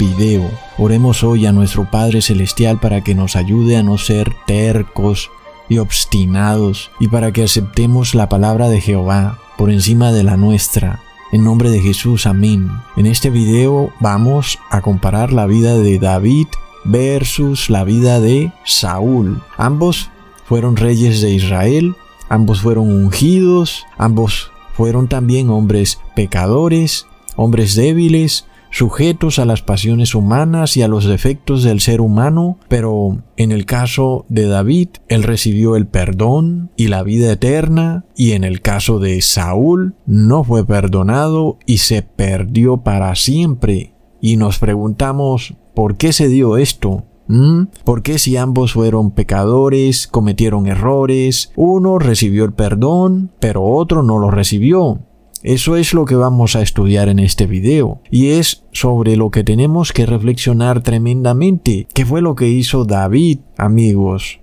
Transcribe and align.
video. 0.00 0.50
Oremos 0.78 1.22
hoy 1.22 1.44
a 1.44 1.52
nuestro 1.52 1.90
Padre 1.90 2.22
Celestial 2.22 2.80
para 2.80 3.04
que 3.04 3.14
nos 3.14 3.36
ayude 3.36 3.76
a 3.76 3.82
no 3.82 3.98
ser 3.98 4.32
tercos 4.46 5.30
y 5.68 5.76
obstinados 5.76 6.90
y 6.98 7.08
para 7.08 7.32
que 7.32 7.42
aceptemos 7.42 8.14
la 8.14 8.30
palabra 8.30 8.70
de 8.70 8.80
Jehová 8.80 9.38
por 9.58 9.70
encima 9.70 10.10
de 10.10 10.22
la 10.22 10.38
nuestra. 10.38 11.00
En 11.32 11.44
nombre 11.44 11.68
de 11.68 11.80
Jesús, 11.80 12.26
amén. 12.26 12.70
En 12.96 13.04
este 13.04 13.28
video 13.28 13.92
vamos 14.00 14.58
a 14.70 14.80
comparar 14.80 15.34
la 15.34 15.46
vida 15.46 15.76
de 15.76 15.98
David 15.98 16.46
versus 16.84 17.68
la 17.68 17.84
vida 17.84 18.20
de 18.20 18.52
Saúl. 18.64 19.42
Ambos 19.58 20.10
fueron 20.46 20.76
reyes 20.76 21.20
de 21.20 21.34
Israel, 21.34 21.94
ambos 22.30 22.62
fueron 22.62 22.90
ungidos, 22.90 23.84
ambos 23.98 24.50
fueron 24.72 25.08
también 25.08 25.50
hombres 25.50 26.00
pecadores, 26.16 27.06
hombres 27.36 27.74
débiles, 27.74 28.46
sujetos 28.70 29.38
a 29.38 29.44
las 29.44 29.62
pasiones 29.62 30.14
humanas 30.14 30.76
y 30.76 30.82
a 30.82 30.88
los 30.88 31.04
defectos 31.04 31.62
del 31.62 31.80
ser 31.80 32.00
humano, 32.00 32.58
pero 32.68 33.18
en 33.36 33.52
el 33.52 33.66
caso 33.66 34.24
de 34.28 34.46
David, 34.46 34.88
él 35.08 35.22
recibió 35.22 35.76
el 35.76 35.86
perdón 35.86 36.70
y 36.76 36.88
la 36.88 37.02
vida 37.02 37.32
eterna, 37.32 38.04
y 38.16 38.32
en 38.32 38.44
el 38.44 38.62
caso 38.62 38.98
de 38.98 39.20
Saúl, 39.22 39.94
no 40.06 40.44
fue 40.44 40.64
perdonado 40.64 41.58
y 41.66 41.78
se 41.78 42.02
perdió 42.02 42.78
para 42.78 43.14
siempre. 43.14 43.94
Y 44.20 44.36
nos 44.36 44.58
preguntamos, 44.58 45.54
¿por 45.74 45.96
qué 45.96 46.12
se 46.12 46.28
dio 46.28 46.56
esto? 46.56 47.04
¿Mm? 47.26 47.66
¿Por 47.84 48.02
qué 48.02 48.18
si 48.18 48.36
ambos 48.36 48.72
fueron 48.72 49.12
pecadores, 49.12 50.06
cometieron 50.08 50.66
errores, 50.66 51.52
uno 51.54 51.98
recibió 51.98 52.44
el 52.44 52.52
perdón, 52.52 53.30
pero 53.38 53.64
otro 53.64 54.02
no 54.02 54.18
lo 54.18 54.30
recibió? 54.30 54.98
Eso 55.42 55.76
es 55.76 55.94
lo 55.94 56.04
que 56.04 56.16
vamos 56.16 56.54
a 56.54 56.62
estudiar 56.62 57.08
en 57.08 57.18
este 57.18 57.46
video 57.46 58.00
y 58.10 58.28
es 58.30 58.64
sobre 58.72 59.16
lo 59.16 59.30
que 59.30 59.42
tenemos 59.42 59.92
que 59.92 60.04
reflexionar 60.04 60.82
tremendamente. 60.82 61.86
¿Qué 61.94 62.04
fue 62.04 62.20
lo 62.20 62.34
que 62.34 62.48
hizo 62.48 62.84
David, 62.84 63.38
amigos? 63.56 64.40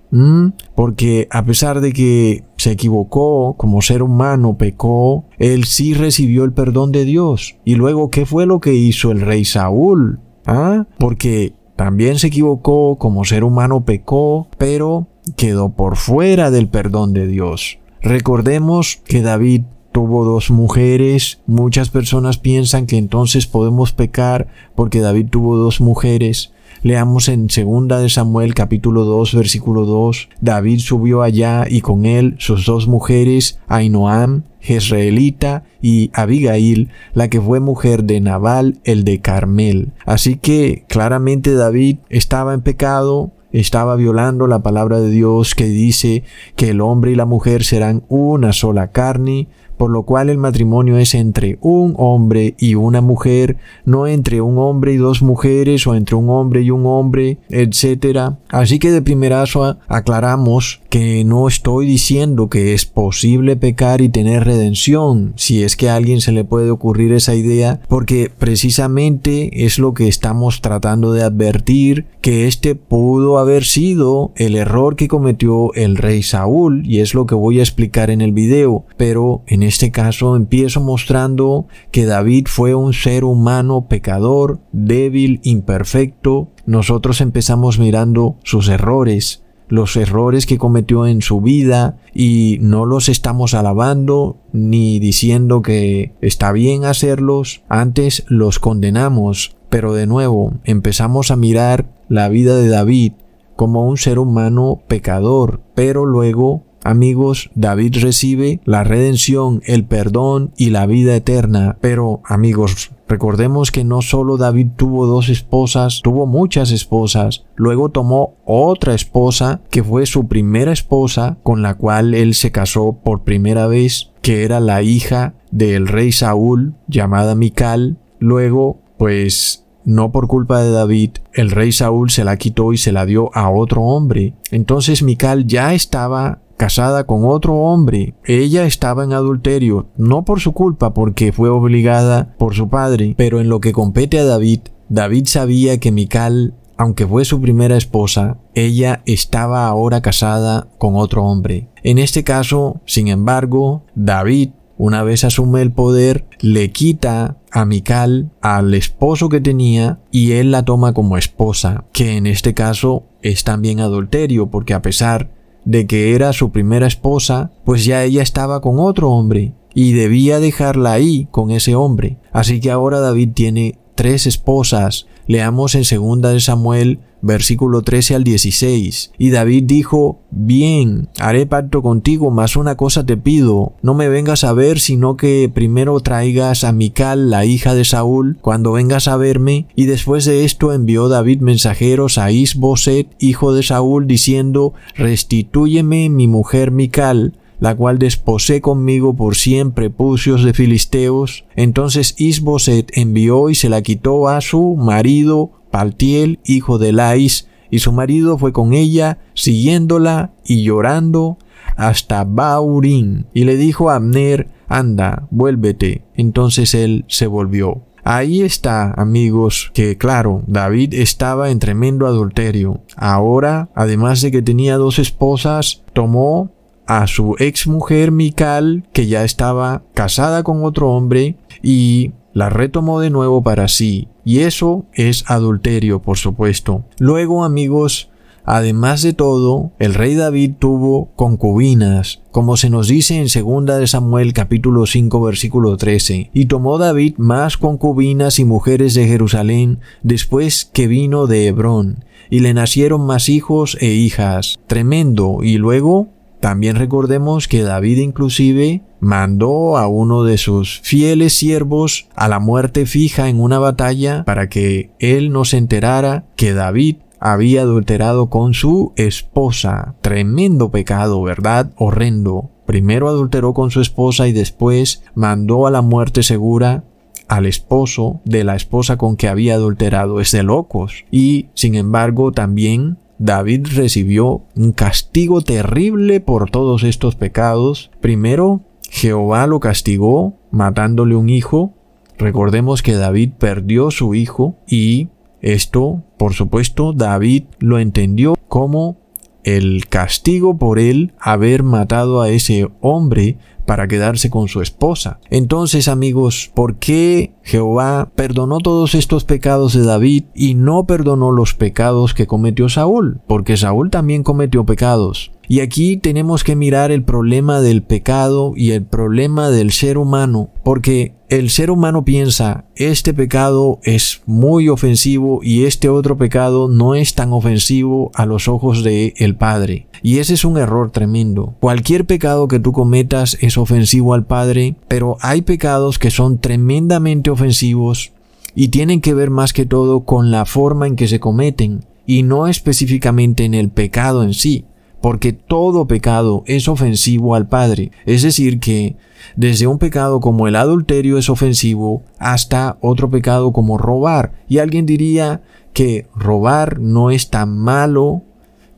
Porque 0.74 1.28
a 1.30 1.44
pesar 1.44 1.80
de 1.80 1.92
que 1.92 2.44
se 2.56 2.72
equivocó 2.72 3.54
como 3.56 3.82
ser 3.82 4.02
humano, 4.02 4.56
pecó, 4.56 5.26
él 5.38 5.64
sí 5.64 5.94
recibió 5.94 6.44
el 6.44 6.52
perdón 6.52 6.90
de 6.92 7.04
Dios. 7.04 7.56
Y 7.64 7.76
luego, 7.76 8.10
¿qué 8.10 8.26
fue 8.26 8.46
lo 8.46 8.60
que 8.60 8.74
hizo 8.74 9.12
el 9.12 9.20
rey 9.20 9.44
Saúl? 9.44 10.18
¿Ah? 10.46 10.86
Porque 10.98 11.52
también 11.76 12.18
se 12.18 12.28
equivocó 12.28 12.96
como 12.98 13.24
ser 13.24 13.44
humano, 13.44 13.84
pecó, 13.84 14.48
pero 14.58 15.06
quedó 15.36 15.68
por 15.76 15.96
fuera 15.96 16.50
del 16.50 16.68
perdón 16.68 17.12
de 17.12 17.26
Dios. 17.28 17.78
Recordemos 18.00 19.00
que 19.04 19.22
David 19.22 19.62
tuvo 19.98 20.24
dos 20.24 20.52
mujeres. 20.52 21.40
Muchas 21.46 21.90
personas 21.90 22.38
piensan 22.38 22.86
que 22.86 22.96
entonces 22.96 23.48
podemos 23.48 23.92
pecar 23.92 24.46
porque 24.76 25.00
David 25.00 25.26
tuvo 25.28 25.56
dos 25.56 25.80
mujeres. 25.80 26.52
Leamos 26.84 27.28
en 27.28 27.48
2 27.48 27.88
de 28.00 28.08
Samuel 28.08 28.54
capítulo 28.54 29.04
2 29.04 29.34
versículo 29.34 29.86
2. 29.86 30.28
David 30.40 30.78
subió 30.78 31.22
allá 31.22 31.66
y 31.68 31.80
con 31.80 32.06
él 32.06 32.36
sus 32.38 32.64
dos 32.64 32.86
mujeres, 32.86 33.58
Ainoam, 33.66 34.44
Jezreelita 34.60 35.64
y 35.82 36.12
Abigail, 36.14 36.90
la 37.12 37.28
que 37.28 37.40
fue 37.40 37.58
mujer 37.58 38.04
de 38.04 38.20
Nabal, 38.20 38.78
el 38.84 39.02
de 39.02 39.20
Carmel. 39.20 39.90
Así 40.06 40.36
que 40.36 40.84
claramente 40.86 41.54
David 41.54 41.96
estaba 42.08 42.54
en 42.54 42.60
pecado, 42.60 43.32
estaba 43.50 43.96
violando 43.96 44.46
la 44.46 44.62
palabra 44.62 45.00
de 45.00 45.10
Dios 45.10 45.56
que 45.56 45.64
dice 45.64 46.22
que 46.54 46.70
el 46.70 46.80
hombre 46.82 47.12
y 47.12 47.14
la 47.16 47.24
mujer 47.24 47.64
serán 47.64 48.04
una 48.08 48.52
sola 48.52 48.92
carne, 48.92 49.48
por 49.78 49.90
lo 49.90 50.02
cual 50.02 50.28
el 50.28 50.36
matrimonio 50.36 50.98
es 50.98 51.14
entre 51.14 51.58
un 51.62 51.94
hombre 51.96 52.54
y 52.58 52.74
una 52.74 53.00
mujer, 53.00 53.56
no 53.84 54.06
entre 54.06 54.40
un 54.40 54.58
hombre 54.58 54.92
y 54.92 54.96
dos 54.96 55.22
mujeres 55.22 55.86
o 55.86 55.94
entre 55.94 56.16
un 56.16 56.28
hombre 56.28 56.62
y 56.62 56.70
un 56.70 56.84
hombre, 56.84 57.38
etc. 57.48 58.34
Así 58.50 58.78
que 58.78 58.90
de 58.90 59.00
primerazo 59.00 59.78
aclaramos 59.88 60.80
que 60.90 61.24
no 61.24 61.48
estoy 61.48 61.86
diciendo 61.86 62.48
que 62.48 62.74
es 62.74 62.86
posible 62.86 63.56
pecar 63.56 64.00
y 64.00 64.08
tener 64.08 64.44
redención, 64.44 65.32
si 65.36 65.62
es 65.62 65.76
que 65.76 65.88
a 65.88 65.96
alguien 65.96 66.20
se 66.20 66.32
le 66.32 66.44
puede 66.44 66.70
ocurrir 66.70 67.12
esa 67.12 67.34
idea, 67.34 67.80
porque 67.88 68.30
precisamente 68.36 69.64
es 69.64 69.78
lo 69.78 69.94
que 69.94 70.08
estamos 70.08 70.60
tratando 70.60 71.12
de 71.12 71.22
advertir, 71.22 72.06
que 72.20 72.46
este 72.46 72.74
pudo 72.74 73.38
haber 73.38 73.64
sido 73.64 74.32
el 74.36 74.56
error 74.56 74.96
que 74.96 75.08
cometió 75.08 75.72
el 75.74 75.96
rey 75.96 76.22
Saúl, 76.22 76.82
y 76.86 77.00
es 77.00 77.14
lo 77.14 77.26
que 77.26 77.34
voy 77.34 77.60
a 77.60 77.62
explicar 77.62 78.10
en 78.10 78.20
el 78.20 78.32
video, 78.32 78.84
pero 78.96 79.42
en 79.46 79.62
este 79.68 79.92
caso 79.92 80.34
empiezo 80.34 80.80
mostrando 80.80 81.66
que 81.92 82.06
David 82.06 82.46
fue 82.48 82.74
un 82.74 82.92
ser 82.92 83.22
humano 83.22 83.86
pecador, 83.88 84.60
débil, 84.72 85.40
imperfecto. 85.44 86.48
Nosotros 86.66 87.20
empezamos 87.20 87.78
mirando 87.78 88.36
sus 88.42 88.68
errores, 88.68 89.44
los 89.68 89.96
errores 89.96 90.46
que 90.46 90.58
cometió 90.58 91.06
en 91.06 91.22
su 91.22 91.40
vida 91.40 91.98
y 92.12 92.58
no 92.60 92.86
los 92.86 93.08
estamos 93.08 93.54
alabando 93.54 94.38
ni 94.52 94.98
diciendo 94.98 95.62
que 95.62 96.14
está 96.20 96.50
bien 96.52 96.84
hacerlos, 96.84 97.62
antes 97.68 98.24
los 98.28 98.58
condenamos. 98.58 99.56
Pero 99.68 99.92
de 99.92 100.06
nuevo 100.06 100.54
empezamos 100.64 101.30
a 101.30 101.36
mirar 101.36 101.92
la 102.08 102.28
vida 102.28 102.56
de 102.56 102.68
David 102.68 103.12
como 103.54 103.86
un 103.86 103.96
ser 103.96 104.18
humano 104.18 104.82
pecador, 104.86 105.60
pero 105.74 106.06
luego 106.06 106.67
Amigos, 106.84 107.50
David 107.54 107.96
recibe 108.00 108.60
la 108.64 108.84
redención, 108.84 109.62
el 109.66 109.84
perdón 109.84 110.52
y 110.56 110.70
la 110.70 110.86
vida 110.86 111.14
eterna. 111.16 111.76
Pero, 111.80 112.20
amigos, 112.24 112.92
recordemos 113.08 113.72
que 113.72 113.84
no 113.84 114.02
solo 114.02 114.36
David 114.36 114.68
tuvo 114.76 115.06
dos 115.06 115.28
esposas, 115.28 116.00
tuvo 116.02 116.26
muchas 116.26 116.70
esposas. 116.70 117.44
Luego 117.56 117.88
tomó 117.90 118.36
otra 118.44 118.94
esposa, 118.94 119.60
que 119.70 119.82
fue 119.82 120.06
su 120.06 120.28
primera 120.28 120.72
esposa, 120.72 121.38
con 121.42 121.62
la 121.62 121.74
cual 121.74 122.14
él 122.14 122.34
se 122.34 122.52
casó 122.52 122.98
por 123.02 123.22
primera 123.22 123.66
vez, 123.66 124.10
que 124.22 124.44
era 124.44 124.60
la 124.60 124.82
hija 124.82 125.34
del 125.50 125.88
rey 125.88 126.12
Saúl, 126.12 126.74
llamada 126.86 127.34
Mical. 127.34 127.98
Luego, 128.18 128.78
pues 128.96 129.64
no 129.84 130.12
por 130.12 130.26
culpa 130.26 130.62
de 130.62 130.70
David, 130.70 131.12
el 131.32 131.50
rey 131.50 131.72
Saúl 131.72 132.10
se 132.10 132.22
la 132.22 132.36
quitó 132.36 132.74
y 132.74 132.78
se 132.78 132.92
la 132.92 133.06
dio 133.06 133.34
a 133.34 133.48
otro 133.50 133.82
hombre. 133.82 134.34
Entonces 134.50 135.02
Mical 135.02 135.46
ya 135.46 135.72
estaba 135.72 136.40
casada 136.58 137.04
con 137.04 137.24
otro 137.24 137.54
hombre. 137.54 138.14
Ella 138.26 138.66
estaba 138.66 139.04
en 139.04 139.14
adulterio, 139.14 139.88
no 139.96 140.26
por 140.26 140.40
su 140.40 140.52
culpa, 140.52 140.92
porque 140.92 141.32
fue 141.32 141.48
obligada 141.48 142.34
por 142.38 142.54
su 142.54 142.68
padre, 142.68 143.14
pero 143.16 143.40
en 143.40 143.48
lo 143.48 143.60
que 143.60 143.72
compete 143.72 144.18
a 144.18 144.26
David, 144.26 144.60
David 144.90 145.24
sabía 145.26 145.80
que 145.80 145.92
Mical, 145.92 146.54
aunque 146.76 147.06
fue 147.06 147.24
su 147.24 147.40
primera 147.40 147.76
esposa, 147.76 148.38
ella 148.54 149.02
estaba 149.06 149.66
ahora 149.66 150.02
casada 150.02 150.68
con 150.76 150.96
otro 150.96 151.24
hombre. 151.24 151.70
En 151.82 151.98
este 151.98 152.24
caso, 152.24 152.82
sin 152.84 153.08
embargo, 153.08 153.84
David 153.94 154.50
una 154.78 155.02
vez 155.02 155.24
asume 155.24 155.60
el 155.60 155.72
poder, 155.72 156.24
le 156.40 156.70
quita 156.70 157.38
a 157.50 157.64
Mical 157.64 158.30
al 158.40 158.72
esposo 158.74 159.28
que 159.28 159.40
tenía 159.40 159.98
y 160.12 160.32
él 160.32 160.52
la 160.52 160.64
toma 160.64 160.94
como 160.94 161.18
esposa, 161.18 161.84
que 161.92 162.16
en 162.16 162.28
este 162.28 162.54
caso 162.54 163.06
es 163.20 163.42
también 163.42 163.80
adulterio, 163.80 164.50
porque 164.50 164.74
a 164.74 164.82
pesar 164.82 165.32
de 165.68 165.86
que 165.86 166.14
era 166.14 166.32
su 166.32 166.50
primera 166.50 166.86
esposa, 166.86 167.52
pues 167.66 167.84
ya 167.84 168.02
ella 168.02 168.22
estaba 168.22 168.62
con 168.62 168.78
otro 168.78 169.10
hombre 169.10 169.52
y 169.74 169.92
debía 169.92 170.40
dejarla 170.40 170.92
ahí 170.92 171.28
con 171.30 171.50
ese 171.50 171.74
hombre. 171.74 172.16
Así 172.32 172.58
que 172.58 172.70
ahora 172.70 173.00
David 173.00 173.32
tiene 173.34 173.78
tres 173.94 174.26
esposas. 174.26 175.08
Leamos 175.28 175.74
en 175.76 175.82
2 175.82 176.20
de 176.32 176.40
Samuel 176.40 176.98
versículo 177.20 177.82
13 177.82 178.14
al 178.14 178.24
16. 178.24 179.12
Y 179.18 179.30
David 179.30 179.64
dijo, 179.66 180.20
Bien, 180.30 181.08
haré 181.18 181.46
pacto 181.46 181.82
contigo, 181.82 182.30
mas 182.30 182.56
una 182.56 182.76
cosa 182.76 183.04
te 183.04 183.16
pido, 183.16 183.74
no 183.82 183.94
me 183.94 184.08
vengas 184.08 184.44
a 184.44 184.52
ver, 184.52 184.80
sino 184.80 185.16
que 185.16 185.50
primero 185.52 186.00
traigas 186.00 186.64
a 186.64 186.72
Mical, 186.72 187.30
la 187.30 187.44
hija 187.44 187.74
de 187.74 187.84
Saúl, 187.84 188.38
cuando 188.40 188.72
vengas 188.72 189.08
a 189.08 189.16
verme. 189.16 189.66
Y 189.74 189.84
después 189.86 190.24
de 190.24 190.44
esto 190.44 190.72
envió 190.72 191.08
David 191.08 191.40
mensajeros 191.40 192.18
a 192.18 192.30
Isboset, 192.30 193.08
hijo 193.18 193.52
de 193.52 193.62
Saúl, 193.62 194.06
diciendo, 194.06 194.74
Restitúyeme 194.96 196.08
mi 196.08 196.26
mujer 196.26 196.70
Mical 196.70 197.34
la 197.60 197.74
cual 197.74 197.98
desposé 197.98 198.60
conmigo 198.60 199.14
por 199.14 199.36
cien 199.36 199.72
prepucios 199.72 200.44
de 200.44 200.52
filisteos. 200.54 201.44
Entonces 201.56 202.14
Isboset 202.18 202.90
envió 202.96 203.50
y 203.50 203.54
se 203.54 203.68
la 203.68 203.82
quitó 203.82 204.28
a 204.28 204.40
su 204.40 204.76
marido 204.76 205.52
Paltiel, 205.70 206.40
hijo 206.44 206.78
de 206.78 206.92
Lais, 206.92 207.48
y 207.70 207.80
su 207.80 207.92
marido 207.92 208.38
fue 208.38 208.52
con 208.52 208.72
ella, 208.72 209.18
siguiéndola 209.34 210.32
y 210.44 210.62
llorando 210.62 211.38
hasta 211.76 212.24
Baurín, 212.24 213.26
y 213.34 213.44
le 213.44 213.56
dijo 213.56 213.90
a 213.90 213.96
Abner, 213.96 214.48
anda, 214.68 215.28
vuélvete. 215.30 216.02
Entonces 216.14 216.74
él 216.74 217.04
se 217.08 217.26
volvió. 217.26 217.84
Ahí 218.04 218.40
está, 218.40 218.92
amigos, 218.92 219.70
que 219.74 219.98
claro, 219.98 220.42
David 220.46 220.94
estaba 220.94 221.50
en 221.50 221.58
tremendo 221.58 222.06
adulterio. 222.06 222.80
Ahora, 222.96 223.68
además 223.74 224.22
de 224.22 224.30
que 224.30 224.40
tenía 224.40 224.76
dos 224.76 224.98
esposas, 224.98 225.82
tomó 225.92 226.50
a 226.88 227.06
su 227.06 227.36
ex 227.38 227.68
mujer 227.68 228.10
Mical, 228.10 228.88
que 228.92 229.06
ya 229.06 229.22
estaba 229.22 229.82
casada 229.94 230.42
con 230.42 230.64
otro 230.64 230.90
hombre, 230.90 231.36
y 231.62 232.12
la 232.32 232.48
retomó 232.48 232.98
de 232.98 233.10
nuevo 233.10 233.42
para 233.42 233.68
sí. 233.68 234.08
Y 234.24 234.40
eso 234.40 234.86
es 234.94 235.24
adulterio, 235.28 236.00
por 236.00 236.16
supuesto. 236.16 236.84
Luego, 236.98 237.44
amigos, 237.44 238.10
Además 238.50 239.02
de 239.02 239.12
todo, 239.12 239.72
el 239.78 239.92
rey 239.92 240.14
David 240.14 240.52
tuvo 240.58 241.10
concubinas, 241.16 242.22
como 242.30 242.56
se 242.56 242.70
nos 242.70 242.88
dice 242.88 243.18
en 243.18 243.26
2 243.26 243.78
de 243.78 243.86
Samuel 243.86 244.32
capítulo 244.32 244.86
5 244.86 245.20
versículo 245.20 245.76
13, 245.76 246.30
y 246.32 246.46
tomó 246.46 246.78
David 246.78 247.16
más 247.18 247.58
concubinas 247.58 248.38
y 248.38 248.46
mujeres 248.46 248.94
de 248.94 249.06
Jerusalén 249.06 249.80
después 250.02 250.64
que 250.64 250.86
vino 250.86 251.26
de 251.26 251.46
Hebrón, 251.46 252.06
y 252.30 252.40
le 252.40 252.54
nacieron 252.54 253.04
más 253.04 253.28
hijos 253.28 253.76
e 253.82 253.88
hijas. 253.88 254.58
Tremendo. 254.66 255.40
Y 255.42 255.58
luego 255.58 256.08
también 256.40 256.76
recordemos 256.76 257.48
que 257.48 257.62
David 257.62 257.98
inclusive 257.98 258.82
mandó 259.00 259.76
a 259.76 259.88
uno 259.88 260.24
de 260.24 260.38
sus 260.38 260.80
fieles 260.82 261.32
siervos 261.32 262.08
a 262.14 262.28
la 262.28 262.38
muerte 262.38 262.86
fija 262.86 263.28
en 263.28 263.40
una 263.40 263.58
batalla 263.58 264.24
para 264.24 264.48
que 264.48 264.90
él 264.98 265.32
no 265.32 265.44
se 265.44 265.56
enterara 265.56 266.26
que 266.36 266.54
David 266.54 266.96
había 267.20 267.62
adulterado 267.62 268.30
con 268.30 268.54
su 268.54 268.92
esposa. 268.96 269.96
Tremendo 270.00 270.70
pecado, 270.70 271.22
¿verdad? 271.22 271.72
Horrendo. 271.76 272.50
Primero 272.66 273.08
adulteró 273.08 273.54
con 273.54 273.70
su 273.70 273.80
esposa 273.80 274.28
y 274.28 274.32
después 274.32 275.02
mandó 275.14 275.66
a 275.66 275.70
la 275.70 275.82
muerte 275.82 276.22
segura 276.22 276.84
al 277.26 277.46
esposo 277.46 278.20
de 278.24 278.44
la 278.44 278.56
esposa 278.56 278.96
con 278.96 279.16
que 279.16 279.28
había 279.28 279.54
adulterado. 279.54 280.20
Es 280.20 280.32
de 280.32 280.42
locos. 280.42 281.04
Y, 281.10 281.48
sin 281.54 281.74
embargo, 281.74 282.32
también 282.32 282.98
David 283.18 283.66
recibió 283.74 284.42
un 284.54 284.72
castigo 284.72 285.40
terrible 285.40 286.20
por 286.20 286.50
todos 286.50 286.84
estos 286.84 287.16
pecados. 287.16 287.90
Primero, 288.00 288.60
Jehová 288.88 289.46
lo 289.46 289.60
castigó 289.60 290.34
matándole 290.50 291.16
un 291.16 291.28
hijo. 291.28 291.74
Recordemos 292.16 292.82
que 292.82 292.94
David 292.94 293.32
perdió 293.38 293.90
su 293.90 294.14
hijo 294.14 294.56
y 294.66 295.08
esto, 295.40 296.02
por 296.16 296.34
supuesto, 296.34 296.92
David 296.92 297.44
lo 297.58 297.78
entendió 297.78 298.34
como 298.48 298.96
el 299.44 299.86
castigo 299.88 300.58
por 300.58 300.78
él 300.78 301.12
haber 301.18 301.62
matado 301.62 302.20
a 302.20 302.28
ese 302.28 302.68
hombre 302.80 303.38
para 303.68 303.86
quedarse 303.86 304.30
con 304.30 304.48
su 304.48 304.62
esposa. 304.62 305.20
Entonces, 305.28 305.88
amigos, 305.88 306.50
¿por 306.54 306.78
qué 306.78 307.34
Jehová 307.42 308.10
perdonó 308.14 308.60
todos 308.60 308.94
estos 308.94 309.24
pecados 309.24 309.74
de 309.74 309.84
David 309.84 310.24
y 310.34 310.54
no 310.54 310.86
perdonó 310.86 311.32
los 311.32 311.52
pecados 311.52 312.14
que 312.14 312.26
cometió 312.26 312.70
Saúl? 312.70 313.20
Porque 313.28 313.58
Saúl 313.58 313.90
también 313.90 314.22
cometió 314.22 314.64
pecados. 314.64 315.32
Y 315.48 315.60
aquí 315.60 315.98
tenemos 315.98 316.44
que 316.44 316.56
mirar 316.56 316.90
el 316.90 317.04
problema 317.04 317.60
del 317.60 317.82
pecado 317.82 318.54
y 318.56 318.70
el 318.70 318.86
problema 318.86 319.50
del 319.50 319.70
ser 319.70 319.98
humano, 319.98 320.48
porque 320.64 321.17
el 321.28 321.50
ser 321.50 321.70
humano 321.70 322.04
piensa, 322.04 322.64
este 322.74 323.12
pecado 323.12 323.80
es 323.82 324.22
muy 324.24 324.70
ofensivo 324.70 325.40
y 325.42 325.64
este 325.64 325.90
otro 325.90 326.16
pecado 326.16 326.68
no 326.68 326.94
es 326.94 327.14
tan 327.14 327.34
ofensivo 327.34 328.10
a 328.14 328.24
los 328.24 328.48
ojos 328.48 328.82
de 328.82 329.12
el 329.18 329.36
Padre. 329.36 329.86
Y 330.02 330.18
ese 330.18 330.34
es 330.34 330.44
un 330.46 330.56
error 330.56 330.90
tremendo. 330.90 331.54
Cualquier 331.60 332.06
pecado 332.06 332.48
que 332.48 332.60
tú 332.60 332.72
cometas 332.72 333.36
es 333.40 333.58
ofensivo 333.58 334.14
al 334.14 334.24
Padre, 334.24 334.76
pero 334.88 335.18
hay 335.20 335.42
pecados 335.42 335.98
que 335.98 336.10
son 336.10 336.38
tremendamente 336.38 337.28
ofensivos 337.28 338.12
y 338.54 338.68
tienen 338.68 339.02
que 339.02 339.12
ver 339.12 339.28
más 339.28 339.52
que 339.52 339.66
todo 339.66 340.00
con 340.00 340.30
la 340.30 340.46
forma 340.46 340.86
en 340.86 340.96
que 340.96 341.08
se 341.08 341.20
cometen 341.20 341.84
y 342.06 342.22
no 342.22 342.46
específicamente 342.46 343.44
en 343.44 343.52
el 343.52 343.68
pecado 343.68 344.22
en 344.22 344.32
sí 344.32 344.64
porque 345.00 345.32
todo 345.32 345.86
pecado 345.86 346.42
es 346.46 346.68
ofensivo 346.68 347.34
al 347.34 347.48
Padre. 347.48 347.92
Es 348.06 348.22
decir, 348.22 348.60
que 348.60 348.96
desde 349.36 349.66
un 349.66 349.78
pecado 349.78 350.20
como 350.20 350.48
el 350.48 350.56
adulterio 350.56 351.18
es 351.18 351.28
ofensivo 351.28 352.02
hasta 352.18 352.78
otro 352.80 353.10
pecado 353.10 353.52
como 353.52 353.78
robar. 353.78 354.32
Y 354.48 354.58
alguien 354.58 354.86
diría 354.86 355.42
que 355.72 356.06
robar 356.14 356.80
no 356.80 357.10
es 357.10 357.30
tan 357.30 357.56
malo 357.56 358.22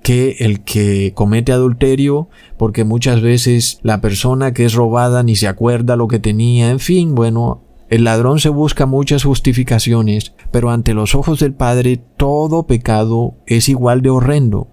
que 0.02 0.36
el 0.40 0.60
que 0.60 1.12
comete 1.14 1.52
adulterio, 1.52 2.28
porque 2.56 2.84
muchas 2.84 3.20
veces 3.20 3.78
la 3.82 4.00
persona 4.00 4.52
que 4.52 4.64
es 4.64 4.74
robada 4.74 5.22
ni 5.22 5.36
se 5.36 5.46
acuerda 5.46 5.96
lo 5.96 6.08
que 6.08 6.18
tenía, 6.18 6.70
en 6.70 6.80
fin, 6.80 7.14
bueno, 7.14 7.62
el 7.90 8.04
ladrón 8.04 8.40
se 8.40 8.48
busca 8.48 8.86
muchas 8.86 9.24
justificaciones, 9.24 10.32
pero 10.50 10.70
ante 10.70 10.94
los 10.94 11.14
ojos 11.14 11.40
del 11.40 11.54
Padre 11.54 12.00
todo 12.16 12.66
pecado 12.66 13.34
es 13.46 13.68
igual 13.68 14.00
de 14.00 14.10
horrendo. 14.10 14.68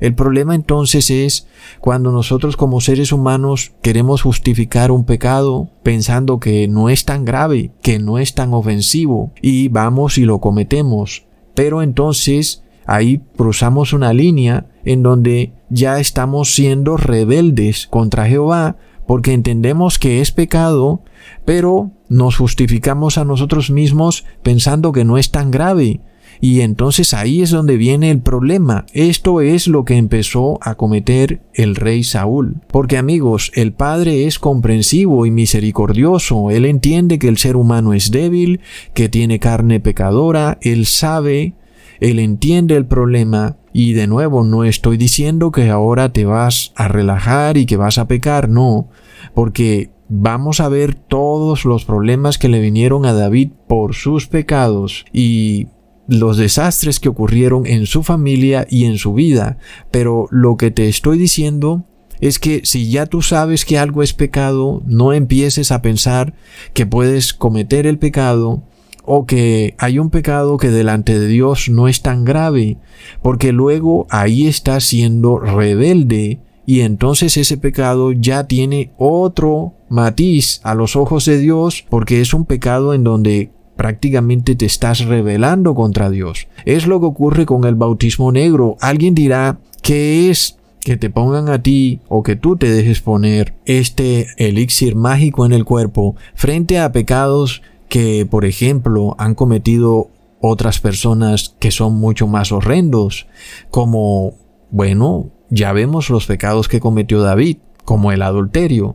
El 0.00 0.14
problema 0.14 0.54
entonces 0.54 1.10
es 1.10 1.46
cuando 1.80 2.10
nosotros 2.10 2.56
como 2.56 2.80
seres 2.80 3.12
humanos 3.12 3.72
queremos 3.82 4.22
justificar 4.22 4.90
un 4.90 5.04
pecado 5.04 5.68
pensando 5.82 6.40
que 6.40 6.66
no 6.68 6.88
es 6.88 7.04
tan 7.04 7.24
grave, 7.24 7.72
que 7.82 7.98
no 7.98 8.18
es 8.18 8.34
tan 8.34 8.54
ofensivo, 8.54 9.32
y 9.42 9.68
vamos 9.68 10.16
y 10.16 10.24
lo 10.24 10.40
cometemos. 10.40 11.26
Pero 11.54 11.82
entonces 11.82 12.64
ahí 12.86 13.22
cruzamos 13.36 13.92
una 13.92 14.12
línea 14.12 14.66
en 14.84 15.02
donde 15.02 15.52
ya 15.68 16.00
estamos 16.00 16.54
siendo 16.54 16.96
rebeldes 16.96 17.86
contra 17.86 18.26
Jehová 18.26 18.76
porque 19.06 19.32
entendemos 19.32 19.98
que 19.98 20.20
es 20.20 20.30
pecado, 20.30 21.02
pero 21.44 21.90
nos 22.08 22.36
justificamos 22.36 23.18
a 23.18 23.24
nosotros 23.24 23.70
mismos 23.70 24.24
pensando 24.42 24.92
que 24.92 25.04
no 25.04 25.18
es 25.18 25.30
tan 25.30 25.50
grave, 25.50 26.00
y 26.40 26.62
entonces 26.62 27.12
ahí 27.12 27.42
es 27.42 27.50
donde 27.50 27.76
viene 27.76 28.10
el 28.10 28.20
problema. 28.20 28.86
Esto 28.94 29.42
es 29.42 29.66
lo 29.66 29.84
que 29.84 29.96
empezó 29.96 30.58
a 30.62 30.74
cometer 30.74 31.42
el 31.52 31.76
rey 31.76 32.02
Saúl. 32.02 32.62
Porque 32.68 32.96
amigos, 32.96 33.52
el 33.54 33.72
Padre 33.72 34.26
es 34.26 34.38
comprensivo 34.38 35.26
y 35.26 35.30
misericordioso. 35.30 36.50
Él 36.50 36.64
entiende 36.64 37.18
que 37.18 37.28
el 37.28 37.36
ser 37.36 37.56
humano 37.56 37.92
es 37.92 38.10
débil, 38.10 38.60
que 38.94 39.10
tiene 39.10 39.38
carne 39.38 39.80
pecadora. 39.80 40.58
Él 40.62 40.86
sabe, 40.86 41.54
él 42.00 42.18
entiende 42.18 42.74
el 42.76 42.86
problema. 42.86 43.58
Y 43.74 43.92
de 43.92 44.06
nuevo, 44.06 44.42
no 44.42 44.64
estoy 44.64 44.96
diciendo 44.96 45.52
que 45.52 45.68
ahora 45.68 46.12
te 46.12 46.24
vas 46.24 46.72
a 46.74 46.88
relajar 46.88 47.58
y 47.58 47.66
que 47.66 47.76
vas 47.76 47.98
a 47.98 48.08
pecar, 48.08 48.48
no. 48.48 48.88
Porque 49.34 49.90
vamos 50.08 50.60
a 50.60 50.70
ver 50.70 50.94
todos 50.94 51.66
los 51.66 51.84
problemas 51.84 52.38
que 52.38 52.48
le 52.48 52.60
vinieron 52.60 53.04
a 53.04 53.12
David 53.12 53.50
por 53.68 53.94
sus 53.94 54.26
pecados 54.26 55.04
y 55.12 55.68
los 56.10 56.36
desastres 56.36 56.98
que 56.98 57.08
ocurrieron 57.08 57.66
en 57.66 57.86
su 57.86 58.02
familia 58.02 58.66
y 58.68 58.84
en 58.84 58.98
su 58.98 59.14
vida, 59.14 59.58
pero 59.90 60.26
lo 60.30 60.56
que 60.56 60.70
te 60.70 60.88
estoy 60.88 61.18
diciendo 61.18 61.84
es 62.20 62.38
que 62.38 62.62
si 62.64 62.90
ya 62.90 63.06
tú 63.06 63.22
sabes 63.22 63.64
que 63.64 63.78
algo 63.78 64.02
es 64.02 64.12
pecado, 64.12 64.82
no 64.86 65.12
empieces 65.12 65.70
a 65.70 65.82
pensar 65.82 66.34
que 66.74 66.84
puedes 66.84 67.32
cometer 67.32 67.86
el 67.86 67.98
pecado 67.98 68.64
o 69.04 69.24
que 69.24 69.74
hay 69.78 69.98
un 69.98 70.10
pecado 70.10 70.58
que 70.58 70.70
delante 70.70 71.18
de 71.18 71.28
Dios 71.28 71.68
no 71.68 71.86
es 71.86 72.02
tan 72.02 72.24
grave, 72.24 72.76
porque 73.22 73.52
luego 73.52 74.06
ahí 74.10 74.48
estás 74.48 74.84
siendo 74.84 75.38
rebelde 75.38 76.40
y 76.66 76.80
entonces 76.80 77.36
ese 77.36 77.56
pecado 77.56 78.12
ya 78.12 78.48
tiene 78.48 78.92
otro 78.98 79.74
matiz 79.88 80.60
a 80.64 80.74
los 80.74 80.96
ojos 80.96 81.24
de 81.24 81.38
Dios 81.38 81.84
porque 81.88 82.20
es 82.20 82.34
un 82.34 82.44
pecado 82.44 82.94
en 82.94 83.04
donde 83.04 83.50
prácticamente 83.80 84.56
te 84.56 84.66
estás 84.66 85.06
rebelando 85.06 85.74
contra 85.74 86.10
Dios. 86.10 86.48
Es 86.66 86.86
lo 86.86 87.00
que 87.00 87.06
ocurre 87.06 87.46
con 87.46 87.64
el 87.64 87.76
bautismo 87.76 88.30
negro. 88.30 88.76
Alguien 88.78 89.14
dirá, 89.14 89.58
¿qué 89.80 90.28
es 90.28 90.58
que 90.80 90.98
te 90.98 91.08
pongan 91.08 91.48
a 91.48 91.62
ti 91.62 92.00
o 92.06 92.22
que 92.22 92.36
tú 92.36 92.58
te 92.58 92.70
dejes 92.70 93.00
poner 93.00 93.54
este 93.64 94.26
elixir 94.36 94.96
mágico 94.96 95.46
en 95.46 95.52
el 95.52 95.64
cuerpo 95.64 96.14
frente 96.34 96.78
a 96.78 96.92
pecados 96.92 97.62
que, 97.88 98.26
por 98.30 98.44
ejemplo, 98.44 99.16
han 99.18 99.34
cometido 99.34 100.10
otras 100.42 100.78
personas 100.78 101.56
que 101.58 101.70
son 101.70 101.94
mucho 101.94 102.26
más 102.26 102.52
horrendos, 102.52 103.28
como, 103.70 104.34
bueno, 104.70 105.30
ya 105.48 105.72
vemos 105.72 106.10
los 106.10 106.26
pecados 106.26 106.68
que 106.68 106.80
cometió 106.80 107.22
David, 107.22 107.56
como 107.90 108.12
el 108.12 108.22
adulterio. 108.22 108.94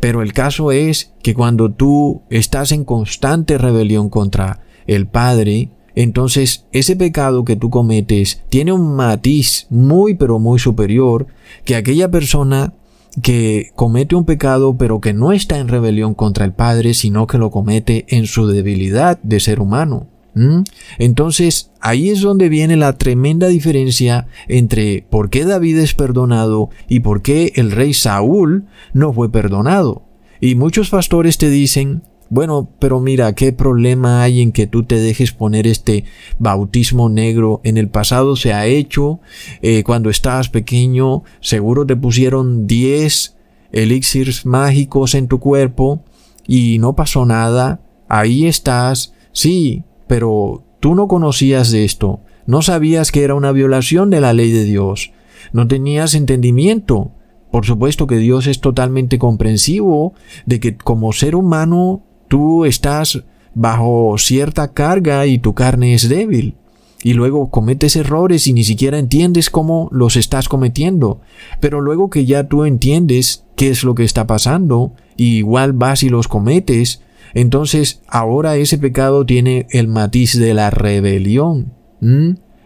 Pero 0.00 0.22
el 0.22 0.32
caso 0.32 0.72
es 0.72 1.14
que 1.22 1.34
cuando 1.34 1.70
tú 1.70 2.22
estás 2.30 2.72
en 2.72 2.84
constante 2.84 3.58
rebelión 3.58 4.10
contra 4.10 4.58
el 4.88 5.06
Padre, 5.06 5.70
entonces 5.94 6.66
ese 6.72 6.96
pecado 6.96 7.44
que 7.44 7.54
tú 7.54 7.70
cometes 7.70 8.42
tiene 8.48 8.72
un 8.72 8.96
matiz 8.96 9.68
muy 9.70 10.14
pero 10.14 10.40
muy 10.40 10.58
superior 10.58 11.28
que 11.64 11.76
aquella 11.76 12.10
persona 12.10 12.74
que 13.22 13.70
comete 13.76 14.16
un 14.16 14.24
pecado 14.24 14.76
pero 14.76 15.00
que 15.00 15.12
no 15.12 15.30
está 15.30 15.58
en 15.58 15.68
rebelión 15.68 16.14
contra 16.14 16.44
el 16.44 16.52
Padre, 16.52 16.94
sino 16.94 17.28
que 17.28 17.38
lo 17.38 17.52
comete 17.52 18.04
en 18.08 18.26
su 18.26 18.48
debilidad 18.48 19.20
de 19.22 19.38
ser 19.38 19.60
humano. 19.60 20.08
¿Mm? 20.38 20.62
Entonces, 20.98 21.72
ahí 21.80 22.10
es 22.10 22.20
donde 22.20 22.48
viene 22.48 22.76
la 22.76 22.96
tremenda 22.96 23.48
diferencia 23.48 24.28
entre 24.46 25.04
por 25.10 25.30
qué 25.30 25.44
David 25.44 25.78
es 25.78 25.94
perdonado 25.94 26.70
y 26.88 27.00
por 27.00 27.22
qué 27.22 27.52
el 27.56 27.72
rey 27.72 27.92
Saúl 27.92 28.66
no 28.92 29.12
fue 29.12 29.32
perdonado. 29.32 30.04
Y 30.40 30.54
muchos 30.54 30.90
pastores 30.90 31.38
te 31.38 31.50
dicen, 31.50 32.02
Bueno, 32.30 32.70
pero 32.78 33.00
mira, 33.00 33.32
¿qué 33.32 33.52
problema 33.52 34.22
hay 34.22 34.42
en 34.42 34.52
que 34.52 34.66
tú 34.68 34.84
te 34.84 34.96
dejes 34.96 35.32
poner 35.32 35.66
este 35.66 36.04
bautismo 36.38 37.08
negro? 37.08 37.60
En 37.64 37.76
el 37.76 37.88
pasado 37.88 38.36
se 38.36 38.52
ha 38.52 38.66
hecho, 38.66 39.18
eh, 39.60 39.82
cuando 39.82 40.08
estabas 40.08 40.50
pequeño, 40.50 41.24
seguro 41.40 41.84
te 41.84 41.96
pusieron 41.96 42.66
10 42.68 43.34
elixirs 43.72 44.46
mágicos 44.46 45.14
en 45.14 45.26
tu 45.26 45.40
cuerpo 45.40 46.04
y 46.46 46.78
no 46.78 46.94
pasó 46.94 47.24
nada. 47.24 47.80
Ahí 48.08 48.46
estás, 48.46 49.14
sí, 49.32 49.84
pero 50.08 50.64
tú 50.80 50.94
no 50.94 51.06
conocías 51.06 51.70
de 51.70 51.84
esto, 51.84 52.20
no 52.46 52.62
sabías 52.62 53.12
que 53.12 53.22
era 53.22 53.34
una 53.34 53.52
violación 53.52 54.10
de 54.10 54.20
la 54.20 54.32
ley 54.32 54.50
de 54.50 54.64
Dios, 54.64 55.12
no 55.52 55.68
tenías 55.68 56.14
entendimiento. 56.14 57.12
Por 57.50 57.64
supuesto 57.64 58.06
que 58.06 58.18
Dios 58.18 58.46
es 58.46 58.60
totalmente 58.60 59.18
comprensivo 59.18 60.12
de 60.44 60.60
que 60.60 60.76
como 60.76 61.12
ser 61.12 61.34
humano 61.34 62.04
tú 62.28 62.64
estás 62.64 63.24
bajo 63.54 64.16
cierta 64.18 64.72
carga 64.72 65.26
y 65.26 65.38
tu 65.38 65.54
carne 65.54 65.94
es 65.94 66.08
débil. 66.08 66.56
Y 67.02 67.14
luego 67.14 67.50
cometes 67.50 67.96
errores 67.96 68.46
y 68.48 68.52
ni 68.52 68.64
siquiera 68.64 68.98
entiendes 68.98 69.50
cómo 69.50 69.88
los 69.92 70.16
estás 70.16 70.48
cometiendo. 70.48 71.20
Pero 71.60 71.80
luego 71.80 72.10
que 72.10 72.26
ya 72.26 72.48
tú 72.48 72.64
entiendes 72.64 73.44
qué 73.56 73.70
es 73.70 73.84
lo 73.84 73.94
que 73.94 74.04
está 74.04 74.26
pasando, 74.26 74.92
igual 75.16 75.72
vas 75.72 76.02
y 76.02 76.08
los 76.08 76.28
cometes, 76.28 77.02
entonces 77.34 78.02
ahora 78.08 78.56
ese 78.56 78.78
pecado 78.78 79.24
tiene 79.26 79.66
el 79.70 79.88
matiz 79.88 80.38
de 80.38 80.54
la 80.54 80.70
rebelión. 80.70 81.72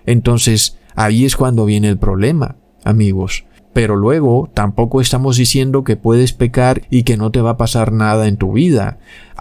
Entonces 0.06 0.78
ahí 0.94 1.24
es 1.24 1.36
cuando 1.36 1.64
viene 1.64 1.88
el 1.88 1.98
problema, 1.98 2.56
amigos. 2.84 3.44
Pero 3.72 3.96
luego 3.96 4.50
tampoco 4.52 5.00
estamos 5.00 5.36
diciendo 5.36 5.82
que 5.82 5.96
puedes 5.96 6.32
pecar 6.34 6.82
y 6.90 7.04
que 7.04 7.16
no 7.16 7.30
te 7.30 7.40
va 7.40 7.50
a 7.50 7.56
pasar 7.56 7.92
nada 7.92 8.28
en 8.28 8.36
tu 8.36 8.52
vida. 8.52 8.98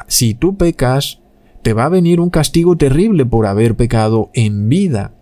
Si 0.08 0.34
tú 0.34 0.56
pecas, 0.56 1.20
te 1.62 1.74
va 1.74 1.86
a 1.86 1.90
venir 1.90 2.20
un 2.20 2.30
castigo 2.30 2.78
terrible 2.78 3.25
por 3.25 3.46
haber 3.46 3.75
pecado 3.75 4.30
en 4.34 4.70
vida. 4.70 5.13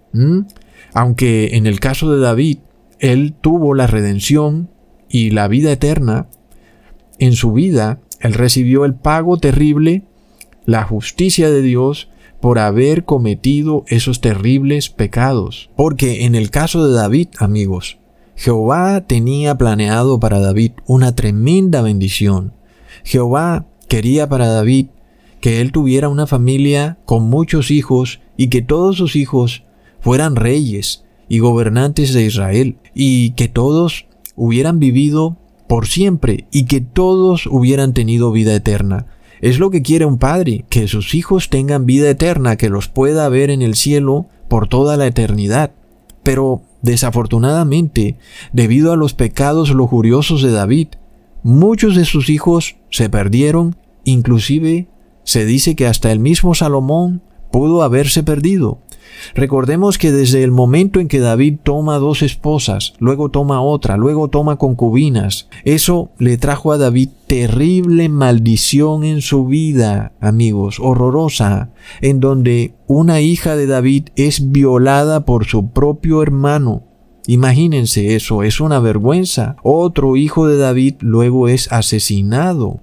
Aunque 0.93 1.55
en 1.55 1.65
el 1.65 1.79
caso 1.79 2.11
de 2.11 2.19
David, 2.19 2.59
él 2.99 3.33
tuvo 3.39 3.73
la 3.73 3.87
redención 3.87 4.69
y 5.09 5.31
la 5.31 5.47
vida 5.47 5.71
eterna, 5.71 6.27
en 7.17 7.33
su 7.33 7.51
vida, 7.51 7.99
él 8.19 8.33
recibió 8.33 8.85
el 8.85 8.95
pago 8.95 9.37
terrible, 9.37 10.03
la 10.65 10.83
justicia 10.83 11.49
de 11.49 11.61
Dios, 11.61 12.09
por 12.41 12.59
haber 12.59 13.05
cometido 13.05 13.83
esos 13.87 14.21
terribles 14.21 14.89
pecados. 14.89 15.69
Porque 15.75 16.25
en 16.25 16.35
el 16.35 16.51
caso 16.51 16.85
de 16.87 16.93
David, 16.93 17.29
amigos, 17.39 17.99
Jehová 18.35 19.01
tenía 19.01 19.57
planeado 19.57 20.19
para 20.19 20.39
David 20.39 20.71
una 20.87 21.13
tremenda 21.13 21.81
bendición. 21.81 22.53
Jehová 23.03 23.67
quería 23.87 24.29
para 24.29 24.47
David 24.47 24.87
que 25.41 25.61
él 25.61 25.71
tuviera 25.71 26.09
una 26.09 26.27
familia 26.27 26.97
con 27.05 27.23
muchos 27.23 27.71
hijos 27.71 28.21
y 28.37 28.47
que 28.47 28.61
todos 28.61 28.97
sus 28.97 29.15
hijos 29.15 29.63
fueran 29.99 30.35
reyes 30.35 31.03
y 31.27 31.39
gobernantes 31.39 32.13
de 32.13 32.23
Israel 32.23 32.77
y 32.93 33.31
que 33.31 33.47
todos 33.47 34.05
hubieran 34.35 34.79
vivido 34.79 35.37
por 35.69 35.87
siempre 35.87 36.47
y 36.51 36.65
que 36.65 36.81
todos 36.81 37.45
hubieran 37.45 37.93
tenido 37.93 38.33
vida 38.33 38.53
eterna. 38.53 39.05
Es 39.39 39.57
lo 39.57 39.69
que 39.69 39.81
quiere 39.81 40.03
un 40.03 40.17
padre, 40.17 40.65
que 40.67 40.89
sus 40.89 41.15
hijos 41.15 41.49
tengan 41.49 41.85
vida 41.85 42.09
eterna, 42.09 42.57
que 42.57 42.67
los 42.67 42.89
pueda 42.89 43.29
ver 43.29 43.49
en 43.49 43.61
el 43.61 43.75
cielo 43.75 44.25
por 44.49 44.67
toda 44.67 44.97
la 44.97 45.07
eternidad. 45.07 45.71
Pero 46.23 46.63
Desafortunadamente, 46.81 48.17
debido 48.53 48.93
a 48.93 48.95
los 48.95 49.13
pecados 49.13 49.71
lujuriosos 49.71 50.41
de 50.41 50.51
David, 50.51 50.87
muchos 51.43 51.95
de 51.95 52.05
sus 52.05 52.29
hijos 52.29 52.77
se 52.89 53.09
perdieron, 53.09 53.75
inclusive 54.05 54.87
se 55.23 55.45
dice 55.45 55.75
que 55.75 55.87
hasta 55.87 56.11
el 56.11 56.19
mismo 56.19 56.55
Salomón 56.55 57.21
pudo 57.51 57.83
haberse 57.83 58.23
perdido. 58.23 58.79
Recordemos 59.35 59.97
que 59.97 60.11
desde 60.11 60.43
el 60.43 60.51
momento 60.51 60.99
en 60.99 61.07
que 61.07 61.19
David 61.19 61.57
toma 61.63 61.97
dos 61.97 62.21
esposas, 62.21 62.93
luego 62.99 63.29
toma 63.29 63.61
otra, 63.61 63.97
luego 63.97 64.29
toma 64.29 64.57
concubinas, 64.57 65.49
eso 65.63 66.11
le 66.17 66.37
trajo 66.37 66.71
a 66.71 66.77
David 66.77 67.09
terrible 67.27 68.09
maldición 68.09 69.03
en 69.03 69.21
su 69.21 69.45
vida, 69.45 70.13
amigos, 70.19 70.79
horrorosa, 70.79 71.69
en 72.01 72.19
donde 72.19 72.73
una 72.87 73.21
hija 73.21 73.55
de 73.55 73.67
David 73.67 74.09
es 74.15 74.51
violada 74.51 75.25
por 75.25 75.45
su 75.45 75.69
propio 75.71 76.23
hermano. 76.23 76.83
Imagínense 77.27 78.15
eso, 78.15 78.41
es 78.41 78.59
una 78.59 78.79
vergüenza. 78.79 79.55
Otro 79.61 80.17
hijo 80.17 80.47
de 80.47 80.57
David 80.57 80.95
luego 81.01 81.47
es 81.47 81.71
asesinado. 81.71 82.79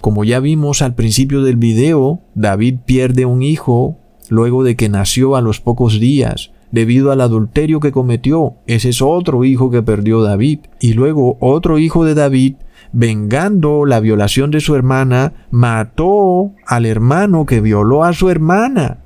Como 0.00 0.22
ya 0.22 0.38
vimos 0.38 0.80
al 0.80 0.94
principio 0.94 1.42
del 1.42 1.56
video, 1.56 2.20
David 2.36 2.76
pierde 2.84 3.26
un 3.26 3.42
hijo 3.42 3.98
luego 4.30 4.64
de 4.64 4.76
que 4.76 4.88
nació 4.88 5.36
a 5.36 5.42
los 5.42 5.60
pocos 5.60 6.00
días, 6.00 6.52
debido 6.70 7.10
al 7.10 7.20
adulterio 7.20 7.80
que 7.80 7.92
cometió. 7.92 8.54
Ese 8.66 8.88
es 8.90 9.02
otro 9.02 9.44
hijo 9.44 9.70
que 9.70 9.82
perdió 9.82 10.22
David. 10.22 10.60
Y 10.80 10.94
luego 10.94 11.36
otro 11.40 11.78
hijo 11.78 12.04
de 12.04 12.14
David, 12.14 12.54
vengando 12.92 13.84
la 13.84 14.00
violación 14.00 14.50
de 14.50 14.60
su 14.60 14.76
hermana, 14.76 15.46
mató 15.50 16.52
al 16.64 16.86
hermano 16.86 17.44
que 17.44 17.60
violó 17.60 18.04
a 18.04 18.12
su 18.12 18.30
hermana. 18.30 19.00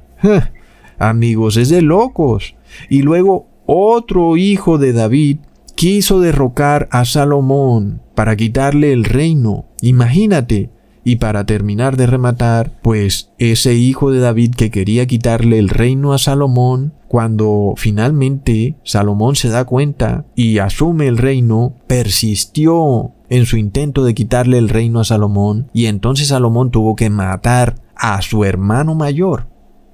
Amigos, 0.99 1.57
es 1.57 1.71
de 1.71 1.83
locos. 1.83 2.55
Y 2.91 3.03
luego 3.03 3.49
otro 3.67 4.37
hijo 4.37 4.77
de 4.77 4.93
David 4.93 5.39
quiso 5.75 6.21
derrocar 6.21 6.87
a 6.93 7.07
Salomón 7.07 8.03
para 8.15 8.37
quitarle 8.37 8.93
el 8.93 9.05
reino. 9.05 9.65
Imagínate, 9.81 10.71
y 11.05 11.17
para 11.17 11.45
terminar 11.45 11.97
de 11.97 12.07
rematar, 12.07 12.73
pues 12.83 13.31
ese 13.39 13.75
hijo 13.75 14.11
de 14.11 14.21
David 14.21 14.55
que 14.55 14.71
quería 14.71 15.07
quitarle 15.07 15.59
el 15.59 15.69
reino 15.69 16.15
a 16.15 16.19
Salomón, 16.19 16.95
cuando 17.09 17.75
finalmente 17.77 18.77
Salomón 18.83 19.37
se 19.37 19.49
da 19.49 19.67
cuenta 19.67 20.25
y 20.35 20.59
asume 20.59 21.07
el 21.07 21.19
reino, 21.19 21.75
persistió 21.87 23.13
en 23.29 23.47
su 23.47 23.59
intento 23.59 24.05
de 24.05 24.15
quitarle 24.15 24.59
el 24.59 24.69
reino 24.69 25.01
a 25.01 25.05
Salomón 25.05 25.69
y 25.73 25.87
entonces 25.87 26.29
Salomón 26.29 26.71
tuvo 26.71 26.97
que 26.97 27.11
matar 27.11 27.77
a 27.95 28.21
su 28.23 28.45
hermano 28.45 28.95
mayor. 28.95 29.47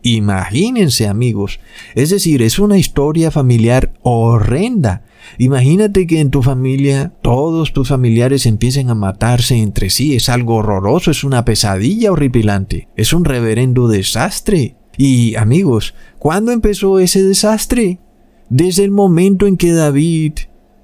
Imagínense 0.02 1.08
amigos, 1.08 1.60
es 1.94 2.08
decir, 2.08 2.40
es 2.40 2.58
una 2.58 2.78
historia 2.78 3.30
familiar 3.30 3.92
horrenda 4.02 5.02
Imagínate 5.38 6.06
que 6.06 6.20
en 6.20 6.30
tu 6.30 6.42
familia 6.42 7.12
todos 7.22 7.72
tus 7.72 7.88
familiares 7.88 8.46
empiecen 8.46 8.90
a 8.90 8.94
matarse 8.94 9.56
entre 9.56 9.90
sí. 9.90 10.14
Es 10.14 10.28
algo 10.28 10.56
horroroso, 10.56 11.10
es 11.10 11.24
una 11.24 11.44
pesadilla 11.44 12.12
horripilante. 12.12 12.88
Es 12.96 13.12
un 13.12 13.24
reverendo 13.24 13.88
desastre. 13.88 14.76
Y 14.96 15.34
amigos, 15.36 15.94
¿cuándo 16.18 16.52
empezó 16.52 16.98
ese 16.98 17.22
desastre? 17.22 18.00
Desde 18.48 18.84
el 18.84 18.90
momento 18.90 19.46
en 19.46 19.56
que 19.56 19.72
David 19.72 20.32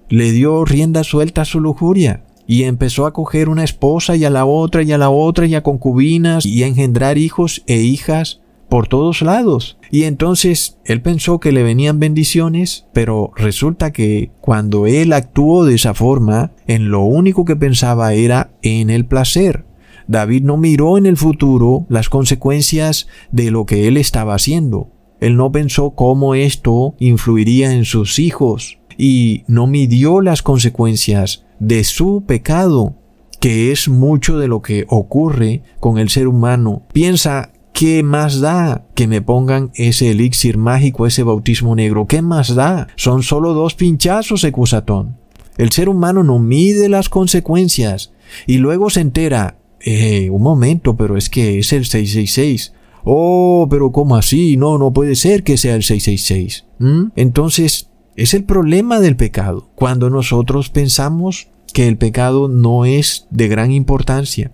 le 0.08 0.32
dio 0.32 0.64
rienda 0.64 1.04
suelta 1.04 1.42
a 1.42 1.46
su 1.46 1.60
lujuria 1.60 2.24
y 2.46 2.62
empezó 2.62 3.06
a 3.06 3.12
coger 3.12 3.48
una 3.48 3.64
esposa 3.64 4.16
y 4.16 4.24
a 4.24 4.30
la 4.30 4.44
otra 4.44 4.82
y 4.82 4.92
a 4.92 4.98
la 4.98 5.10
otra 5.10 5.46
y 5.46 5.54
a 5.54 5.62
concubinas 5.62 6.46
y 6.46 6.62
a 6.62 6.66
engendrar 6.68 7.18
hijos 7.18 7.62
e 7.66 7.78
hijas 7.78 8.40
por 8.68 8.88
todos 8.88 9.22
lados. 9.22 9.78
Y 9.90 10.04
entonces 10.04 10.78
él 10.84 11.02
pensó 11.02 11.40
que 11.40 11.52
le 11.52 11.62
venían 11.62 11.98
bendiciones, 11.98 12.86
pero 12.92 13.30
resulta 13.36 13.92
que 13.92 14.30
cuando 14.40 14.86
él 14.86 15.12
actuó 15.12 15.64
de 15.64 15.74
esa 15.74 15.94
forma, 15.94 16.52
en 16.66 16.90
lo 16.90 17.02
único 17.02 17.44
que 17.44 17.56
pensaba 17.56 18.12
era 18.14 18.50
en 18.62 18.90
el 18.90 19.06
placer. 19.06 19.64
David 20.08 20.42
no 20.42 20.56
miró 20.56 20.98
en 20.98 21.06
el 21.06 21.16
futuro 21.16 21.86
las 21.88 22.08
consecuencias 22.08 23.08
de 23.32 23.50
lo 23.50 23.66
que 23.66 23.88
él 23.88 23.96
estaba 23.96 24.34
haciendo. 24.34 24.90
Él 25.20 25.36
no 25.36 25.50
pensó 25.50 25.90
cómo 25.90 26.34
esto 26.34 26.94
influiría 26.98 27.72
en 27.72 27.84
sus 27.84 28.18
hijos 28.18 28.78
y 28.98 29.44
no 29.46 29.66
midió 29.66 30.20
las 30.20 30.42
consecuencias 30.42 31.44
de 31.58 31.84
su 31.84 32.24
pecado, 32.26 32.94
que 33.40 33.72
es 33.72 33.88
mucho 33.88 34.38
de 34.38 34.48
lo 34.48 34.62
que 34.62 34.86
ocurre 34.88 35.62
con 35.80 35.98
el 35.98 36.08
ser 36.08 36.28
humano. 36.28 36.82
Piensa 36.92 37.52
¿Qué 37.76 38.02
más 38.02 38.40
da 38.40 38.86
que 38.94 39.06
me 39.06 39.20
pongan 39.20 39.70
ese 39.74 40.10
elixir 40.10 40.56
mágico, 40.56 41.06
ese 41.06 41.22
bautismo 41.22 41.76
negro? 41.76 42.06
¿Qué 42.06 42.22
más 42.22 42.54
da? 42.54 42.88
Son 42.96 43.22
solo 43.22 43.52
dos 43.52 43.74
pinchazos, 43.74 44.44
Ecusatón. 44.44 45.18
El 45.58 45.70
ser 45.72 45.90
humano 45.90 46.22
no 46.22 46.38
mide 46.38 46.88
las 46.88 47.10
consecuencias 47.10 48.14
y 48.46 48.56
luego 48.56 48.88
se 48.88 49.02
entera, 49.02 49.58
eh, 49.80 50.30
un 50.30 50.40
momento, 50.40 50.96
pero 50.96 51.18
es 51.18 51.28
que 51.28 51.58
es 51.58 51.70
el 51.74 51.84
666. 51.84 52.72
Oh, 53.04 53.66
pero 53.68 53.92
¿cómo 53.92 54.16
así? 54.16 54.56
No, 54.56 54.78
no 54.78 54.94
puede 54.94 55.14
ser 55.14 55.42
que 55.42 55.58
sea 55.58 55.74
el 55.74 55.82
666. 55.82 56.64
¿Mm? 56.78 57.12
Entonces, 57.14 57.90
es 58.16 58.32
el 58.32 58.44
problema 58.44 59.00
del 59.00 59.16
pecado. 59.16 59.68
Cuando 59.74 60.08
nosotros 60.08 60.70
pensamos 60.70 61.48
que 61.74 61.88
el 61.88 61.98
pecado 61.98 62.48
no 62.48 62.86
es 62.86 63.26
de 63.28 63.48
gran 63.48 63.70
importancia, 63.70 64.50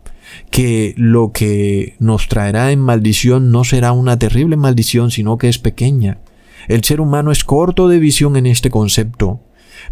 que 0.51 0.95
lo 0.97 1.33
que 1.33 1.97
nos 1.99 2.29
traerá 2.29 2.73
en 2.73 2.81
maldición 2.81 3.51
no 3.51 3.65
será 3.65 3.93
una 3.93 4.19
terrible 4.19 4.57
maldición, 4.57 5.11
sino 5.11 5.39
que 5.39 5.49
es 5.49 5.59
pequeña. 5.59 6.19
El 6.69 6.85
ser 6.85 7.01
humano 7.01 7.33
es 7.33 7.45
corto 7.45 7.89
de 7.89 7.99
visión 7.99 8.37
en 8.37 8.47
este 8.47 8.71
concepto, 8.71 9.41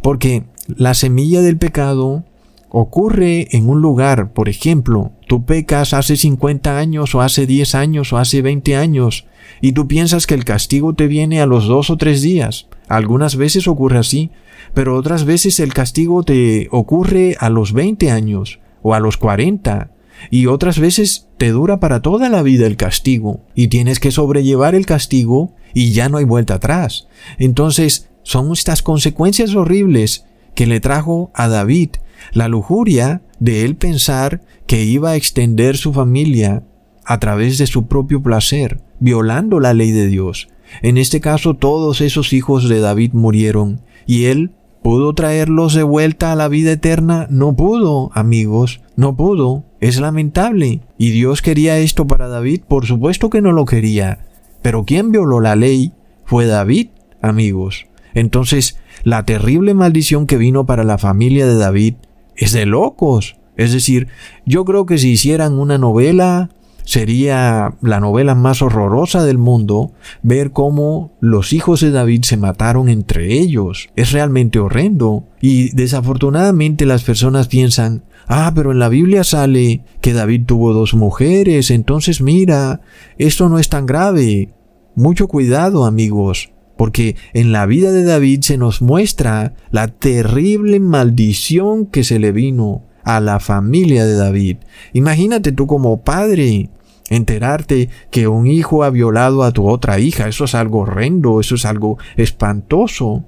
porque 0.03 0.45
la 0.77 0.95
semilla 0.95 1.43
del 1.43 1.57
pecado 1.57 2.25
ocurre 2.69 3.49
en 3.57 3.69
un 3.69 3.81
lugar, 3.81 4.33
por 4.33 4.49
ejemplo, 4.49 5.11
tú 5.27 5.45
pecas 5.45 5.93
hace 5.93 6.17
50 6.17 6.79
años 6.79 7.15
o 7.15 7.21
hace 7.21 7.47
10 7.47 7.75
años 7.75 8.13
o 8.13 8.19
hace 8.19 8.43
20 8.43 8.77
años 8.77 9.27
y 9.61 9.73
tú 9.73 9.89
piensas 9.89 10.27
que 10.27 10.35
el 10.35 10.45
castigo 10.45 10.95
te 10.95 11.09
viene 11.09 11.41
a 11.41 11.47
los 11.47 11.67
dos 11.67 11.91
o 11.91 11.97
tres 11.97 12.23
días. 12.23 12.69
Algunas 12.89 13.37
veces 13.37 13.67
ocurre 13.67 13.99
así, 13.99 14.31
pero 14.73 14.97
otras 14.97 15.25
veces 15.25 15.59
el 15.59 15.75
castigo 15.75 16.23
te 16.23 16.69
ocurre 16.71 17.37
a 17.41 17.51
los 17.51 17.73
20 17.73 18.11
años 18.11 18.61
o 18.83 18.95
a 18.95 19.01
los 19.01 19.17
40 19.17 19.91
y 20.31 20.47
otras 20.47 20.79
veces 20.79 21.29
te 21.39 21.51
dura 21.51 21.81
para 21.81 22.03
toda 22.03 22.29
la 22.29 22.43
vida 22.43 22.67
el 22.67 22.77
castigo 22.77 23.41
y 23.55 23.69
tienes 23.69 24.01
que 24.01 24.11
sobrellevar 24.11 24.75
el 24.75 24.87
castigo 24.87 25.55
y 25.75 25.93
ya 25.93 26.09
no 26.09 26.19
hay 26.19 26.25
vuelta 26.25 26.55
atrás. 26.55 27.09
Entonces 27.39 28.11
son 28.23 28.53
estas 28.53 28.83
consecuencias 28.83 29.55
horribles 29.55 30.25
que 30.55 30.67
le 30.67 30.81
trajo 30.81 31.31
a 31.35 31.49
David 31.49 31.91
la 32.33 32.49
lujuria 32.49 33.23
de 33.39 33.65
él 33.65 33.77
pensar 33.77 34.43
que 34.67 34.85
iba 34.85 35.11
a 35.11 35.17
extender 35.17 35.77
su 35.77 35.93
familia 35.93 36.65
a 37.05 37.19
través 37.19 37.59
de 37.59 37.67
su 37.67 37.87
propio 37.87 38.23
placer, 38.23 38.83
violando 39.01 39.59
la 39.59 39.75
ley 39.75 39.91
de 39.91 40.07
Dios. 40.07 40.49
En 40.83 40.99
este 40.99 41.21
caso 41.21 41.55
todos 41.55 42.01
esos 42.01 42.33
hijos 42.33 42.69
de 42.69 42.81
David 42.81 43.13
murieron 43.15 43.81
y 44.07 44.27
él 44.27 44.53
¿Pudo 44.83 45.13
traerlos 45.15 45.75
de 45.75 45.83
vuelta 45.83 46.33
a 46.33 46.37
la 46.37 46.49
vida 46.49 46.73
eterna? 46.73 47.27
No 47.31 47.55
pudo, 47.55 48.11
amigos, 48.15 48.81
no 48.97 49.15
pudo. 49.15 49.65
Es 49.81 50.01
lamentable. 50.01 50.81
¿Y 50.97 51.11
Dios 51.11 51.43
quería 51.43 51.79
esto 51.79 52.07
para 52.07 52.29
David? 52.29 52.63
Por 52.67 52.87
supuesto 52.87 53.29
que 53.29 53.43
no 53.43 53.53
lo 53.53 53.67
quería. 53.67 54.27
Pero 54.63 54.85
quien 54.85 55.11
violó 55.11 55.41
la 55.41 55.57
ley 55.57 55.93
fue 56.25 56.47
David, 56.47 56.89
amigos. 57.21 57.87
Entonces, 58.15 58.79
la 59.05 59.25
terrible 59.25 59.75
maldición 59.75 60.27
que 60.27 60.37
vino 60.37 60.67
para 60.67 60.85
la 60.85 60.99
familia 60.99 61.47
de 61.47 61.57
David 61.57 61.95
es 62.37 62.53
de 62.53 62.67
locos. 62.67 63.37
Es 63.57 63.73
decir, 63.73 64.09
yo 64.47 64.65
creo 64.65 64.87
que 64.87 64.97
si 64.97 65.11
hicieran 65.11 65.59
una 65.59 65.77
novela 65.77 66.51
sería 66.85 67.75
la 67.83 68.01
novela 68.01 68.35
más 68.35 68.63
horrorosa 68.63 69.25
del 69.25 69.39
mundo 69.39 69.93
ver 70.23 70.53
cómo 70.53 71.13
los 71.21 71.53
hijos 71.53 71.81
de 71.81 71.91
David 71.91 72.23
se 72.23 72.37
mataron 72.37 72.89
entre 72.89 73.33
ellos. 73.33 73.89
Es 73.97 74.13
realmente 74.13 74.59
horrendo. 74.59 75.25
Y 75.41 75.75
desafortunadamente 75.75 76.87
las 76.87 77.03
personas 77.03 77.49
piensan, 77.49 78.05
ah, 78.27 78.53
pero 78.55 78.73
en 78.73 78.79
la 78.79 78.89
Biblia 78.89 79.25
sale 79.25 79.85
que 80.01 80.13
David 80.13 80.45
tuvo 80.47 80.73
dos 80.73 80.95
mujeres, 80.95 81.71
entonces 81.71 82.21
mira, 82.21 82.81
esto 83.19 83.49
no 83.49 83.59
es 83.59 83.69
tan 83.69 83.87
grave. 83.87 84.53
Mucho 84.95 85.29
cuidado 85.29 85.87
amigos, 85.87 86.51
porque 86.77 87.17
en 87.33 87.53
la 87.53 87.67
vida 87.67 87.93
de 87.93 88.05
David 88.05 88.41
se 88.43 88.59
nos 88.59 88.83
muestra 88.83 89.55
la 89.71 89.89
terrible 89.89 90.81
maldición 90.81 91.87
que 91.87 92.05
se 92.05 92.19
le 92.19 92.33
vino 92.33 92.85
a 93.05 93.21
la 93.21 93.41
familia 93.41 94.05
de 94.07 94.15
David. 94.15 94.57
Imagínate 94.93 95.53
tú 95.53 95.67
como 95.67 96.03
padre 96.03 96.71
enterarte 97.11 97.91
que 98.11 98.29
un 98.29 98.47
hijo 98.47 98.85
ha 98.85 98.91
violado 98.91 99.43
a 99.43 99.53
tu 99.53 99.69
otra 99.69 99.99
hija, 99.99 100.29
eso 100.29 100.45
es 100.45 100.55
algo 100.55 100.81
horrendo, 100.81 101.41
eso 101.41 101.57
es 101.57 101.65
algo 101.67 101.99
espantoso. 102.17 103.25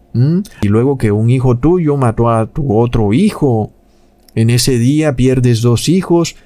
Y 0.60 0.68
luego 0.68 0.96
que 0.96 1.12
un 1.12 1.28
hijo 1.30 1.58
tuyo 1.58 1.96
mató 1.96 2.30
a 2.30 2.46
tu 2.46 2.76
otro 2.76 3.12
hijo. 3.12 3.72
En 4.34 4.48
ese 4.48 4.78
día 4.78 5.14
pierdes 5.14 5.60
dos 5.60 5.88
hijos, 5.90 6.36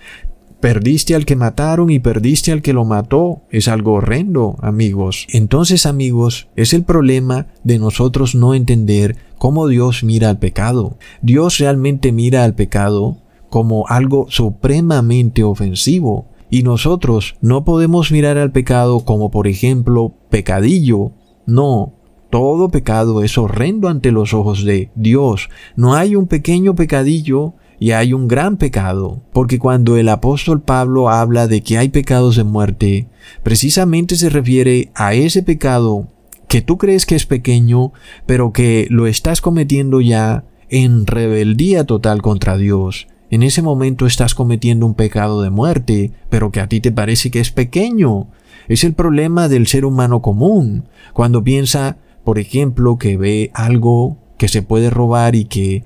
perdiste 0.61 1.15
al 1.15 1.25
que 1.25 1.37
mataron 1.37 1.91
y 1.91 1.99
perdiste 1.99 2.53
al 2.53 2.63
que 2.63 2.73
lo 2.73 2.85
mató. 2.85 3.43
Es 3.51 3.69
algo 3.69 3.95
horrendo, 3.95 4.57
amigos. 4.61 5.27
Entonces, 5.33 5.87
amigos, 5.87 6.49
es 6.57 6.73
el 6.73 6.85
problema 6.85 7.47
de 7.65 7.79
nosotros 7.79 8.35
no 8.35 8.55
entender 8.55 9.17
cómo 9.39 9.69
Dios 9.69 10.05
mira 10.05 10.31
al 10.31 10.39
pecado. 10.39 10.99
Dios 11.23 11.59
realmente 11.59 12.13
mira 12.13 12.45
al 12.45 12.55
pecado 12.55 13.19
como 13.49 13.87
algo 13.89 14.27
supremamente 14.29 15.43
ofensivo. 15.43 16.27
Y 16.49 16.63
nosotros 16.63 17.37
no 17.41 17.65
podemos 17.65 18.13
mirar 18.13 18.39
al 18.39 18.53
pecado 18.53 19.01
como 19.01 19.31
por 19.31 19.49
ejemplo 19.49 20.15
pecadillo. 20.31 21.11
No, 21.45 21.95
todo 22.31 22.69
pecado 22.69 23.23
es 23.23 23.37
horrendo 23.39 23.89
ante 23.89 24.13
los 24.13 24.33
ojos 24.35 24.65
de 24.65 24.91
Dios. 24.95 25.49
No 25.75 25.95
hay 25.95 26.17
un 26.17 26.27
pequeño 26.27 26.75
pecadillo 26.75 27.55
y 27.79 27.91
hay 27.93 28.13
un 28.13 28.29
gran 28.29 28.57
pecado. 28.57 29.23
Porque 29.33 29.59
cuando 29.59 29.97
el 29.97 30.09
apóstol 30.09 30.63
Pablo 30.63 31.09
habla 31.09 31.47
de 31.47 31.63
que 31.63 31.79
hay 31.79 31.89
pecados 31.89 32.37
de 32.37 32.45
muerte, 32.45 33.09
precisamente 33.43 34.17
se 34.17 34.31
refiere 34.31 34.91
a 34.95 35.15
ese 35.15 35.43
pecado 35.43 36.09
que 36.49 36.63
tú 36.63 36.79
crees 36.79 37.07
que 37.07 37.17
es 37.17 37.27
pequeño, 37.27 37.93
pero 38.25 38.53
que 38.53 38.87
lo 38.91 39.07
estás 39.07 39.41
cometiendo 39.41 40.01
ya 40.01 40.45
en 40.69 41.07
rebeldía 41.07 41.85
total 41.85 42.23
contra 42.23 42.57
Dios. 42.57 43.09
En 43.31 43.43
ese 43.43 43.63
momento 43.63 44.07
estás 44.07 44.35
cometiendo 44.35 44.87
un 44.87 44.95
pecado 44.95 45.43
de 45.43 45.51
muerte, 45.51 46.13
pero 46.31 46.53
que 46.53 46.61
a 46.61 46.69
ti 46.69 46.81
te 46.81 46.93
parece 46.93 47.31
que 47.31 47.41
es 47.41 47.51
pequeño. 47.51 48.29
Es 48.69 48.85
el 48.85 48.95
problema 48.95 49.49
del 49.49 49.67
ser 49.67 49.85
humano 49.85 50.23
común, 50.23 50.85
cuando 51.13 51.43
piensa, 51.43 51.99
por 52.25 52.39
ejemplo, 52.39 52.99
que 52.99 53.17
ve 53.17 53.51
algo 53.55 54.19
que 54.39 54.49
se 54.49 54.63
puede 54.63 54.91
robar 54.91 55.35
y 55.35 55.47
que 55.47 55.85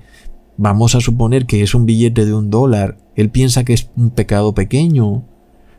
vamos 0.57 0.95
a 0.95 1.01
suponer 1.01 1.45
que 1.45 1.63
es 1.63 1.73
un 1.73 1.85
billete 1.85 2.25
de 2.25 2.33
un 2.33 2.49
dólar, 2.49 2.97
él 3.15 3.29
piensa 3.29 3.63
que 3.63 3.73
es 3.73 3.89
un 3.95 4.11
pecado 4.11 4.53
pequeño, 4.53 5.25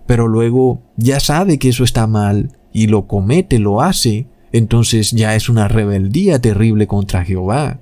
pero 0.07 0.29
luego 0.29 0.83
ya 0.97 1.21
sabe 1.21 1.59
que 1.59 1.69
eso 1.69 1.85
está 1.85 2.07
mal 2.07 2.57
y 2.73 2.87
lo 2.87 3.07
comete, 3.07 3.59
lo 3.59 3.81
hace, 3.81 4.27
entonces 4.53 5.13
ya 5.13 5.35
es 5.35 5.49
una 5.49 5.69
rebeldía 5.69 6.41
terrible 6.41 6.87
contra 6.87 7.25
Jehová. 7.25 7.81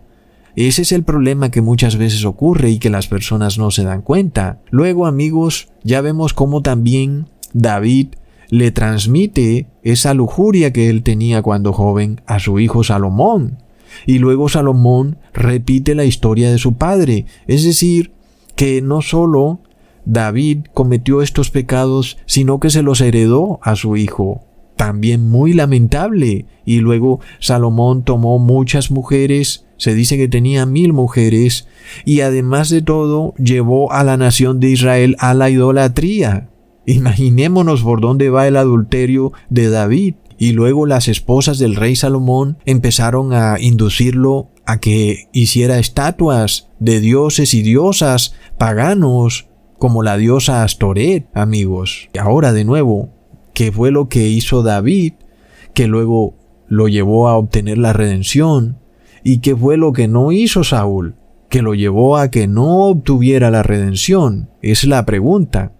Ese 0.57 0.83
es 0.83 0.93
el 0.93 1.05
problema 1.05 1.51
que 1.51 1.63
muchas 1.63 1.97
veces 1.97 2.25
ocurre 2.25 2.71
y 2.71 2.79
que 2.79 2.91
las 2.91 3.07
personas 3.07 3.57
no 3.59 3.71
se 3.71 3.85
dan 3.85 4.03
cuenta. 4.03 4.61
Luego, 4.71 5.07
amigos, 5.07 5.69
ya 5.85 6.01
vemos 6.01 6.35
cómo 6.35 6.61
también 6.61 7.29
David 7.53 8.09
le 8.51 8.73
transmite 8.73 9.69
esa 9.83 10.13
lujuria 10.13 10.73
que 10.73 10.91
él 10.91 11.03
tenía 11.03 11.41
cuando 11.41 11.73
joven 11.73 12.21
a 12.27 12.41
su 12.41 12.59
hijo 12.59 12.83
Salomón. 12.83 13.59
Y 14.07 14.19
luego 14.19 14.49
Salomón 14.49 15.19
repite 15.33 15.95
la 15.95 16.05
historia 16.05 16.51
de 16.51 16.59
su 16.59 16.75
padre. 16.75 17.27
Es 17.47 17.65
decir, 17.65 18.13
que 18.57 18.83
no 18.83 19.03
solo 19.03 19.61
David 20.05 20.67
cometió 20.75 21.23
estos 21.23 21.51
pecados, 21.51 22.19
sino 22.27 22.61
que 22.61 22.71
se 22.71 22.83
los 22.83 23.01
heredó 23.01 23.61
a 23.63 23.77
su 23.77 23.97
hijo. 23.97 24.43
También 24.77 25.29
muy 25.29 25.53
lamentable. 25.53 26.47
Y 26.65 26.79
luego 26.79 27.21
Salomón 27.39 28.05
tomó 28.05 28.39
muchas 28.39 28.91
mujeres 28.91 29.67
se 29.81 29.95
dice 29.95 30.19
que 30.19 30.29
tenía 30.29 30.67
mil 30.67 30.93
mujeres 30.93 31.67
y 32.05 32.21
además 32.21 32.69
de 32.69 32.83
todo 32.83 33.33
llevó 33.39 33.91
a 33.93 34.05
la 34.05 34.19
nación 34.19 34.61
de 34.61 34.69
Israel 34.69 35.17
a 35.21 35.33
la 35.33 35.49
idolatría. 35.49 36.51
Imaginémonos 36.85 37.83
por 37.83 38.03
dónde 38.03 38.29
va 38.29 38.47
el 38.47 38.59
adulterio 38.59 39.33
de 39.49 39.71
David. 39.71 40.17
Y 40.41 40.53
luego 40.53 40.87
las 40.87 41.07
esposas 41.07 41.61
del 41.61 41.77
rey 41.77 41.95
Salomón 41.95 42.59
empezaron 42.65 43.33
a 43.33 43.61
inducirlo 43.61 44.49
a 44.67 44.81
que 44.81 45.29
hiciera 45.33 45.79
estatuas 45.79 46.71
de 46.81 46.99
dioses 46.99 47.55
y 47.55 47.63
diosas 47.63 48.35
paganos, 48.59 49.47
como 49.79 50.03
la 50.03 50.17
diosa 50.17 50.65
Astoret, 50.65 51.29
amigos. 51.35 52.09
Y 52.13 52.19
ahora 52.19 52.53
de 52.53 52.65
nuevo, 52.65 53.11
¿qué 53.55 53.71
fue 53.71 53.93
lo 53.93 54.09
que 54.09 54.29
hizo 54.29 54.65
David? 54.65 55.13
Que 55.75 55.87
luego 55.87 56.35
lo 56.67 56.89
llevó 56.89 57.29
a 57.29 57.37
obtener 57.37 57.79
la 57.79 57.93
redención, 57.93 58.81
¿Y 59.23 59.39
qué 59.39 59.55
fue 59.55 59.77
lo 59.77 59.93
que 59.93 60.09
no 60.09 60.33
hizo 60.33 60.65
Saúl? 60.65 61.15
Que 61.49 61.63
lo 61.63 61.75
llevó 61.75 62.17
a 62.17 62.31
que 62.31 62.47
no 62.47 62.85
obtuviera 62.87 63.51
la 63.51 63.63
redención. 63.63 64.51
Es 64.63 64.85
la 64.85 65.05
pregunta. 65.05 65.73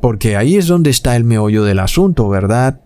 Porque 0.00 0.36
ahí 0.36 0.56
es 0.56 0.66
donde 0.66 0.90
está 0.90 1.14
el 1.16 1.24
meollo 1.24 1.64
del 1.64 1.78
asunto, 1.78 2.28
¿verdad? 2.28 2.80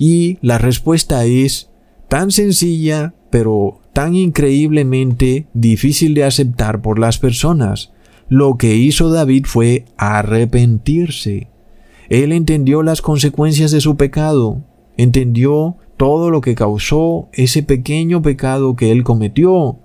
Y 0.00 0.38
la 0.40 0.56
respuesta 0.56 1.26
es 1.26 1.68
tan 2.08 2.30
sencilla, 2.30 3.12
pero 3.28 3.82
tan 3.92 4.14
increíblemente 4.14 5.46
difícil 5.52 6.14
de 6.14 6.24
aceptar 6.24 6.80
por 6.80 6.98
las 6.98 7.18
personas. 7.18 7.92
Lo 8.30 8.56
que 8.56 8.76
hizo 8.76 9.10
David 9.10 9.44
fue 9.44 9.84
arrepentirse. 9.98 11.48
Él 12.08 12.32
entendió 12.32 12.82
las 12.82 13.02
consecuencias 13.02 13.72
de 13.72 13.82
su 13.82 13.98
pecado, 13.98 14.64
entendió 14.96 15.76
todo 15.98 16.30
lo 16.30 16.40
que 16.40 16.54
causó 16.54 17.28
ese 17.34 17.62
pequeño 17.62 18.22
pecado 18.22 18.76
que 18.76 18.92
él 18.92 19.04
cometió. 19.04 19.80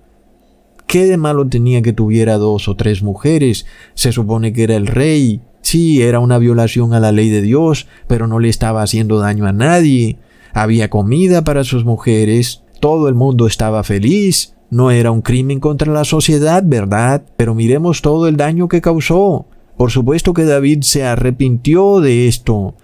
¿Qué 0.88 1.08
de 1.08 1.18
malo 1.18 1.46
tenía 1.50 1.82
que 1.82 1.92
tuviera 1.92 2.38
dos 2.38 2.70
o 2.70 2.78
tres 2.78 3.04
mujeres? 3.04 3.66
Se 3.96 4.14
supone 4.14 4.54
que 4.54 4.64
era 4.64 4.78
el 4.78 4.88
rey. 4.88 5.42
Sí, 5.66 6.04
era 6.04 6.20
una 6.20 6.38
violación 6.38 6.94
a 6.94 7.00
la 7.00 7.12
ley 7.12 7.30
de 7.30 7.42
Dios, 7.42 7.88
pero 8.06 8.28
no 8.28 8.38
le 8.38 8.50
estaba 8.50 8.84
haciendo 8.84 9.18
daño 9.18 9.48
a 9.48 9.52
nadie. 9.52 10.20
Había 10.54 10.92
comida 10.92 11.44
para 11.44 11.64
sus 11.64 11.86
mujeres, 11.86 12.62
todo 12.80 13.10
el 13.10 13.16
mundo 13.16 13.48
estaba 13.48 13.84
feliz. 13.84 14.54
No 14.70 14.92
era 14.92 15.10
un 15.10 15.24
crimen 15.24 15.60
contra 15.60 15.92
la 15.92 16.06
sociedad, 16.06 16.62
¿verdad? 16.64 17.24
Pero 17.36 17.56
miremos 17.56 18.04
todo 18.04 18.28
el 18.28 18.38
daño 18.38 18.68
que 18.68 18.80
causó. 18.80 19.48
Por 19.76 19.90
supuesto 19.90 20.36
que 20.36 20.46
David 20.46 20.84
se 20.84 21.04
arrepintió 21.04 22.00
de 22.00 22.28
esto 22.28 22.76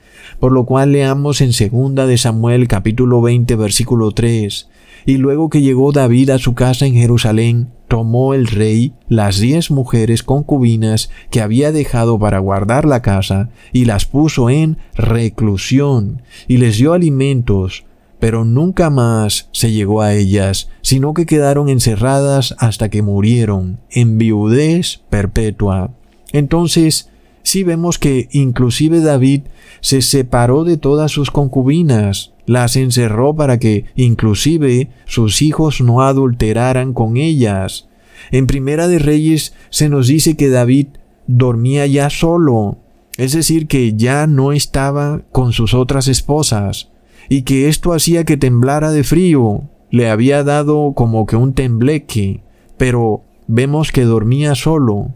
por 0.41 0.51
lo 0.51 0.65
cual 0.65 0.91
leamos 0.91 1.39
en 1.41 1.53
segunda 1.53 2.07
de 2.07 2.17
Samuel 2.17 2.67
capítulo 2.67 3.21
20 3.21 3.55
versículo 3.55 4.11
3. 4.11 4.69
Y 5.05 5.17
luego 5.17 5.49
que 5.49 5.61
llegó 5.61 5.91
David 5.91 6.31
a 6.31 6.39
su 6.39 6.55
casa 6.55 6.87
en 6.87 6.95
Jerusalén, 6.95 7.69
tomó 7.91 8.33
el 8.33 8.47
rey 8.47 8.93
las 9.09 9.39
diez 9.39 9.69
mujeres 9.69 10.23
concubinas 10.23 11.09
que 11.29 11.41
había 11.41 11.73
dejado 11.73 12.17
para 12.17 12.39
guardar 12.39 12.85
la 12.85 13.01
casa, 13.01 13.49
y 13.73 13.83
las 13.83 14.05
puso 14.05 14.49
en 14.49 14.77
reclusión, 14.95 16.21
y 16.47 16.55
les 16.55 16.77
dio 16.77 16.93
alimentos, 16.93 17.83
pero 18.17 18.45
nunca 18.45 18.89
más 18.89 19.49
se 19.51 19.73
llegó 19.73 20.01
a 20.01 20.13
ellas, 20.13 20.69
sino 20.81 21.13
que 21.13 21.25
quedaron 21.25 21.67
encerradas 21.67 22.55
hasta 22.59 22.87
que 22.87 23.01
murieron, 23.01 23.81
en 23.89 24.17
viudez 24.17 25.01
perpetua. 25.09 25.91
Entonces, 26.31 27.09
si 27.43 27.63
vemos 27.63 27.99
que 27.99 28.29
inclusive 28.31 29.01
David 29.01 29.41
se 29.81 30.01
separó 30.01 30.63
de 30.63 30.77
todas 30.77 31.11
sus 31.11 31.29
concubinas, 31.29 32.31
las 32.45 32.75
encerró 32.75 33.35
para 33.35 33.59
que 33.59 33.85
inclusive 33.95 34.89
sus 35.05 35.41
hijos 35.41 35.81
no 35.81 36.01
adulteraran 36.01 36.93
con 36.93 37.17
ellas. 37.17 37.87
En 38.31 38.47
Primera 38.47 38.87
de 38.87 38.99
Reyes 38.99 39.53
se 39.69 39.89
nos 39.89 40.07
dice 40.07 40.35
que 40.37 40.49
David 40.49 40.87
dormía 41.27 41.85
ya 41.87 42.09
solo, 42.09 42.77
es 43.17 43.33
decir, 43.33 43.67
que 43.67 43.95
ya 43.95 44.27
no 44.27 44.51
estaba 44.51 45.21
con 45.31 45.53
sus 45.53 45.73
otras 45.73 46.07
esposas, 46.07 46.89
y 47.29 47.43
que 47.43 47.67
esto 47.67 47.93
hacía 47.93 48.23
que 48.23 48.37
temblara 48.37 48.91
de 48.91 49.03
frío, 49.03 49.69
le 49.89 50.09
había 50.09 50.43
dado 50.43 50.93
como 50.93 51.25
que 51.25 51.35
un 51.35 51.53
tembleque, 51.53 52.43
pero 52.77 53.23
vemos 53.47 53.91
que 53.91 54.03
dormía 54.03 54.55
solo 54.55 55.13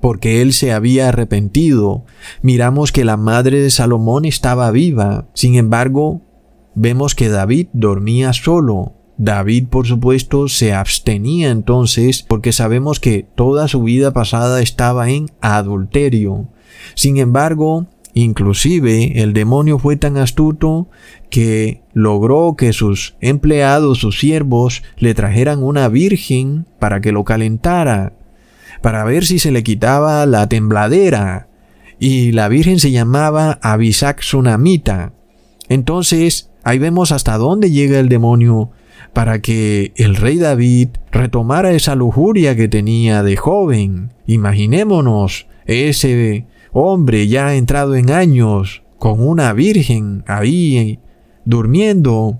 porque 0.00 0.42
él 0.42 0.52
se 0.52 0.72
había 0.72 1.08
arrepentido. 1.08 2.04
Miramos 2.42 2.92
que 2.92 3.04
la 3.04 3.16
madre 3.16 3.60
de 3.60 3.70
Salomón 3.70 4.24
estaba 4.24 4.70
viva. 4.70 5.26
Sin 5.34 5.54
embargo, 5.54 6.22
vemos 6.78 7.14
que 7.14 7.28
David 7.28 7.68
dormía 7.72 8.32
solo. 8.32 8.94
David, 9.16 9.66
por 9.68 9.86
supuesto, 9.86 10.48
se 10.48 10.72
abstenía 10.72 11.50
entonces 11.50 12.22
porque 12.22 12.52
sabemos 12.52 13.00
que 13.00 13.26
toda 13.34 13.66
su 13.68 13.82
vida 13.82 14.12
pasada 14.12 14.60
estaba 14.62 15.10
en 15.10 15.26
adulterio. 15.40 16.48
Sin 16.94 17.16
embargo, 17.16 17.86
inclusive 18.14 19.20
el 19.22 19.32
demonio 19.32 19.78
fue 19.78 19.96
tan 19.96 20.16
astuto 20.16 20.88
que 21.30 21.82
logró 21.92 22.54
que 22.56 22.72
sus 22.72 23.16
empleados, 23.20 23.98
sus 23.98 24.20
siervos, 24.20 24.82
le 24.98 25.14
trajeran 25.14 25.62
una 25.62 25.88
virgen 25.88 26.66
para 26.78 27.00
que 27.00 27.10
lo 27.10 27.24
calentara 27.24 28.14
para 28.80 29.04
ver 29.04 29.24
si 29.24 29.38
se 29.38 29.50
le 29.50 29.62
quitaba 29.62 30.26
la 30.26 30.48
tembladera. 30.48 31.48
Y 31.98 32.32
la 32.32 32.48
Virgen 32.48 32.78
se 32.78 32.90
llamaba 32.90 33.58
Abisac 33.60 34.20
Sunamita. 34.22 35.12
Entonces, 35.68 36.47
ahí 36.64 36.78
vemos 36.78 37.12
hasta 37.12 37.36
dónde 37.38 37.70
llega 37.70 37.98
el 37.98 38.08
demonio 38.08 38.70
para 39.12 39.40
que 39.40 39.92
el 39.96 40.16
rey 40.16 40.38
David 40.38 40.88
retomara 41.10 41.72
esa 41.72 41.94
lujuria 41.94 42.56
que 42.56 42.68
tenía 42.68 43.22
de 43.22 43.36
joven. 43.36 44.12
Imaginémonos 44.26 45.46
ese 45.66 46.46
hombre 46.72 47.28
ya 47.28 47.54
entrado 47.54 47.96
en 47.96 48.10
años, 48.10 48.82
con 48.98 49.26
una 49.26 49.52
virgen 49.52 50.24
ahí 50.26 50.98
durmiendo 51.44 52.38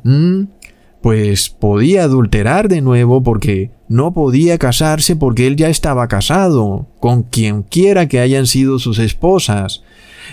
pues 1.01 1.49
podía 1.49 2.03
adulterar 2.05 2.69
de 2.69 2.81
nuevo 2.81 3.23
porque 3.23 3.71
no 3.89 4.13
podía 4.13 4.59
casarse 4.59 5.17
porque 5.17 5.47
él 5.47 5.57
ya 5.57 5.69
estaba 5.69 6.09
casado 6.09 6.87
con 7.01 7.23
quien 7.23 7.63
quiera 7.63 8.09
que 8.09 8.21
hayan 8.21 8.47
sido 8.47 8.79
sus 8.79 8.99
esposas. 8.99 9.83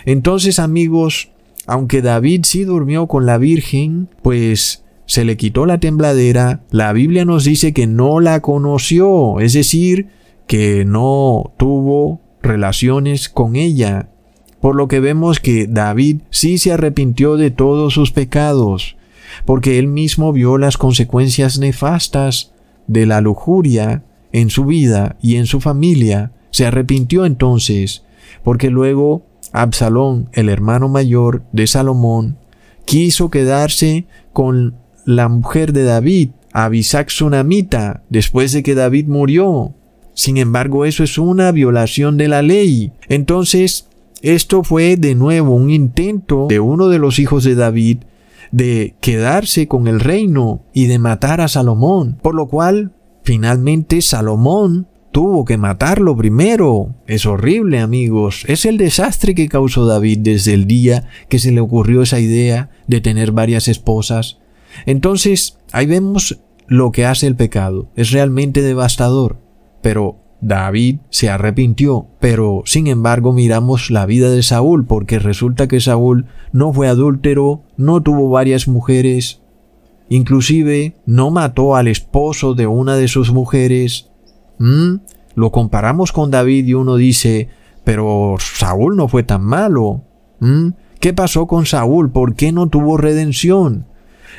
Entonces 0.05 0.59
amigos, 0.59 1.29
aunque 1.67 2.01
David 2.01 2.41
sí 2.45 2.63
durmió 2.63 3.07
con 3.07 3.25
la 3.25 3.37
Virgen, 3.37 4.09
pues 4.21 4.83
se 5.05 5.25
le 5.25 5.37
quitó 5.37 5.65
la 5.65 5.79
tembladera, 5.79 6.63
la 6.71 6.91
Biblia 6.93 7.25
nos 7.25 7.43
dice 7.43 7.73
que 7.73 7.87
no 7.87 8.19
la 8.19 8.41
conoció, 8.41 9.39
es 9.39 9.53
decir, 9.53 10.07
que 10.47 10.85
no 10.85 11.53
tuvo 11.57 12.21
relaciones 12.41 13.29
con 13.29 13.55
ella. 13.55 14.09
Por 14.59 14.75
lo 14.75 14.87
que 14.87 14.99
vemos 14.99 15.39
que 15.39 15.67
David 15.67 16.21
sí 16.31 16.57
se 16.57 16.71
arrepintió 16.71 17.37
de 17.37 17.51
todos 17.51 17.93
sus 17.93 18.11
pecados 18.11 18.97
porque 19.43 19.79
él 19.79 19.87
mismo 19.87 20.31
vio 20.31 20.57
las 20.57 20.77
consecuencias 20.77 21.59
nefastas 21.59 22.53
de 22.87 23.05
la 23.05 23.21
lujuria 23.21 24.03
en 24.31 24.49
su 24.49 24.65
vida 24.65 25.17
y 25.21 25.35
en 25.35 25.45
su 25.45 25.59
familia. 25.59 26.31
Se 26.51 26.65
arrepintió 26.65 27.25
entonces, 27.25 28.03
porque 28.43 28.69
luego 28.69 29.25
Absalón, 29.61 30.29
el 30.33 30.49
hermano 30.49 30.89
mayor 30.89 31.43
de 31.51 31.67
Salomón, 31.67 32.37
quiso 32.85 33.29
quedarse 33.29 34.05
con 34.33 34.75
la 35.05 35.29
mujer 35.29 35.73
de 35.73 35.83
David, 35.83 36.31
Abisac 36.51 37.09
Sunamita, 37.09 38.03
después 38.09 38.51
de 38.51 38.63
que 38.63 38.75
David 38.75 39.07
murió. 39.07 39.73
Sin 40.13 40.37
embargo, 40.37 40.85
eso 40.85 41.03
es 41.03 41.17
una 41.17 41.51
violación 41.51 42.17
de 42.17 42.27
la 42.27 42.41
ley. 42.41 42.93
Entonces, 43.09 43.87
esto 44.21 44.63
fue 44.63 44.97
de 44.97 45.15
nuevo 45.15 45.55
un 45.55 45.69
intento 45.69 46.47
de 46.47 46.59
uno 46.59 46.87
de 46.87 46.99
los 46.99 47.19
hijos 47.19 47.43
de 47.43 47.55
David 47.55 47.99
de 48.51 48.95
quedarse 49.01 49.67
con 49.67 49.87
el 49.87 49.99
reino 49.99 50.63
y 50.73 50.87
de 50.87 50.99
matar 50.99 51.41
a 51.41 51.47
Salomón, 51.47 52.17
por 52.21 52.35
lo 52.35 52.47
cual 52.47 52.93
finalmente 53.23 54.01
Salomón 54.01 54.87
tuvo 55.15 55.45
que 55.45 55.57
matarlo 55.57 56.13
primero. 56.17 56.93
Es 57.07 57.25
horrible, 57.25 57.79
amigos. 57.79 58.43
Es 58.49 58.65
el 58.65 58.77
desastre 58.77 59.33
que 59.33 59.47
causó 59.47 59.85
David 59.85 60.19
desde 60.19 60.53
el 60.53 60.67
día 60.67 61.07
que 61.29 61.39
se 61.39 61.53
le 61.53 61.61
ocurrió 61.61 62.01
esa 62.01 62.19
idea 62.19 62.69
de 62.87 62.99
tener 62.99 63.31
varias 63.31 63.69
esposas. 63.69 64.39
Entonces, 64.85 65.57
ahí 65.71 65.85
vemos 65.85 66.41
lo 66.67 66.91
que 66.91 67.05
hace 67.05 67.27
el 67.27 67.37
pecado. 67.37 67.87
Es 67.95 68.11
realmente 68.11 68.61
devastador. 68.61 69.39
Pero 69.81 70.17
David 70.41 70.97
se 71.11 71.29
arrepintió, 71.29 72.07
pero 72.19 72.63
sin 72.65 72.87
embargo 72.87 73.31
miramos 73.31 73.91
la 73.91 74.05
vida 74.05 74.29
de 74.29 74.43
Saúl, 74.43 74.85
porque 74.85 75.17
resulta 75.17 75.69
que 75.69 75.79
Saúl 75.79 76.25
no 76.51 76.73
fue 76.73 76.89
adúltero, 76.89 77.63
no 77.77 78.03
tuvo 78.03 78.29
varias 78.29 78.67
mujeres, 78.67 79.41
inclusive 80.09 80.97
no 81.05 81.31
mató 81.31 81.77
al 81.77 81.87
esposo 81.87 82.53
de 82.53 82.67
una 82.67 82.97
de 82.97 83.07
sus 83.07 83.31
mujeres. 83.31 84.11
¿Mm? 84.57 84.95
Lo 85.35 85.51
comparamos 85.51 86.11
con 86.11 86.31
David 86.31 86.67
y 86.67 86.73
uno 86.73 86.95
dice, 86.95 87.49
pero 87.83 88.35
Saúl 88.39 88.95
no 88.95 89.07
fue 89.07 89.23
tan 89.23 89.43
malo. 89.43 90.03
¿Mm? 90.39 90.69
¿Qué 90.99 91.13
pasó 91.13 91.45
con 91.45 91.65
Saúl? 91.65 92.11
¿Por 92.11 92.35
qué 92.35 92.51
no 92.51 92.67
tuvo 92.67 92.97
redención? 92.97 93.85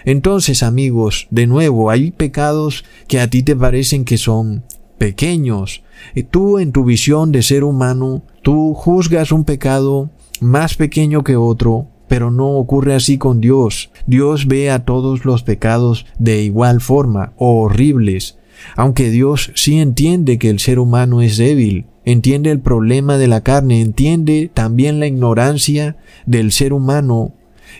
Entonces, 0.05 0.63
amigos, 0.63 1.27
de 1.31 1.47
nuevo, 1.47 1.91
hay 1.91 2.11
pecados 2.11 2.85
que 3.09 3.21
a 3.21 3.29
ti 3.29 3.43
te 3.43 3.57
parecen 3.57 4.05
que 4.05 4.19
son 4.19 4.65
pequeños. 4.99 5.83
Y 6.15 6.25
tú 6.25 6.59
en 6.59 6.73
tu 6.73 6.85
visión 6.85 7.33
de 7.33 7.43
ser 7.43 7.65
humano, 7.65 8.23
tú 8.43 8.75
juzgas 8.75 9.33
un 9.33 9.45
pecado 9.45 10.11
más 10.41 10.75
pequeño 10.75 11.25
que 11.25 11.37
otro, 11.37 11.89
pero 12.09 12.31
no 12.31 12.51
ocurre 12.51 12.95
así 12.95 13.19
con 13.19 13.41
Dios. 13.41 13.91
Dios 14.07 14.47
ve 14.47 14.71
a 14.71 14.85
todos 14.85 15.25
los 15.25 15.43
pecados 15.43 16.07
de 16.19 16.43
igual 16.43 16.81
forma, 16.81 17.33
horribles. 17.37 18.39
Aunque 18.77 19.11
Dios 19.11 19.53
sí 19.55 19.79
entiende 19.79 20.39
que 20.39 20.51
el 20.51 20.59
ser 20.59 20.79
humano 20.79 21.23
es 21.23 21.37
débil, 21.37 21.87
entiende 22.05 22.51
el 22.51 22.61
problema 22.61 23.19
de 23.19 23.29
la 23.29 23.43
carne, 23.43 23.81
entiende 23.81 24.51
también 24.53 25.01
la 25.01 25.07
ignorancia 25.07 25.97
del 26.27 26.53
ser 26.53 26.73
humano 26.73 27.33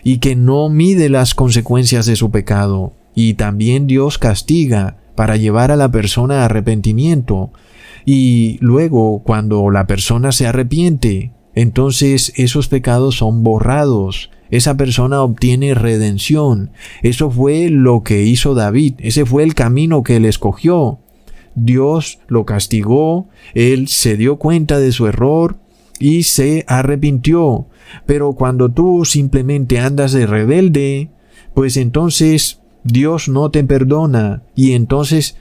y 0.03 0.17
que 0.17 0.35
no 0.35 0.69
mide 0.69 1.09
las 1.09 1.33
consecuencias 1.33 2.05
de 2.05 2.15
su 2.15 2.31
pecado. 2.31 2.93
Y 3.15 3.33
también 3.33 3.87
Dios 3.87 4.17
castiga 4.17 4.97
para 5.15 5.37
llevar 5.37 5.71
a 5.71 5.75
la 5.75 5.89
persona 5.91 6.41
a 6.41 6.45
arrepentimiento. 6.45 7.51
Y 8.05 8.57
luego, 8.61 9.23
cuando 9.23 9.69
la 9.71 9.87
persona 9.87 10.31
se 10.31 10.45
arrepiente, 10.45 11.31
entonces 11.55 12.31
esos 12.35 12.67
pecados 12.67 13.15
son 13.15 13.43
borrados. 13.43 14.29
Esa 14.49 14.77
persona 14.77 15.21
obtiene 15.21 15.73
redención. 15.73 16.71
Eso 17.03 17.29
fue 17.29 17.69
lo 17.69 18.03
que 18.03 18.23
hizo 18.23 18.55
David. 18.55 18.95
Ese 18.99 19.25
fue 19.25 19.43
el 19.43 19.55
camino 19.55 20.03
que 20.03 20.17
él 20.17 20.25
escogió. 20.25 20.99
Dios 21.55 22.19
lo 22.27 22.45
castigó, 22.45 23.29
él 23.55 23.87
se 23.87 24.15
dio 24.15 24.37
cuenta 24.37 24.79
de 24.79 24.91
su 24.91 25.07
error 25.07 25.57
y 25.99 26.23
se 26.23 26.63
arrepintió. 26.67 27.65
Pero 28.05 28.33
cuando 28.33 28.69
tú 28.69 29.05
simplemente 29.05 29.79
andas 29.79 30.11
de 30.11 30.27
rebelde, 30.27 31.09
pues 31.55 31.77
entonces 31.77 32.61
Dios 32.83 33.27
no 33.27 33.49
te 33.49 33.63
perdona 33.63 34.43
y 34.55 34.73
entonces 34.73 35.35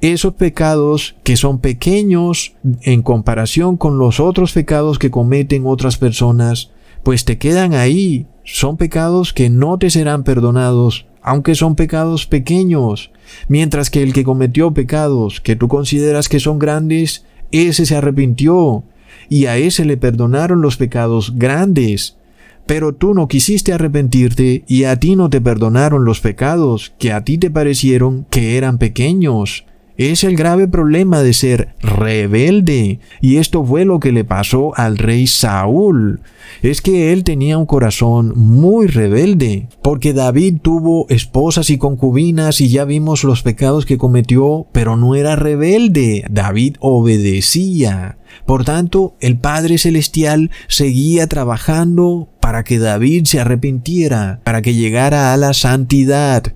esos 0.00 0.34
pecados 0.34 1.16
que 1.22 1.36
son 1.36 1.58
pequeños 1.58 2.54
en 2.82 3.02
comparación 3.02 3.76
con 3.76 3.98
los 3.98 4.20
otros 4.20 4.52
pecados 4.52 4.98
que 4.98 5.10
cometen 5.10 5.66
otras 5.66 5.98
personas, 5.98 6.70
pues 7.02 7.24
te 7.24 7.36
quedan 7.38 7.74
ahí. 7.74 8.26
Son 8.50 8.78
pecados 8.78 9.34
que 9.34 9.50
no 9.50 9.76
te 9.76 9.90
serán 9.90 10.24
perdonados, 10.24 11.04
aunque 11.20 11.54
son 11.54 11.76
pecados 11.76 12.24
pequeños, 12.24 13.10
mientras 13.46 13.90
que 13.90 14.02
el 14.02 14.14
que 14.14 14.24
cometió 14.24 14.72
pecados 14.72 15.42
que 15.42 15.54
tú 15.54 15.68
consideras 15.68 16.30
que 16.30 16.40
son 16.40 16.58
grandes, 16.58 17.26
ese 17.52 17.84
se 17.84 17.94
arrepintió 17.94 18.84
y 19.28 19.44
a 19.44 19.58
ese 19.58 19.84
le 19.84 19.98
perdonaron 19.98 20.62
los 20.62 20.78
pecados 20.78 21.34
grandes. 21.36 22.16
pero 22.64 22.94
tú 22.94 23.12
no 23.14 23.28
quisiste 23.28 23.72
arrepentirte 23.72 24.64
y 24.66 24.84
a 24.84 24.96
ti 24.96 25.14
no 25.14 25.28
te 25.30 25.40
perdonaron 25.40 26.04
los 26.04 26.20
pecados 26.20 26.92
que 26.98 27.12
a 27.12 27.24
ti 27.24 27.38
te 27.38 27.50
parecieron 27.50 28.26
que 28.28 28.56
eran 28.58 28.76
pequeños. 28.76 29.64
Es 29.98 30.22
el 30.22 30.36
grave 30.36 30.68
problema 30.68 31.24
de 31.24 31.32
ser 31.32 31.74
rebelde. 31.80 33.00
Y 33.20 33.38
esto 33.38 33.64
fue 33.64 33.84
lo 33.84 33.98
que 33.98 34.12
le 34.12 34.24
pasó 34.24 34.72
al 34.76 34.96
rey 34.96 35.26
Saúl. 35.26 36.20
Es 36.62 36.80
que 36.80 37.12
él 37.12 37.24
tenía 37.24 37.58
un 37.58 37.66
corazón 37.66 38.32
muy 38.36 38.86
rebelde. 38.86 39.66
Porque 39.82 40.12
David 40.12 40.58
tuvo 40.62 41.06
esposas 41.08 41.68
y 41.70 41.78
concubinas 41.78 42.60
y 42.60 42.68
ya 42.68 42.84
vimos 42.84 43.24
los 43.24 43.42
pecados 43.42 43.86
que 43.86 43.98
cometió, 43.98 44.68
pero 44.70 44.96
no 44.96 45.16
era 45.16 45.34
rebelde. 45.34 46.24
David 46.30 46.76
obedecía. 46.78 48.18
Por 48.46 48.64
tanto, 48.64 49.16
el 49.18 49.36
Padre 49.36 49.78
Celestial 49.78 50.52
seguía 50.68 51.26
trabajando 51.26 52.28
para 52.38 52.62
que 52.62 52.78
David 52.78 53.24
se 53.24 53.40
arrepintiera, 53.40 54.40
para 54.44 54.62
que 54.62 54.74
llegara 54.74 55.32
a 55.32 55.36
la 55.36 55.54
santidad 55.54 56.54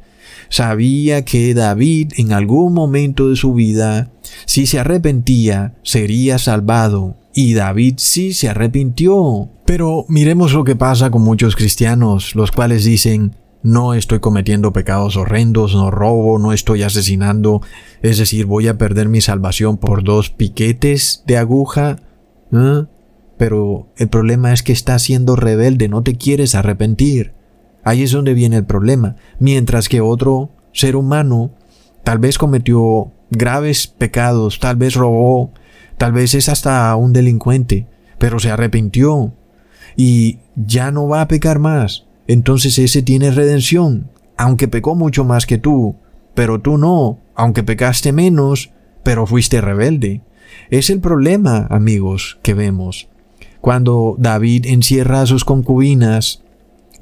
sabía 0.53 1.25
que 1.25 1.55
David 1.55 2.13
en 2.19 2.35
algún 2.35 2.75
momento 2.75 3.31
de 3.31 3.37
su 3.37 3.55
vida, 3.55 4.11
si 4.45 4.67
se 4.67 4.79
arrepentía, 4.79 5.75
sería 5.83 6.39
salvado. 6.39 7.17
Y 7.35 7.55
David 7.55 7.95
sí 7.97 8.35
se 8.35 8.51
arrepintió. 8.51 9.49
Pero 9.65 10.05
miremos 10.09 10.53
lo 10.53 10.65
que 10.65 10.77
pasa 10.77 11.11
con 11.11 11.23
muchos 11.23 11.57
cristianos, 11.57 12.35
los 12.35 12.53
cuales 12.53 12.85
dicen, 12.85 13.35
no 13.63 13.95
estoy 13.95 14.21
cometiendo 14.21 14.75
pecados 14.75 15.17
horrendos, 15.17 15.75
no 15.75 15.91
robo, 15.91 16.39
no 16.39 16.53
estoy 16.53 16.83
asesinando, 16.83 17.63
es 18.03 18.19
decir, 18.19 18.45
voy 18.45 18.69
a 18.69 18.77
perder 18.77 19.09
mi 19.09 19.23
salvación 19.23 19.79
por 19.79 20.05
dos 20.05 20.29
piquetes 20.29 21.23
de 21.27 21.39
aguja. 21.39 21.97
¿eh? 22.53 22.85
Pero 23.39 23.91
el 23.97 24.09
problema 24.11 24.53
es 24.53 24.63
que 24.63 24.73
estás 24.73 25.03
siendo 25.03 25.35
rebelde, 25.35 25.89
no 25.89 26.03
te 26.03 26.17
quieres 26.17 26.55
arrepentir. 26.55 27.33
Ahí 27.85 28.03
es 28.03 28.13
donde 28.13 28.35
viene 28.35 28.57
el 28.57 28.65
problema. 28.65 29.17
Mientras 29.39 29.89
que 29.89 30.01
otro 30.01 30.51
ser 30.73 30.97
humano 30.97 31.51
tal 32.05 32.19
vez 32.19 32.39
cometió 32.39 33.13
graves 33.31 33.87
pecados, 33.87 34.61
tal 34.61 34.77
vez 34.77 34.95
robó, 34.95 35.53
tal 35.99 36.13
vez 36.13 36.35
es 36.35 36.49
hasta 36.49 36.95
un 36.97 37.13
delincuente, 37.13 37.87
pero 38.19 38.39
se 38.39 38.51
arrepintió 38.51 39.33
y 39.97 40.39
ya 40.57 40.91
no 40.91 41.09
va 41.09 41.23
a 41.23 41.29
pecar 41.29 41.59
más. 41.59 42.07
Entonces 42.27 42.79
ese 42.79 43.03
tiene 43.03 43.31
redención, 43.31 44.11
aunque 44.37 44.69
pecó 44.69 44.95
mucho 44.95 45.25
más 45.25 45.47
que 45.47 45.59
tú, 45.59 45.97
pero 46.35 46.61
tú 46.61 46.79
no, 46.79 47.19
aunque 47.35 47.63
pecaste 47.63 48.13
menos, 48.13 48.71
pero 49.03 49.27
fuiste 49.27 49.61
rebelde. 49.61 50.23
Es 50.71 50.91
el 50.91 51.01
problema, 51.01 51.67
amigos, 51.71 52.39
que 52.43 52.55
vemos. 52.55 53.09
Cuando 53.61 54.17
David 54.19 54.67
encierra 54.67 55.23
a 55.23 55.27
sus 55.27 55.45
concubinas 55.45 56.43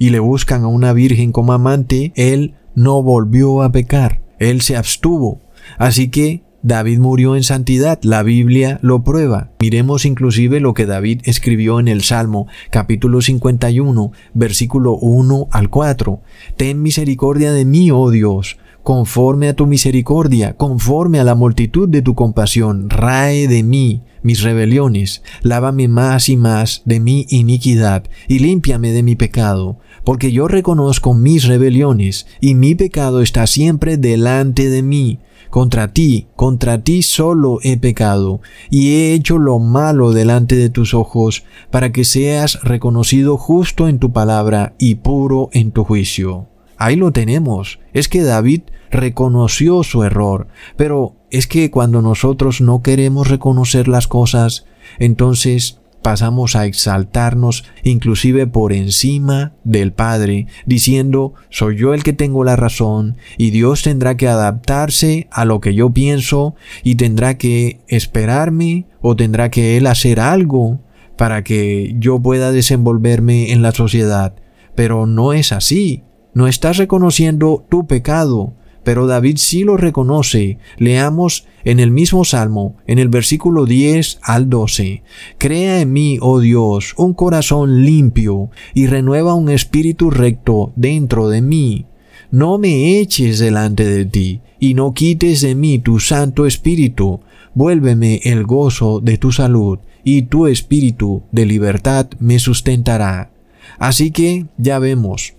y 0.00 0.10
le 0.10 0.18
buscan 0.18 0.64
a 0.64 0.68
una 0.68 0.94
virgen 0.94 1.30
como 1.30 1.52
amante, 1.52 2.12
él 2.16 2.54
no 2.74 3.02
volvió 3.02 3.62
a 3.62 3.70
pecar, 3.70 4.22
él 4.38 4.62
se 4.62 4.76
abstuvo. 4.76 5.42
Así 5.76 6.08
que 6.08 6.42
David 6.62 6.98
murió 6.98 7.36
en 7.36 7.42
santidad, 7.42 7.98
la 8.02 8.22
Biblia 8.22 8.78
lo 8.82 9.04
prueba. 9.04 9.50
Miremos 9.60 10.06
inclusive 10.06 10.58
lo 10.58 10.72
que 10.72 10.86
David 10.86 11.20
escribió 11.24 11.80
en 11.80 11.88
el 11.88 12.02
Salmo, 12.02 12.46
capítulo 12.70 13.20
51, 13.20 14.10
versículo 14.32 14.96
1 14.96 15.48
al 15.50 15.68
4. 15.68 16.20
Ten 16.56 16.80
misericordia 16.80 17.52
de 17.52 17.66
mí, 17.66 17.90
oh 17.90 18.10
Dios, 18.10 18.56
conforme 18.90 19.48
a 19.48 19.54
tu 19.54 19.68
misericordia, 19.68 20.56
conforme 20.56 21.20
a 21.20 21.24
la 21.24 21.36
multitud 21.36 21.88
de 21.88 22.02
tu 22.02 22.16
compasión, 22.16 22.90
rae 22.90 23.46
de 23.46 23.62
mí 23.62 24.02
mis 24.24 24.42
rebeliones, 24.42 25.22
lávame 25.42 25.86
más 25.86 26.28
y 26.28 26.36
más 26.36 26.82
de 26.86 26.98
mi 26.98 27.24
iniquidad, 27.28 28.02
y 28.26 28.40
límpiame 28.40 28.90
de 28.90 29.04
mi 29.04 29.14
pecado, 29.14 29.78
porque 30.02 30.32
yo 30.32 30.48
reconozco 30.48 31.14
mis 31.14 31.44
rebeliones, 31.44 32.26
y 32.40 32.56
mi 32.56 32.74
pecado 32.74 33.22
está 33.22 33.46
siempre 33.46 33.96
delante 33.96 34.68
de 34.68 34.82
mí. 34.82 35.20
Contra 35.50 35.92
ti, 35.92 36.26
contra 36.34 36.82
ti 36.82 37.04
solo 37.04 37.60
he 37.62 37.76
pecado, 37.76 38.40
y 38.70 38.94
he 38.94 39.14
hecho 39.14 39.38
lo 39.38 39.60
malo 39.60 40.10
delante 40.10 40.56
de 40.56 40.68
tus 40.68 40.94
ojos, 40.94 41.44
para 41.70 41.92
que 41.92 42.04
seas 42.04 42.60
reconocido 42.64 43.36
justo 43.36 43.86
en 43.86 44.00
tu 44.00 44.12
palabra 44.12 44.74
y 44.80 44.96
puro 44.96 45.48
en 45.52 45.70
tu 45.70 45.84
juicio. 45.84 46.48
Ahí 46.76 46.96
lo 46.96 47.12
tenemos. 47.12 47.78
Es 47.92 48.08
que 48.08 48.22
David 48.22 48.62
reconoció 48.90 49.82
su 49.82 50.02
error, 50.02 50.48
pero 50.76 51.16
es 51.30 51.46
que 51.46 51.70
cuando 51.70 52.02
nosotros 52.02 52.60
no 52.60 52.82
queremos 52.82 53.28
reconocer 53.28 53.88
las 53.88 54.06
cosas, 54.06 54.66
entonces 54.98 55.80
pasamos 56.02 56.56
a 56.56 56.66
exaltarnos 56.66 57.64
inclusive 57.82 58.46
por 58.46 58.72
encima 58.72 59.52
del 59.64 59.92
Padre, 59.92 60.46
diciendo, 60.66 61.34
soy 61.50 61.76
yo 61.76 61.94
el 61.94 62.02
que 62.02 62.12
tengo 62.12 62.44
la 62.44 62.56
razón, 62.56 63.16
y 63.36 63.50
Dios 63.50 63.82
tendrá 63.82 64.16
que 64.16 64.28
adaptarse 64.28 65.28
a 65.30 65.44
lo 65.44 65.60
que 65.60 65.74
yo 65.74 65.90
pienso, 65.90 66.54
y 66.82 66.94
tendrá 66.96 67.36
que 67.36 67.80
esperarme, 67.88 68.86
o 69.00 69.16
tendrá 69.16 69.50
que 69.50 69.76
Él 69.76 69.86
hacer 69.86 70.20
algo 70.20 70.80
para 71.16 71.44
que 71.44 71.94
yo 71.98 72.18
pueda 72.20 72.50
desenvolverme 72.52 73.52
en 73.52 73.62
la 73.62 73.72
sociedad. 73.72 74.34
Pero 74.74 75.06
no 75.06 75.32
es 75.32 75.52
así. 75.52 76.04
No 76.32 76.46
estás 76.46 76.78
reconociendo 76.78 77.66
tu 77.68 77.86
pecado, 77.86 78.54
pero 78.90 79.06
David 79.06 79.36
sí 79.36 79.62
lo 79.62 79.76
reconoce. 79.76 80.58
Leamos 80.76 81.46
en 81.62 81.78
el 81.78 81.92
mismo 81.92 82.24
Salmo, 82.24 82.74
en 82.88 82.98
el 82.98 83.08
versículo 83.08 83.64
10 83.64 84.18
al 84.20 84.50
12. 84.50 85.04
Crea 85.38 85.80
en 85.80 85.92
mí, 85.92 86.18
oh 86.20 86.40
Dios, 86.40 86.94
un 86.96 87.14
corazón 87.14 87.84
limpio 87.84 88.50
y 88.74 88.88
renueva 88.88 89.34
un 89.34 89.48
espíritu 89.48 90.10
recto 90.10 90.72
dentro 90.74 91.28
de 91.28 91.40
mí. 91.40 91.86
No 92.32 92.58
me 92.58 92.98
eches 92.98 93.38
delante 93.38 93.84
de 93.84 94.06
ti 94.06 94.40
y 94.58 94.74
no 94.74 94.92
quites 94.92 95.40
de 95.42 95.54
mí 95.54 95.78
tu 95.78 96.00
santo 96.00 96.44
espíritu. 96.44 97.20
Vuélveme 97.54 98.18
el 98.24 98.42
gozo 98.42 98.98
de 98.98 99.18
tu 99.18 99.30
salud 99.30 99.78
y 100.02 100.22
tu 100.22 100.48
espíritu 100.48 101.22
de 101.30 101.46
libertad 101.46 102.08
me 102.18 102.40
sustentará. 102.40 103.30
Así 103.78 104.10
que 104.10 104.46
ya 104.58 104.80
vemos. 104.80 105.34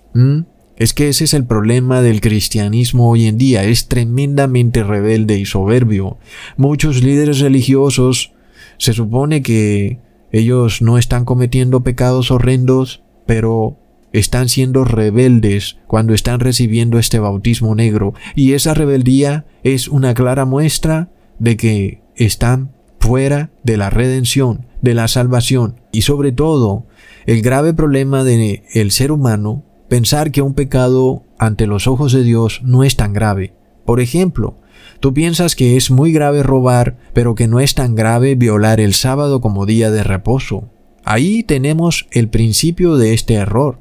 Es 0.78 0.94
que 0.94 1.10
ese 1.10 1.26
es 1.26 1.34
el 1.34 1.46
problema 1.46 2.02
del 2.02 2.22
cristianismo 2.22 3.10
hoy 3.10 3.28
en 3.28 3.38
día, 3.38 3.64
es 3.64 3.88
tremendamente 3.88 4.84
rebelde 4.84 5.38
y 5.38 5.46
soberbio. 5.46 6.18
Muchos 6.58 7.04
líderes 7.04 7.40
religiosos 7.40 8.34
se 8.78 8.94
supone 8.94 9.44
que 9.44 10.00
ellos 10.32 10.82
no 10.82 10.98
están 10.98 11.26
cometiendo 11.26 11.82
pecados 11.84 12.32
horrendos, 12.32 13.04
pero 13.26 13.78
están 14.14 14.50
siendo 14.50 14.84
rebeldes 14.84 15.78
cuando 15.88 16.14
están 16.14 16.40
recibiendo 16.40 17.00
este 17.00 17.20
bautismo 17.20 17.76
negro, 17.76 18.14
y 18.36 18.54
esa 18.54 18.74
rebeldía 18.74 19.46
es 19.64 19.88
una 19.88 20.14
clara 20.14 20.46
muestra 20.46 21.10
de 21.40 21.58
que 21.58 22.02
están 22.16 22.72
fuera 23.00 23.52
de 23.64 23.78
la 23.78 23.90
redención, 23.90 24.68
de 24.82 24.94
la 24.94 25.08
salvación, 25.08 25.82
y 25.92 26.02
sobre 26.04 26.32
todo, 26.32 26.86
el 27.26 27.42
grave 27.42 27.74
problema 27.74 28.24
del 28.24 28.64
el 28.74 28.92
ser 28.92 29.12
humano 29.12 29.64
pensar 29.92 30.32
que 30.32 30.42
un 30.42 30.54
pecado 30.54 31.26
ante 31.38 31.68
los 31.68 31.86
ojos 31.86 32.14
de 32.14 32.24
Dios 32.24 32.62
no 32.64 32.86
es 32.86 32.96
tan 32.96 33.12
grave. 33.12 33.54
Por 33.84 34.00
ejemplo, 34.00 34.56
tú 35.02 35.14
piensas 35.14 35.54
que 35.54 35.76
es 35.76 35.92
muy 35.92 36.14
grave 36.14 36.44
robar, 36.44 36.98
pero 37.12 37.36
que 37.36 37.50
no 37.50 37.60
es 37.60 37.76
tan 37.76 37.94
grave 37.94 38.36
violar 38.36 38.80
el 38.80 38.94
sábado 38.94 39.42
como 39.42 39.66
día 39.66 39.92
de 39.92 40.04
reposo. 40.04 40.70
Ahí 41.04 41.44
tenemos 41.44 42.08
el 42.12 42.30
principio 42.30 42.96
de 42.96 43.14
este 43.14 43.34
error. 43.34 43.80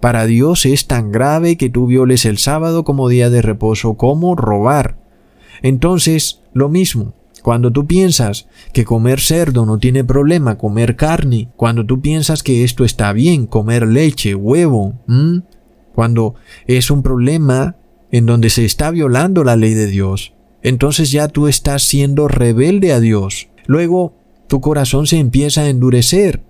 Para 0.00 0.24
Dios 0.24 0.64
es 0.64 0.86
tan 0.86 1.12
grave 1.12 1.58
que 1.58 1.68
tú 1.68 1.86
violes 1.86 2.24
el 2.24 2.38
sábado 2.38 2.82
como 2.82 3.10
día 3.10 3.28
de 3.28 3.42
reposo 3.42 3.98
como 3.98 4.34
robar. 4.34 4.96
Entonces, 5.60 6.40
lo 6.54 6.70
mismo, 6.70 7.12
cuando 7.42 7.72
tú 7.72 7.86
piensas 7.86 8.48
que 8.72 8.84
comer 8.84 9.20
cerdo 9.20 9.66
no 9.66 9.78
tiene 9.78 10.04
problema, 10.04 10.56
comer 10.56 10.96
carne, 10.96 11.50
cuando 11.56 11.84
tú 11.84 12.00
piensas 12.00 12.42
que 12.42 12.64
esto 12.64 12.84
está 12.84 13.12
bien, 13.12 13.46
comer 13.46 13.86
leche, 13.86 14.34
huevo, 14.34 14.94
cuando 15.94 16.36
es 16.66 16.90
un 16.90 17.02
problema 17.02 17.76
en 18.12 18.26
donde 18.26 18.48
se 18.48 18.64
está 18.64 18.90
violando 18.90 19.42
la 19.42 19.56
ley 19.56 19.74
de 19.74 19.86
Dios, 19.86 20.34
entonces 20.62 21.10
ya 21.10 21.28
tú 21.28 21.48
estás 21.48 21.82
siendo 21.82 22.28
rebelde 22.28 22.92
a 22.92 23.00
Dios. 23.00 23.48
Luego 23.66 24.14
tu 24.46 24.60
corazón 24.60 25.06
se 25.06 25.18
empieza 25.18 25.62
a 25.62 25.68
endurecer, 25.68 26.44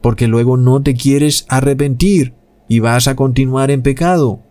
porque 0.00 0.28
luego 0.28 0.56
no 0.56 0.80
te 0.82 0.94
quieres 0.94 1.46
arrepentir 1.48 2.34
y 2.68 2.78
vas 2.78 3.08
a 3.08 3.16
continuar 3.16 3.72
en 3.72 3.82
pecado. 3.82 4.42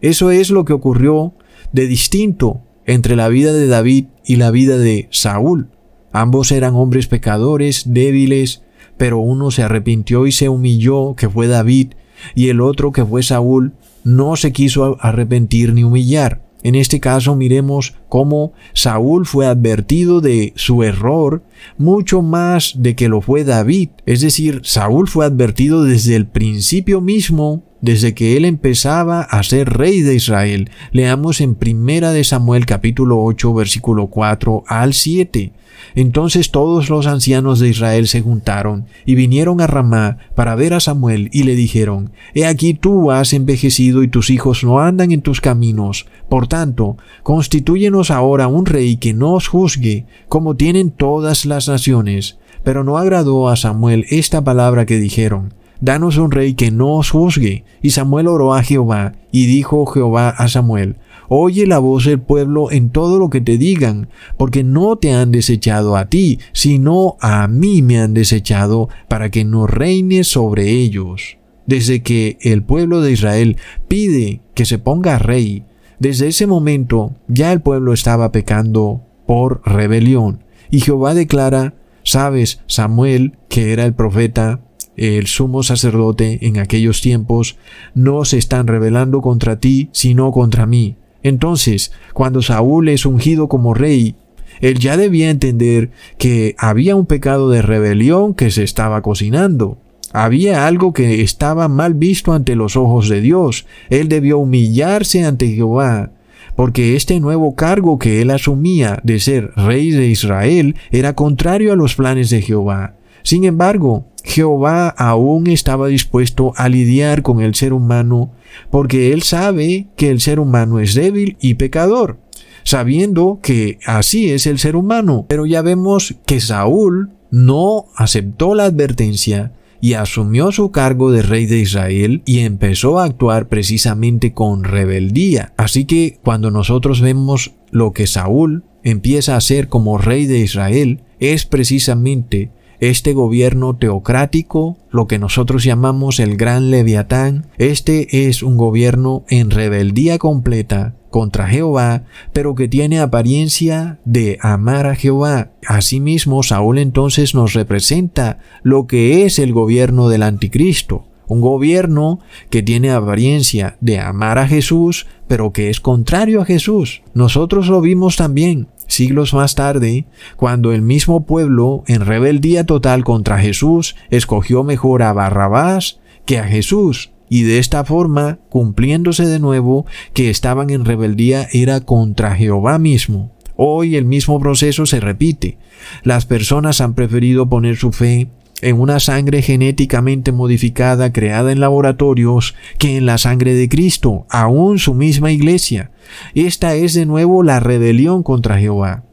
Eso 0.00 0.32
es 0.32 0.50
lo 0.50 0.64
que 0.64 0.72
ocurrió 0.72 1.34
de 1.72 1.86
distinto 1.86 2.62
entre 2.86 3.16
la 3.16 3.28
vida 3.28 3.52
de 3.52 3.66
David 3.66 4.06
y 4.24 4.36
la 4.36 4.50
vida 4.50 4.78
de 4.78 5.08
Saúl. 5.10 5.68
Ambos 6.12 6.52
eran 6.52 6.74
hombres 6.74 7.08
pecadores, 7.08 7.84
débiles, 7.92 8.62
pero 8.96 9.18
uno 9.18 9.50
se 9.50 9.62
arrepintió 9.62 10.26
y 10.26 10.32
se 10.32 10.48
humilló, 10.48 11.14
que 11.14 11.28
fue 11.28 11.46
David, 11.46 11.92
y 12.34 12.48
el 12.48 12.60
otro, 12.60 12.92
que 12.92 13.04
fue 13.04 13.22
Saúl, 13.22 13.74
no 14.04 14.36
se 14.36 14.52
quiso 14.52 14.96
arrepentir 15.00 15.74
ni 15.74 15.84
humillar. 15.84 16.46
En 16.62 16.74
este 16.74 16.98
caso 17.00 17.36
miremos 17.36 17.94
cómo 18.08 18.52
Saúl 18.72 19.26
fue 19.26 19.46
advertido 19.46 20.20
de 20.20 20.52
su 20.56 20.82
error 20.82 21.44
mucho 21.78 22.22
más 22.22 22.74
de 22.76 22.96
que 22.96 23.08
lo 23.08 23.20
fue 23.20 23.44
David. 23.44 23.90
Es 24.04 24.20
decir, 24.20 24.62
Saúl 24.64 25.06
fue 25.06 25.26
advertido 25.26 25.84
desde 25.84 26.16
el 26.16 26.26
principio 26.26 27.00
mismo, 27.00 27.62
desde 27.80 28.14
que 28.14 28.36
él 28.36 28.44
empezaba 28.44 29.20
a 29.22 29.42
ser 29.42 29.70
rey 29.70 30.00
de 30.00 30.14
Israel. 30.14 30.70
Leamos 30.92 31.40
en 31.40 31.54
Primera 31.54 32.12
de 32.12 32.24
Samuel 32.24 32.66
capítulo 32.66 33.22
8 33.22 33.54
versículo 33.54 34.08
4 34.08 34.64
al 34.66 34.94
7. 34.94 35.52
Entonces 35.94 36.50
todos 36.50 36.90
los 36.90 37.06
ancianos 37.06 37.60
de 37.60 37.68
Israel 37.68 38.08
se 38.08 38.20
juntaron 38.20 38.86
y 39.04 39.14
vinieron 39.14 39.60
a 39.60 39.66
Ramá 39.66 40.18
para 40.34 40.54
ver 40.54 40.74
a 40.74 40.80
Samuel 40.80 41.30
y 41.32 41.44
le 41.44 41.54
dijeron, 41.54 42.12
He 42.34 42.46
aquí 42.46 42.74
tú 42.74 43.10
has 43.10 43.32
envejecido 43.32 44.02
y 44.02 44.08
tus 44.08 44.30
hijos 44.30 44.64
no 44.64 44.80
andan 44.80 45.12
en 45.12 45.22
tus 45.22 45.40
caminos. 45.40 46.06
Por 46.28 46.48
tanto, 46.48 46.96
constitúyenos 47.22 48.10
ahora 48.10 48.48
un 48.48 48.66
rey 48.66 48.96
que 48.96 49.14
nos 49.14 49.48
juzgue, 49.48 50.06
como 50.28 50.56
tienen 50.56 50.90
todas 50.90 51.46
las 51.46 51.68
naciones. 51.68 52.38
Pero 52.64 52.82
no 52.82 52.98
agradó 52.98 53.48
a 53.48 53.56
Samuel 53.56 54.06
esta 54.10 54.42
palabra 54.42 54.86
que 54.86 54.98
dijeron, 54.98 55.54
Danos 55.80 56.16
un 56.16 56.30
rey 56.30 56.54
que 56.54 56.70
nos 56.70 57.10
juzgue. 57.10 57.64
Y 57.82 57.90
Samuel 57.90 58.28
oró 58.28 58.54
a 58.54 58.62
Jehová, 58.62 59.12
y 59.32 59.46
dijo 59.46 59.86
Jehová 59.86 60.30
a 60.30 60.48
Samuel, 60.48 60.96
Oye 61.28 61.66
la 61.66 61.78
voz 61.78 62.04
del 62.04 62.20
pueblo 62.20 62.70
en 62.70 62.90
todo 62.90 63.18
lo 63.18 63.30
que 63.30 63.40
te 63.40 63.58
digan, 63.58 64.08
porque 64.36 64.62
no 64.62 64.96
te 64.96 65.12
han 65.12 65.32
desechado 65.32 65.96
a 65.96 66.06
ti, 66.06 66.38
sino 66.52 67.16
a 67.20 67.48
mí 67.48 67.82
me 67.82 67.98
han 67.98 68.14
desechado 68.14 68.88
para 69.08 69.30
que 69.30 69.44
no 69.44 69.66
reines 69.66 70.28
sobre 70.28 70.70
ellos. 70.70 71.38
Desde 71.66 72.02
que 72.02 72.38
el 72.42 72.62
pueblo 72.62 73.00
de 73.00 73.10
Israel 73.12 73.56
pide 73.88 74.40
que 74.54 74.64
se 74.64 74.78
ponga 74.78 75.18
rey, 75.18 75.64
desde 75.98 76.28
ese 76.28 76.46
momento 76.46 77.14
ya 77.26 77.52
el 77.52 77.60
pueblo 77.60 77.92
estaba 77.92 78.30
pecando 78.30 79.02
por 79.26 79.62
rebelión. 79.64 80.44
Y 80.70 80.80
Jehová 80.80 81.14
declara, 81.14 81.74
sabes, 82.04 82.60
Samuel, 82.66 83.36
que 83.48 83.72
era 83.72 83.84
el 83.84 83.94
profeta, 83.94 84.60
el 84.96 85.26
sumo 85.26 85.62
sacerdote 85.62 86.38
en 86.46 86.58
aquellos 86.58 87.00
tiempos, 87.00 87.56
no 87.94 88.24
se 88.24 88.38
están 88.38 88.66
rebelando 88.66 89.20
contra 89.20 89.58
ti, 89.58 89.88
sino 89.92 90.32
contra 90.32 90.66
mí. 90.66 90.96
Entonces, 91.22 91.92
cuando 92.12 92.42
Saúl 92.42 92.88
es 92.88 93.04
ungido 93.04 93.48
como 93.48 93.74
rey, 93.74 94.14
él 94.60 94.78
ya 94.78 94.96
debía 94.96 95.30
entender 95.30 95.90
que 96.18 96.54
había 96.58 96.96
un 96.96 97.06
pecado 97.06 97.50
de 97.50 97.62
rebelión 97.62 98.34
que 98.34 98.50
se 98.50 98.62
estaba 98.62 99.02
cocinando. 99.02 99.78
Había 100.12 100.66
algo 100.66 100.92
que 100.92 101.22
estaba 101.22 101.68
mal 101.68 101.94
visto 101.94 102.32
ante 102.32 102.56
los 102.56 102.76
ojos 102.76 103.08
de 103.08 103.20
Dios. 103.20 103.66
Él 103.90 104.08
debió 104.08 104.38
humillarse 104.38 105.24
ante 105.24 105.48
Jehová, 105.48 106.12
porque 106.54 106.96
este 106.96 107.20
nuevo 107.20 107.54
cargo 107.54 107.98
que 107.98 108.22
él 108.22 108.30
asumía 108.30 108.98
de 109.02 109.20
ser 109.20 109.50
rey 109.56 109.90
de 109.90 110.08
Israel 110.08 110.76
era 110.90 111.14
contrario 111.14 111.72
a 111.72 111.76
los 111.76 111.96
planes 111.96 112.30
de 112.30 112.40
Jehová. 112.40 112.94
Sin 113.22 113.44
embargo, 113.44 114.06
Jehová 114.26 114.88
aún 114.88 115.46
estaba 115.46 115.86
dispuesto 115.86 116.52
a 116.56 116.68
lidiar 116.68 117.22
con 117.22 117.40
el 117.40 117.54
ser 117.54 117.72
humano 117.72 118.32
porque 118.70 119.12
él 119.12 119.22
sabe 119.22 119.86
que 119.96 120.10
el 120.10 120.20
ser 120.20 120.40
humano 120.40 120.80
es 120.80 120.94
débil 120.94 121.36
y 121.40 121.54
pecador, 121.54 122.18
sabiendo 122.64 123.38
que 123.40 123.78
así 123.86 124.30
es 124.30 124.48
el 124.48 124.58
ser 124.58 124.74
humano. 124.74 125.26
Pero 125.28 125.46
ya 125.46 125.62
vemos 125.62 126.16
que 126.26 126.40
Saúl 126.40 127.10
no 127.30 127.86
aceptó 127.94 128.56
la 128.56 128.64
advertencia 128.64 129.52
y 129.80 129.92
asumió 129.92 130.50
su 130.50 130.72
cargo 130.72 131.12
de 131.12 131.22
rey 131.22 131.46
de 131.46 131.58
Israel 131.58 132.22
y 132.26 132.40
empezó 132.40 132.98
a 132.98 133.04
actuar 133.04 133.48
precisamente 133.48 134.32
con 134.32 134.64
rebeldía. 134.64 135.52
Así 135.56 135.84
que 135.84 136.18
cuando 136.24 136.50
nosotros 136.50 137.00
vemos 137.00 137.54
lo 137.70 137.92
que 137.92 138.08
Saúl 138.08 138.64
empieza 138.82 139.34
a 139.34 139.38
hacer 139.38 139.68
como 139.68 139.98
rey 139.98 140.26
de 140.26 140.40
Israel, 140.40 141.04
es 141.20 141.46
precisamente 141.46 142.50
este 142.80 143.12
gobierno 143.12 143.76
teocrático, 143.76 144.76
lo 144.90 145.06
que 145.06 145.18
nosotros 145.18 145.64
llamamos 145.64 146.20
el 146.20 146.36
gran 146.36 146.70
leviatán, 146.70 147.46
este 147.58 148.28
es 148.28 148.42
un 148.42 148.56
gobierno 148.56 149.24
en 149.28 149.50
rebeldía 149.50 150.18
completa 150.18 150.96
contra 151.10 151.48
Jehová, 151.48 152.04
pero 152.32 152.54
que 152.54 152.68
tiene 152.68 153.00
apariencia 153.00 154.00
de 154.04 154.38
amar 154.42 154.86
a 154.86 154.94
Jehová. 154.94 155.52
Asimismo, 155.66 156.42
Saúl 156.42 156.78
entonces 156.78 157.34
nos 157.34 157.54
representa 157.54 158.38
lo 158.62 158.86
que 158.86 159.24
es 159.24 159.38
el 159.38 159.52
gobierno 159.52 160.08
del 160.08 160.22
anticristo, 160.22 161.06
un 161.26 161.40
gobierno 161.40 162.20
que 162.50 162.62
tiene 162.62 162.90
apariencia 162.90 163.76
de 163.80 163.98
amar 163.98 164.38
a 164.38 164.46
Jesús, 164.46 165.06
pero 165.26 165.52
que 165.52 165.70
es 165.70 165.80
contrario 165.80 166.42
a 166.42 166.44
Jesús. 166.44 167.02
Nosotros 167.14 167.68
lo 167.68 167.80
vimos 167.80 168.16
también 168.16 168.68
siglos 168.86 169.34
más 169.34 169.54
tarde, 169.54 170.06
cuando 170.36 170.72
el 170.72 170.82
mismo 170.82 171.26
pueblo, 171.26 171.84
en 171.86 172.02
rebeldía 172.02 172.64
total 172.64 173.04
contra 173.04 173.38
Jesús, 173.38 173.96
escogió 174.10 174.64
mejor 174.64 175.02
a 175.02 175.12
Barrabás 175.12 176.00
que 176.24 176.38
a 176.38 176.44
Jesús, 176.44 177.12
y 177.28 177.42
de 177.42 177.58
esta 177.58 177.84
forma, 177.84 178.38
cumpliéndose 178.48 179.26
de 179.26 179.38
nuevo 179.38 179.86
que 180.12 180.30
estaban 180.30 180.70
en 180.70 180.84
rebeldía 180.84 181.48
era 181.52 181.80
contra 181.80 182.34
Jehová 182.34 182.78
mismo. 182.78 183.32
Hoy 183.56 183.96
el 183.96 184.04
mismo 184.04 184.38
proceso 184.38 184.86
se 184.86 185.00
repite. 185.00 185.58
Las 186.02 186.26
personas 186.26 186.80
han 186.80 186.94
preferido 186.94 187.48
poner 187.48 187.76
su 187.76 187.90
fe 187.90 188.28
en 188.62 188.80
una 188.80 189.00
sangre 189.00 189.42
genéticamente 189.42 190.32
modificada 190.32 191.12
creada 191.12 191.52
en 191.52 191.60
laboratorios 191.60 192.54
que 192.78 192.96
en 192.96 193.06
la 193.06 193.18
sangre 193.18 193.54
de 193.54 193.68
Cristo, 193.68 194.26
aún 194.30 194.78
su 194.78 194.94
misma 194.94 195.30
iglesia. 195.30 195.90
Esta 196.34 196.74
es 196.74 196.94
de 196.94 197.06
nuevo 197.06 197.42
la 197.42 197.60
rebelión 197.60 198.22
contra 198.22 198.58
Jehová. 198.58 199.04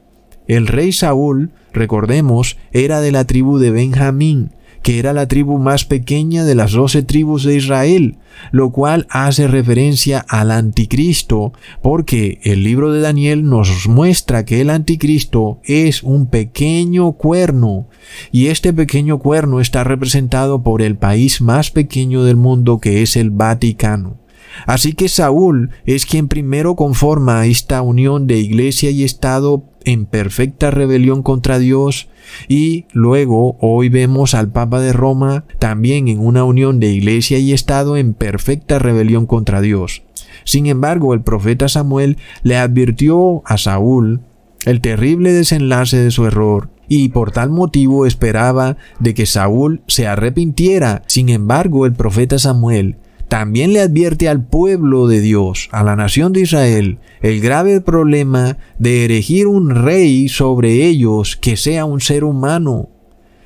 El 0.48 0.68
rey 0.68 0.92
Saúl, 0.92 1.52
recordemos, 1.72 2.58
era 2.72 3.02
de 3.02 3.12
la 3.12 3.26
tribu 3.26 3.60
de 3.60 3.72
Benjamín, 3.72 4.52
que 4.84 5.00
era 5.00 5.14
la 5.14 5.28
tribu 5.30 5.58
más 5.58 5.86
pequeña 5.86 6.44
de 6.44 6.56
las 6.56 6.74
doce 6.74 7.02
tribus 7.02 7.44
de 7.44 7.56
Israel, 7.56 8.18
lo 8.52 8.72
cual 8.72 9.08
hace 9.10 9.48
referencia 9.48 10.24
al 10.28 10.52
anticristo, 10.52 11.54
porque 11.82 12.40
el 12.44 12.64
libro 12.64 12.92
de 12.92 13.00
Daniel 13.00 13.48
nos 13.48 13.88
muestra 13.88 14.44
que 14.44 14.60
el 14.60 14.70
anticristo 14.70 15.62
es 15.64 16.04
un 16.04 16.28
pequeño 16.28 17.14
cuerno, 17.14 17.88
y 18.32 18.48
este 18.48 18.74
pequeño 18.74 19.20
cuerno 19.20 19.62
está 19.62 19.86
representado 19.86 20.62
por 20.62 20.82
el 20.82 20.98
país 20.98 21.40
más 21.40 21.72
pequeño 21.72 22.26
del 22.26 22.36
mundo 22.36 22.80
que 22.80 23.02
es 23.02 23.16
el 23.16 23.32
Vaticano. 23.32 24.23
Así 24.66 24.94
que 24.94 25.10
Saúl 25.10 25.72
es 25.86 26.06
quien 26.06 26.28
primero 26.28 26.76
conforma 26.76 27.46
esta 27.46 27.82
unión 27.82 28.28
de 28.28 28.38
iglesia 28.38 28.92
y 28.92 29.04
Estado 29.04 29.64
en 29.86 30.06
perfecta 30.06 30.72
rebelión 30.72 31.24
contra 31.24 31.60
Dios 31.60 32.10
y 32.48 32.86
luego 32.94 33.58
hoy 33.60 33.90
vemos 33.90 34.34
al 34.34 34.52
Papa 34.52 34.80
de 34.80 34.94
Roma 34.94 35.46
también 35.60 36.08
en 36.08 36.20
una 36.20 36.44
unión 36.44 36.80
de 36.80 36.88
iglesia 36.88 37.38
y 37.40 37.54
Estado 37.54 37.98
en 37.98 38.14
perfecta 38.14 38.80
rebelión 38.80 39.26
contra 39.26 39.62
Dios. 39.62 40.04
Sin 40.46 40.68
embargo, 40.68 41.14
el 41.14 41.22
profeta 41.22 41.70
Samuel 41.70 42.18
le 42.44 42.58
advirtió 42.58 43.44
a 43.46 43.58
Saúl 43.58 44.22
el 44.66 44.82
terrible 44.82 45.34
desenlace 45.34 45.98
de 45.98 46.12
su 46.12 46.26
error 46.26 46.70
y 46.88 47.10
por 47.10 47.32
tal 47.32 47.50
motivo 47.50 48.06
esperaba 48.06 48.78
de 49.00 49.14
que 49.14 49.26
Saúl 49.26 49.82
se 49.88 50.08
arrepintiera. 50.08 51.04
Sin 51.08 51.30
embargo, 51.30 51.86
el 51.86 51.94
profeta 51.94 52.40
Samuel 52.40 52.98
también 53.28 53.74
le 53.74 53.82
advierte 53.82 54.30
al 54.30 54.46
pueblo 54.46 55.08
de 55.08 55.22
Dios, 55.22 55.70
a 55.72 55.84
la 55.84 55.96
nación 55.96 56.34
de 56.34 56.42
Israel, 56.42 57.00
el 57.22 57.42
grave 57.42 57.82
problema 57.82 58.58
de 58.78 59.06
erigir 59.06 59.48
un 59.48 59.70
rey 59.70 60.30
sobre 60.30 60.86
ellos 60.86 61.36
que 61.36 61.58
sea 61.58 61.86
un 61.86 62.02
ser 62.02 62.24
humano. 62.24 62.90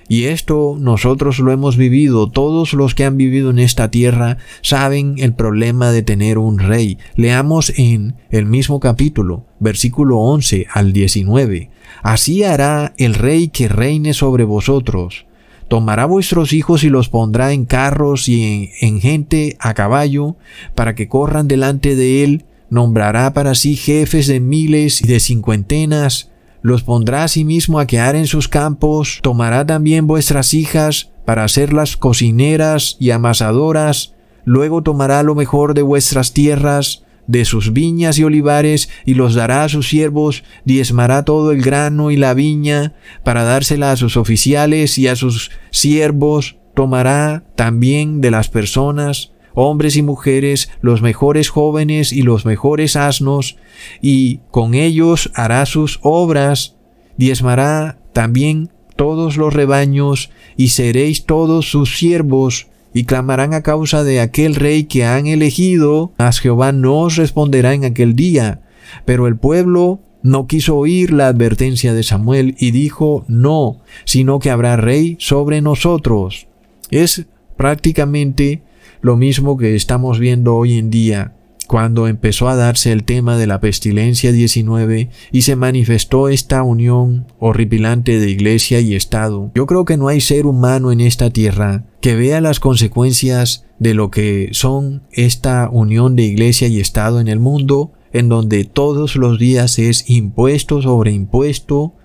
Y 0.09 0.25
esto 0.25 0.77
nosotros 0.79 1.39
lo 1.39 1.51
hemos 1.51 1.75
vivido, 1.75 2.29
todos 2.29 2.73
los 2.73 2.95
que 2.95 3.03
han 3.03 3.17
vivido 3.17 3.49
en 3.49 3.59
esta 3.59 3.91
tierra 3.91 4.37
saben 4.61 5.15
el 5.17 5.33
problema 5.33 5.91
de 5.91 6.01
tener 6.01 6.37
un 6.37 6.59
rey. 6.59 6.97
Leamos 7.15 7.73
en 7.77 8.15
el 8.29 8.45
mismo 8.45 8.79
capítulo, 8.79 9.45
versículo 9.59 10.19
11 10.19 10.67
al 10.73 10.93
19. 10.93 11.69
Así 12.03 12.43
hará 12.43 12.93
el 12.97 13.15
rey 13.15 13.49
que 13.49 13.67
reine 13.67 14.13
sobre 14.13 14.45
vosotros 14.45 15.26
tomará 15.67 16.05
vuestros 16.05 16.53
hijos 16.53 16.83
y 16.83 16.89
los 16.89 17.09
pondrá 17.09 17.51
en 17.51 17.65
carros 17.65 18.29
y 18.29 18.71
en, 18.79 18.99
gente 18.99 19.57
a 19.59 19.73
caballo, 19.73 20.35
para 20.75 20.95
que 20.95 21.07
corran 21.07 21.47
delante 21.47 21.95
de 21.95 22.23
él, 22.23 22.45
nombrará 22.69 23.33
para 23.33 23.55
sí 23.55 23.75
jefes 23.75 24.27
de 24.27 24.39
miles 24.39 25.01
y 25.01 25.07
de 25.07 25.19
cincuentenas, 25.19 26.31
los 26.61 26.83
pondrá 26.83 27.23
a 27.23 27.27
sí 27.27 27.45
mismo 27.45 27.79
a 27.79 27.87
quedar 27.87 28.15
en 28.15 28.27
sus 28.27 28.47
campos, 28.47 29.19
tomará 29.21 29.65
también 29.65 30.07
vuestras 30.07 30.53
hijas 30.53 31.11
para 31.25 31.43
hacerlas 31.43 31.97
cocineras 31.97 32.95
y 32.99 33.11
amasadoras, 33.11 34.13
luego 34.45 34.81
tomará 34.81 35.23
lo 35.23 35.35
mejor 35.35 35.73
de 35.73 35.81
vuestras 35.81 36.33
tierras, 36.33 37.03
de 37.27 37.45
sus 37.45 37.73
viñas 37.73 38.17
y 38.17 38.23
olivares 38.23 38.89
y 39.05 39.13
los 39.13 39.35
dará 39.35 39.63
a 39.63 39.69
sus 39.69 39.89
siervos, 39.89 40.43
diezmará 40.65 41.23
todo 41.23 41.51
el 41.51 41.61
grano 41.61 42.09
y 42.09 42.17
la 42.17 42.33
viña 42.33 42.93
para 43.23 43.43
dársela 43.43 43.91
a 43.91 43.97
sus 43.97 44.17
oficiales 44.17 44.97
y 44.97 45.07
a 45.07 45.15
sus 45.15 45.51
siervos, 45.69 46.57
tomará 46.73 47.43
también 47.55 48.21
de 48.21 48.31
las 48.31 48.49
personas, 48.49 49.33
hombres 49.53 49.95
y 49.95 50.03
mujeres, 50.03 50.69
los 50.81 51.01
mejores 51.01 51.49
jóvenes 51.49 52.13
y 52.13 52.21
los 52.21 52.45
mejores 52.45 52.95
asnos, 52.95 53.57
y 54.01 54.41
con 54.51 54.75
ellos 54.75 55.31
hará 55.33 55.65
sus 55.65 55.99
obras, 56.03 56.75
diezmará 57.17 57.97
también 58.13 58.71
todos 58.95 59.35
los 59.35 59.53
rebaños, 59.53 60.29
y 60.55 60.69
seréis 60.69 61.25
todos 61.25 61.71
sus 61.71 61.97
siervos, 61.97 62.67
y 62.93 63.05
clamarán 63.05 63.53
a 63.53 63.61
causa 63.61 64.03
de 64.03 64.19
aquel 64.19 64.55
rey 64.55 64.85
que 64.85 65.05
han 65.05 65.27
elegido, 65.27 66.13
mas 66.17 66.39
Jehová 66.39 66.71
no 66.71 67.01
os 67.01 67.15
responderá 67.15 67.73
en 67.73 67.85
aquel 67.85 68.15
día. 68.15 68.61
Pero 69.05 69.27
el 69.27 69.37
pueblo 69.37 69.99
no 70.23 70.47
quiso 70.47 70.77
oír 70.77 71.11
la 71.11 71.27
advertencia 71.27 71.93
de 71.93 72.03
Samuel 72.03 72.55
y 72.59 72.71
dijo, 72.71 73.25
no, 73.27 73.81
sino 74.05 74.39
que 74.39 74.49
habrá 74.49 74.75
rey 74.77 75.17
sobre 75.19 75.61
nosotros. 75.61 76.47
Es 76.89 77.25
prácticamente 77.55 78.63
lo 79.01 79.15
mismo 79.15 79.57
que 79.57 79.75
estamos 79.75 80.19
viendo 80.19 80.55
hoy 80.55 80.77
en 80.77 80.89
día 80.89 81.33
cuando 81.67 82.07
empezó 82.07 82.47
a 82.47 82.55
darse 82.55 82.91
el 82.91 83.03
tema 83.03 83.37
de 83.37 83.45
la 83.45 83.59
pestilencia 83.59 84.31
19 84.31 85.09
y 85.31 85.41
se 85.41 85.55
manifestó 85.55 86.29
esta 86.29 86.63
unión 86.63 87.27
horripilante 87.39 88.19
de 88.19 88.29
iglesia 88.29 88.79
y 88.79 88.95
Estado. 88.95 89.51
Yo 89.53 89.65
creo 89.65 89.85
que 89.85 89.97
no 89.97 90.07
hay 90.07 90.21
ser 90.21 90.45
humano 90.45 90.91
en 90.91 91.01
esta 91.01 91.29
tierra 91.29 91.83
que 92.07 92.15
vea 92.15 92.39
las 92.39 92.61
consecuencias 92.61 93.65
de 93.79 93.93
lo 93.93 94.11
que 94.11 94.47
son 94.53 95.03
esta 95.11 95.67
unión 95.69 96.15
de 96.15 96.23
iglesia 96.23 96.69
y 96.69 96.79
Estado 96.79 97.19
en 97.19 97.27
el 97.27 97.37
mundo, 97.37 97.91
en 98.13 98.29
donde 98.29 98.63
todos 98.63 99.17
los 99.17 99.37
días 99.37 99.77
es 99.77 100.09
impuesto 100.09 100.81
sobre 100.81 101.11
impuesto, 101.11 101.95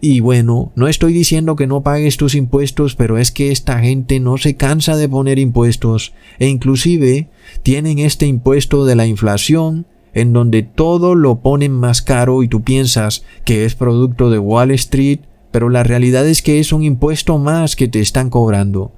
y 0.00 0.20
bueno, 0.20 0.70
no 0.76 0.86
estoy 0.86 1.12
diciendo 1.12 1.56
que 1.56 1.66
no 1.66 1.82
pagues 1.82 2.16
tus 2.16 2.36
impuestos, 2.36 2.94
pero 2.94 3.18
es 3.18 3.32
que 3.32 3.50
esta 3.50 3.80
gente 3.80 4.20
no 4.20 4.38
se 4.38 4.54
cansa 4.54 4.96
de 4.96 5.08
poner 5.08 5.40
impuestos 5.40 6.12
e 6.38 6.46
inclusive 6.46 7.28
tienen 7.64 7.98
este 7.98 8.26
impuesto 8.26 8.86
de 8.86 8.94
la 8.94 9.08
inflación 9.08 9.88
en 10.14 10.32
donde 10.32 10.62
todo 10.62 11.16
lo 11.16 11.40
ponen 11.40 11.72
más 11.72 12.00
caro 12.00 12.44
y 12.44 12.48
tú 12.48 12.62
piensas 12.62 13.24
que 13.44 13.64
es 13.64 13.74
producto 13.74 14.30
de 14.30 14.38
Wall 14.38 14.70
Street, 14.70 15.18
pero 15.50 15.68
la 15.68 15.82
realidad 15.82 16.28
es 16.28 16.42
que 16.42 16.60
es 16.60 16.72
un 16.72 16.84
impuesto 16.84 17.38
más 17.38 17.74
que 17.74 17.88
te 17.88 17.98
están 17.98 18.30
cobrando. 18.30 18.92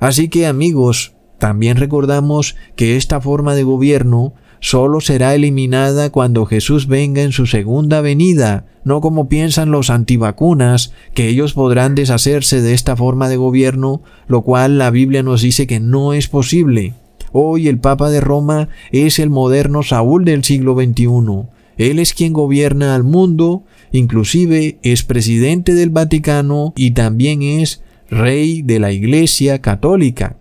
Así 0.00 0.28
que 0.28 0.46
amigos, 0.46 1.14
también 1.38 1.76
recordamos 1.76 2.56
que 2.76 2.96
esta 2.96 3.20
forma 3.20 3.54
de 3.54 3.62
gobierno 3.62 4.34
solo 4.60 5.00
será 5.00 5.34
eliminada 5.34 6.10
cuando 6.10 6.46
Jesús 6.46 6.86
venga 6.86 7.22
en 7.22 7.32
su 7.32 7.46
segunda 7.46 8.00
venida, 8.00 8.66
no 8.84 9.00
como 9.00 9.28
piensan 9.28 9.70
los 9.70 9.90
antivacunas, 9.90 10.92
que 11.14 11.28
ellos 11.28 11.52
podrán 11.52 11.94
deshacerse 11.94 12.62
de 12.62 12.72
esta 12.72 12.96
forma 12.96 13.28
de 13.28 13.36
gobierno, 13.36 14.02
lo 14.28 14.42
cual 14.42 14.78
la 14.78 14.90
Biblia 14.90 15.22
nos 15.22 15.42
dice 15.42 15.66
que 15.66 15.80
no 15.80 16.14
es 16.14 16.28
posible. 16.28 16.94
Hoy 17.32 17.68
el 17.68 17.78
Papa 17.78 18.08
de 18.10 18.20
Roma 18.20 18.68
es 18.92 19.18
el 19.18 19.28
moderno 19.28 19.82
Saúl 19.82 20.24
del 20.24 20.42
siglo 20.42 20.74
XXI. 20.74 21.48
Él 21.76 21.98
es 21.98 22.14
quien 22.14 22.32
gobierna 22.32 22.94
al 22.94 23.04
mundo, 23.04 23.64
inclusive 23.92 24.78
es 24.82 25.02
presidente 25.02 25.74
del 25.74 25.90
Vaticano 25.90 26.72
y 26.76 26.92
también 26.92 27.42
es 27.42 27.82
rey 28.10 28.62
de 28.62 28.78
la 28.78 28.92
Iglesia 28.92 29.60
católica 29.60 30.36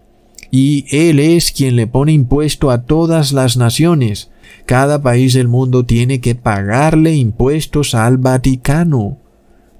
y 0.52 0.86
Él 0.90 1.20
es 1.20 1.52
quien 1.52 1.76
le 1.76 1.86
pone 1.86 2.14
impuesto 2.14 2.72
a 2.72 2.84
todas 2.84 3.34
las 3.34 3.58
naciones. 3.58 4.32
Cada 4.66 5.02
país 5.02 5.34
del 5.34 5.48
mundo 5.48 5.86
tiene 5.86 6.22
que 6.22 6.34
pagarle 6.36 7.14
impuestos 7.16 7.94
al 7.94 8.18
Vaticano. 8.18 9.18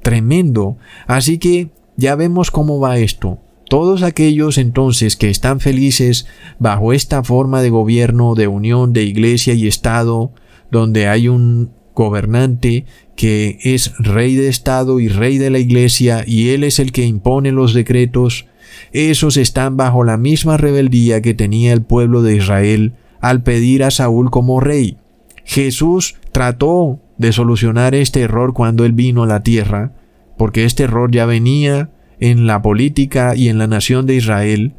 Tremendo. 0.02 0.78
Así 1.08 1.38
que 1.38 1.70
ya 1.96 2.16
vemos 2.16 2.52
cómo 2.52 2.80
va 2.80 2.98
esto. 2.98 3.40
Todos 3.70 4.04
aquellos 4.04 4.58
entonces 4.58 5.16
que 5.16 5.30
están 5.30 5.60
felices 5.60 6.28
bajo 6.60 6.94
esta 6.94 7.24
forma 7.24 7.62
de 7.62 7.70
gobierno, 7.70 8.36
de 8.36 8.48
unión 8.48 8.94
de 8.94 9.04
iglesia 9.04 9.54
y 9.54 9.68
Estado, 9.68 10.34
donde 10.72 11.08
hay 11.08 11.30
un 11.30 11.72
gobernante 11.96 12.86
que 13.16 13.60
es 13.64 13.94
rey 13.98 14.36
de 14.36 14.50
Estado 14.50 15.00
y 15.00 15.08
rey 15.08 15.38
de 15.38 15.50
la 15.50 15.60
iglesia 15.60 16.24
y 16.26 16.50
él 16.50 16.64
es 16.64 16.80
el 16.80 16.92
que 16.92 17.06
impone 17.06 17.52
los 17.52 17.74
decretos, 17.74 18.46
esos 18.92 19.38
están 19.38 19.78
bajo 19.78 20.04
la 20.04 20.18
misma 20.18 20.58
rebeldía 20.58 21.22
que 21.22 21.34
tenía 21.34 21.74
el 21.74 21.82
pueblo 21.82 22.22
de 22.22 22.36
Israel 22.36 22.94
al 23.22 23.42
pedir 23.42 23.84
a 23.84 23.92
Saúl 23.92 24.30
como 24.32 24.60
rey. 24.60 24.98
Jesús 25.44 26.16
trató 26.32 27.00
de 27.18 27.32
solucionar 27.32 27.96
este 27.96 28.22
error 28.22 28.54
cuando 28.54 28.86
él 28.86 28.92
vino 28.92 29.24
a 29.24 29.28
la 29.28 29.44
tierra, 29.44 29.94
porque 30.38 30.66
este 30.66 30.84
error 30.84 31.12
ya 31.12 31.26
venía 31.26 31.90
en 32.20 32.48
la 32.48 32.62
política 32.62 33.36
y 33.36 33.50
en 33.50 33.58
la 33.58 33.68
nación 33.68 34.06
de 34.06 34.16
Israel, 34.16 34.74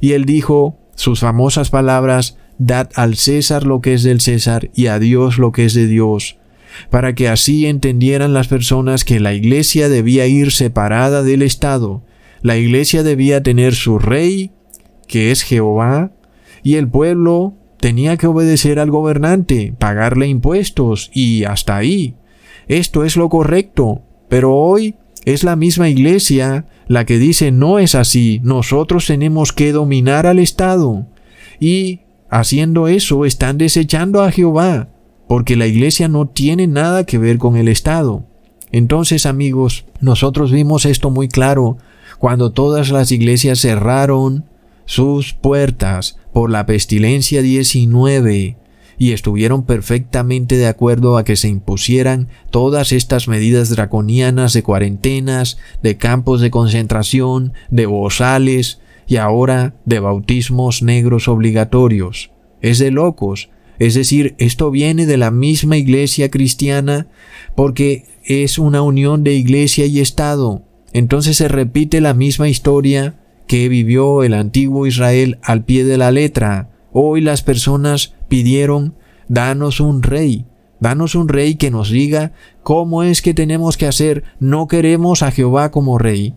y 0.00 0.12
él 0.12 0.24
dijo 0.24 0.78
sus 0.94 1.20
famosas 1.20 1.70
palabras, 1.70 2.36
Dad 2.58 2.90
al 2.94 3.16
César 3.16 3.64
lo 3.64 3.80
que 3.80 3.94
es 3.94 4.02
del 4.02 4.20
César 4.20 4.70
y 4.74 4.86
a 4.86 4.98
Dios 4.98 5.38
lo 5.38 5.50
que 5.50 5.64
es 5.64 5.74
de 5.74 5.86
Dios, 5.86 6.38
para 6.90 7.14
que 7.14 7.28
así 7.28 7.66
entendieran 7.66 8.32
las 8.32 8.48
personas 8.48 9.04
que 9.04 9.20
la 9.20 9.34
iglesia 9.34 9.88
debía 9.88 10.26
ir 10.26 10.52
separada 10.52 11.22
del 11.22 11.42
Estado 11.42 12.02
la 12.42 12.56
iglesia 12.56 13.02
debía 13.02 13.42
tener 13.42 13.74
su 13.74 13.98
rey, 13.98 14.52
que 15.06 15.30
es 15.30 15.42
Jehová, 15.42 16.12
y 16.62 16.76
el 16.76 16.88
pueblo 16.88 17.54
tenía 17.78 18.16
que 18.16 18.26
obedecer 18.26 18.78
al 18.78 18.90
gobernante, 18.90 19.74
pagarle 19.78 20.26
impuestos 20.26 21.10
y 21.12 21.44
hasta 21.44 21.76
ahí. 21.76 22.14
Esto 22.66 23.04
es 23.04 23.16
lo 23.16 23.28
correcto, 23.28 24.02
pero 24.28 24.54
hoy 24.54 24.94
es 25.24 25.44
la 25.44 25.56
misma 25.56 25.88
iglesia 25.88 26.66
la 26.86 27.04
que 27.04 27.18
dice 27.18 27.52
no 27.52 27.78
es 27.78 27.94
así, 27.94 28.40
nosotros 28.42 29.06
tenemos 29.06 29.52
que 29.52 29.72
dominar 29.72 30.26
al 30.26 30.38
Estado. 30.38 31.06
Y 31.58 32.00
haciendo 32.30 32.88
eso 32.88 33.26
están 33.26 33.58
desechando 33.58 34.22
a 34.22 34.32
Jehová, 34.32 34.88
porque 35.30 35.54
la 35.54 35.68
iglesia 35.68 36.08
no 36.08 36.26
tiene 36.26 36.66
nada 36.66 37.06
que 37.06 37.16
ver 37.16 37.38
con 37.38 37.56
el 37.56 37.68
Estado. 37.68 38.24
Entonces 38.72 39.26
amigos, 39.26 39.84
nosotros 40.00 40.50
vimos 40.50 40.86
esto 40.86 41.08
muy 41.08 41.28
claro 41.28 41.78
cuando 42.18 42.50
todas 42.50 42.90
las 42.90 43.12
iglesias 43.12 43.60
cerraron 43.60 44.46
sus 44.86 45.32
puertas 45.32 46.18
por 46.32 46.50
la 46.50 46.66
pestilencia 46.66 47.42
19 47.42 48.56
y 48.98 49.12
estuvieron 49.12 49.62
perfectamente 49.62 50.56
de 50.56 50.66
acuerdo 50.66 51.16
a 51.16 51.22
que 51.22 51.36
se 51.36 51.46
impusieran 51.46 52.26
todas 52.50 52.90
estas 52.90 53.28
medidas 53.28 53.70
draconianas 53.70 54.52
de 54.52 54.64
cuarentenas, 54.64 55.58
de 55.80 55.96
campos 55.96 56.40
de 56.40 56.50
concentración, 56.50 57.52
de 57.70 57.86
bozales 57.86 58.80
y 59.06 59.18
ahora 59.18 59.76
de 59.84 60.00
bautismos 60.00 60.82
negros 60.82 61.28
obligatorios. 61.28 62.32
Es 62.60 62.80
de 62.80 62.90
locos. 62.90 63.48
Es 63.80 63.94
decir, 63.94 64.34
esto 64.36 64.70
viene 64.70 65.06
de 65.06 65.16
la 65.16 65.30
misma 65.30 65.78
iglesia 65.78 66.30
cristiana 66.30 67.08
porque 67.56 68.04
es 68.24 68.58
una 68.58 68.82
unión 68.82 69.24
de 69.24 69.32
iglesia 69.32 69.86
y 69.86 70.00
Estado. 70.00 70.62
Entonces 70.92 71.38
se 71.38 71.48
repite 71.48 72.02
la 72.02 72.12
misma 72.12 72.50
historia 72.50 73.18
que 73.46 73.70
vivió 73.70 74.22
el 74.22 74.34
antiguo 74.34 74.86
Israel 74.86 75.38
al 75.42 75.64
pie 75.64 75.84
de 75.84 75.96
la 75.96 76.10
letra. 76.10 76.68
Hoy 76.92 77.22
las 77.22 77.42
personas 77.42 78.14
pidieron, 78.28 78.96
danos 79.28 79.80
un 79.80 80.02
rey, 80.02 80.44
danos 80.78 81.14
un 81.14 81.28
rey 81.28 81.54
que 81.54 81.70
nos 81.70 81.90
diga 81.90 82.32
cómo 82.62 83.02
es 83.02 83.22
que 83.22 83.32
tenemos 83.32 83.78
que 83.78 83.86
hacer. 83.86 84.24
No 84.40 84.68
queremos 84.68 85.22
a 85.22 85.30
Jehová 85.30 85.70
como 85.70 85.96
rey, 85.96 86.34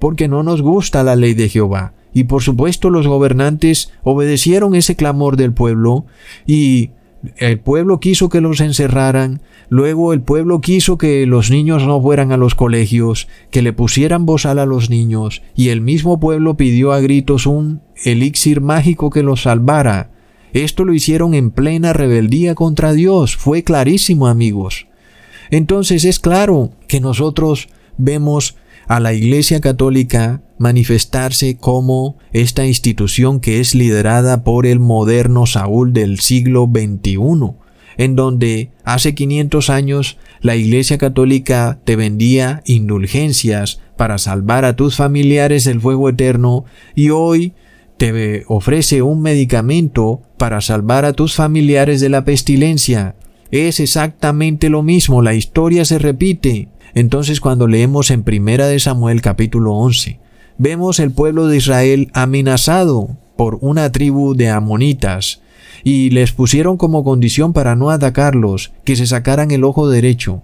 porque 0.00 0.26
no 0.26 0.42
nos 0.42 0.60
gusta 0.60 1.04
la 1.04 1.14
ley 1.14 1.34
de 1.34 1.48
Jehová. 1.48 1.94
Y 2.14 2.24
por 2.24 2.42
supuesto 2.42 2.90
los 2.90 3.06
gobernantes 3.06 3.92
obedecieron 4.02 4.74
ese 4.74 4.96
clamor 4.96 5.36
del 5.36 5.52
pueblo 5.52 6.06
y 6.46 6.90
el 7.36 7.60
pueblo 7.60 8.00
quiso 8.00 8.28
que 8.28 8.40
los 8.40 8.60
encerraran, 8.60 9.42
luego 9.68 10.12
el 10.12 10.22
pueblo 10.22 10.60
quiso 10.60 10.98
que 10.98 11.24
los 11.26 11.50
niños 11.50 11.86
no 11.86 12.02
fueran 12.02 12.32
a 12.32 12.36
los 12.36 12.54
colegios, 12.54 13.28
que 13.50 13.62
le 13.62 13.72
pusieran 13.72 14.26
bozal 14.26 14.58
a 14.58 14.66
los 14.66 14.90
niños, 14.90 15.42
y 15.54 15.68
el 15.68 15.80
mismo 15.80 16.18
pueblo 16.18 16.56
pidió 16.56 16.92
a 16.92 17.00
gritos 17.00 17.46
un 17.46 17.80
elixir 18.04 18.60
mágico 18.60 19.10
que 19.10 19.22
los 19.22 19.42
salvara. 19.42 20.10
Esto 20.52 20.84
lo 20.84 20.92
hicieron 20.92 21.34
en 21.34 21.50
plena 21.50 21.92
rebeldía 21.92 22.54
contra 22.54 22.92
Dios, 22.92 23.36
fue 23.36 23.62
clarísimo 23.62 24.26
amigos. 24.26 24.86
Entonces 25.50 26.04
es 26.04 26.18
claro 26.18 26.72
que 26.88 27.00
nosotros 27.00 27.68
vemos 27.98 28.56
a 28.88 29.00
la 29.00 29.12
Iglesia 29.12 29.60
Católica 29.60 30.42
manifestarse 30.58 31.56
como 31.56 32.18
esta 32.32 32.66
institución 32.66 33.40
que 33.40 33.60
es 33.60 33.74
liderada 33.74 34.44
por 34.44 34.66
el 34.66 34.78
moderno 34.78 35.46
Saúl 35.46 35.92
del 35.92 36.20
siglo 36.20 36.70
XXI, 36.72 37.18
en 37.96 38.16
donde 38.16 38.70
hace 38.84 39.14
500 39.14 39.70
años 39.70 40.18
la 40.40 40.56
Iglesia 40.56 40.98
Católica 40.98 41.80
te 41.84 41.96
vendía 41.96 42.62
indulgencias 42.64 43.80
para 43.96 44.18
salvar 44.18 44.64
a 44.64 44.76
tus 44.76 44.96
familiares 44.96 45.64
del 45.64 45.80
fuego 45.80 46.08
eterno 46.08 46.64
y 46.94 47.10
hoy 47.10 47.54
te 47.96 48.44
ofrece 48.48 49.02
un 49.02 49.22
medicamento 49.22 50.22
para 50.36 50.60
salvar 50.60 51.04
a 51.04 51.12
tus 51.12 51.34
familiares 51.34 52.00
de 52.00 52.08
la 52.08 52.24
pestilencia. 52.24 53.14
Es 53.52 53.80
exactamente 53.80 54.70
lo 54.70 54.82
mismo, 54.82 55.22
la 55.22 55.34
historia 55.34 55.84
se 55.84 55.98
repite. 55.98 56.68
Entonces 56.94 57.40
cuando 57.40 57.68
leemos 57.68 58.10
en 58.10 58.22
Primera 58.22 58.66
de 58.66 58.78
Samuel 58.78 59.22
capítulo 59.22 59.74
11, 59.74 60.18
vemos 60.58 60.98
el 60.98 61.10
pueblo 61.10 61.46
de 61.46 61.56
Israel 61.56 62.10
amenazado 62.12 63.16
por 63.36 63.58
una 63.60 63.90
tribu 63.92 64.34
de 64.34 64.50
amonitas, 64.50 65.40
y 65.84 66.10
les 66.10 66.32
pusieron 66.32 66.76
como 66.76 67.02
condición 67.02 67.52
para 67.52 67.74
no 67.76 67.90
atacarlos 67.90 68.72
que 68.84 68.96
se 68.96 69.06
sacaran 69.06 69.50
el 69.50 69.64
ojo 69.64 69.88
derecho. 69.88 70.42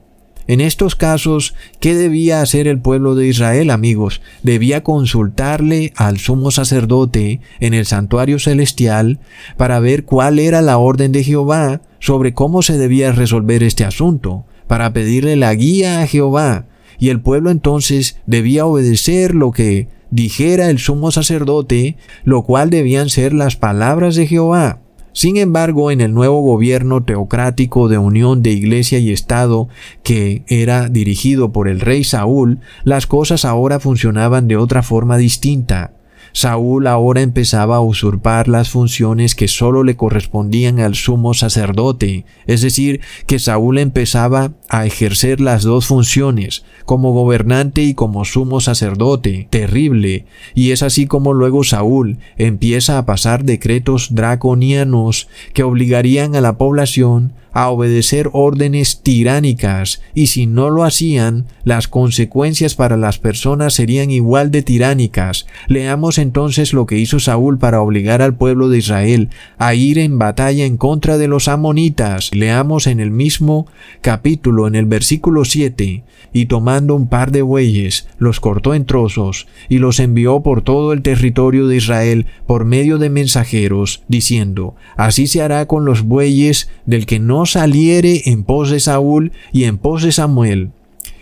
En 0.49 0.63
estos 0.63 0.95
casos, 0.95 1.55
¿qué 1.79 1.95
debía 1.95 2.41
hacer 2.41 2.67
el 2.67 2.81
pueblo 2.81 3.15
de 3.15 3.29
Israel, 3.29 3.71
amigos? 3.71 4.23
Debía 4.43 4.83
consultarle 4.83 5.93
al 5.95 6.19
sumo 6.19 6.51
sacerdote 6.51 7.41
en 7.61 7.75
el 7.75 7.85
santuario 7.85 8.39
celestial 8.39 9.21
para 9.59 9.79
ver 9.79 10.07
cuál 10.07 10.39
era 10.39 10.63
la 10.63 10.79
orden 10.79 11.13
de 11.13 11.23
Jehová 11.23 11.83
sobre 12.01 12.33
cómo 12.33 12.63
se 12.63 12.79
debía 12.79 13.13
resolver 13.13 13.63
este 13.63 13.85
asunto, 13.85 14.47
para 14.69 14.93
pedirle 14.93 15.35
la 15.35 15.53
guía 15.55 16.03
a 16.03 16.07
Jehová, 16.07 16.67
y 17.01 17.09
el 17.09 17.21
pueblo 17.21 17.51
entonces 17.51 18.21
debía 18.27 18.67
obedecer 18.67 19.35
lo 19.35 19.51
que 19.51 19.89
dijera 20.11 20.71
el 20.71 20.79
sumo 20.79 21.11
sacerdote, 21.11 21.97
lo 22.25 22.43
cual 22.43 22.71
debían 22.71 23.09
ser 23.09 23.33
las 23.33 23.57
palabras 23.57 24.15
de 24.15 24.27
Jehová. 24.27 24.81
Sin 25.13 25.37
embargo, 25.37 25.91
en 25.91 26.01
el 26.01 26.15
nuevo 26.15 26.43
gobierno 26.43 27.03
teocrático 27.03 27.89
de 27.89 27.99
unión 27.99 28.43
de 28.43 28.51
iglesia 28.51 29.01
y 29.01 29.11
Estado 29.11 29.69
que 30.05 30.45
era 30.47 30.89
dirigido 30.89 31.51
por 31.51 31.67
el 31.67 31.81
rey 31.81 32.05
Saúl, 32.05 32.61
las 32.85 33.07
cosas 33.09 33.45
ahora 33.45 33.81
funcionaban 33.81 34.47
de 34.47 34.57
otra 34.57 34.85
forma 34.85 35.17
distinta. 35.17 35.93
Saúl 36.33 36.87
ahora 36.87 37.23
empezaba 37.23 37.77
a 37.77 37.81
usurpar 37.81 38.49
las 38.49 38.71
funciones 38.71 39.35
que 39.35 39.49
sólo 39.49 39.83
le 39.83 39.97
correspondían 39.97 40.81
al 40.81 40.95
sumo 40.95 41.35
sacerdote, 41.35 42.25
es 42.47 42.63
decir, 42.63 43.01
que 43.27 43.39
Saúl 43.39 43.79
empezaba 43.79 44.53
a 44.69 44.87
ejercer 44.87 45.41
las 45.41 45.63
dos 45.63 45.87
funciones, 45.87 46.65
como 46.85 47.13
gobernante 47.13 47.83
y 47.83 47.95
como 47.95 48.25
sumo 48.25 48.61
sacerdote, 48.61 49.49
terrible, 49.51 50.27
y 50.55 50.71
es 50.71 50.83
así 50.83 51.07
como 51.07 51.33
luego 51.33 51.65
Saúl 51.65 52.19
empieza 52.37 52.99
a 52.99 53.07
pasar 53.07 53.45
decretos 53.45 54.15
draconianos 54.15 55.29
que 55.55 55.63
obligarían 55.63 56.37
a 56.37 56.41
la 56.41 56.59
población 56.59 57.33
a 57.59 57.71
obedecer 57.71 58.31
órdenes 58.35 59.01
tiránicas, 59.03 60.01
y 60.15 60.29
si 60.29 60.47
no 60.47 60.71
lo 60.71 60.85
hacían, 60.85 61.47
las 61.65 61.89
consecuencias 61.89 62.77
para 62.77 62.97
las 62.97 63.19
personas 63.19 63.75
serían 63.75 64.13
igual 64.13 64.53
de 64.53 64.63
tiránicas. 64.63 65.45
Leamos 65.67 66.19
entonces 66.19 66.73
lo 66.73 66.87
que 66.87 66.99
hizo 66.99 67.19
Saúl 67.19 67.59
para 67.59 67.81
obligar 67.81 68.23
al 68.23 68.37
pueblo 68.37 68.69
de 68.69 68.79
Israel 68.79 69.31
a 69.59 69.75
ir 69.75 69.99
en 69.99 70.21
batalla 70.21 70.67
en 70.67 70.77
contra 70.77 71.19
de 71.19 71.27
los 71.27 71.49
amonitas. 71.49 72.31
Leamos 72.33 72.87
en 72.87 73.01
el 73.01 73.11
mismo 73.11 73.67
capítulo, 74.03 74.69
en 74.69 74.77
el 74.77 74.87
versículo 74.87 75.45
7, 75.45 76.05
y 76.33 76.47
tomando 76.47 76.95
un 76.95 77.09
par 77.09 77.33
de 77.33 77.43
bueyes, 77.43 78.07
los 78.19 78.39
cortó 78.39 78.73
en 78.73 78.85
trozos, 78.85 79.49
y 79.69 79.79
los 79.79 79.99
envió 79.99 80.45
por 80.45 80.63
todo 80.63 80.93
el 80.93 81.03
territorio 81.03 81.67
de 81.67 81.75
Israel 81.75 82.27
por 82.47 82.65
medio 82.65 82.99
de 82.99 83.11
mensajeros, 83.11 84.05
diciendo, 84.07 84.77
Así 84.97 85.27
se 85.27 85.43
hará 85.43 85.67
con 85.67 85.85
los 85.85 86.03
bueyes 86.03 86.71
del 86.87 87.05
que 87.05 87.19
no 87.19 87.48
saliere 87.53 88.23
en 88.27 88.45
pos 88.45 88.71
de 88.71 88.81
Saúl 88.81 89.33
y 89.53 89.65
en 89.65 89.79
pos 89.79 90.03
de 90.03 90.13
Samuel. 90.13 90.71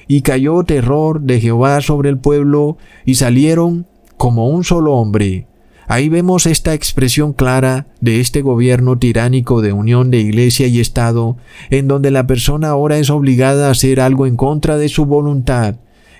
Y 0.09 0.23
cayó 0.23 0.63
terror 0.63 1.21
de 1.21 1.41
Jehová 1.41 1.81
sobre 1.81 2.11
el 2.11 2.19
pueblo, 2.19 2.79
y 3.05 3.17
salieron 3.17 3.87
como 4.17 4.49
un 4.49 4.65
solo 4.65 4.95
hombre. 4.95 5.47
Ahí 5.89 6.09
vemos 6.09 6.47
esta 6.47 6.75
expresión 6.75 7.33
clara 7.33 7.87
de 8.01 8.21
este 8.21 8.43
gobierno 8.43 8.99
tiránico 8.99 9.63
de 9.63 9.73
unión 9.73 10.11
de 10.11 10.19
iglesia 10.19 10.67
y 10.67 10.81
Estado, 10.81 11.37
en 11.71 11.87
donde 11.87 12.11
la 12.11 12.27
persona 12.27 12.69
ahora 12.71 12.99
es 12.99 13.09
obligada 13.09 13.69
a 13.69 13.71
hacer 13.71 14.01
algo 14.01 14.27
en 14.27 14.37
contra 14.37 14.79
de 14.79 14.89
su 14.89 15.07
voluntad. 15.07 15.77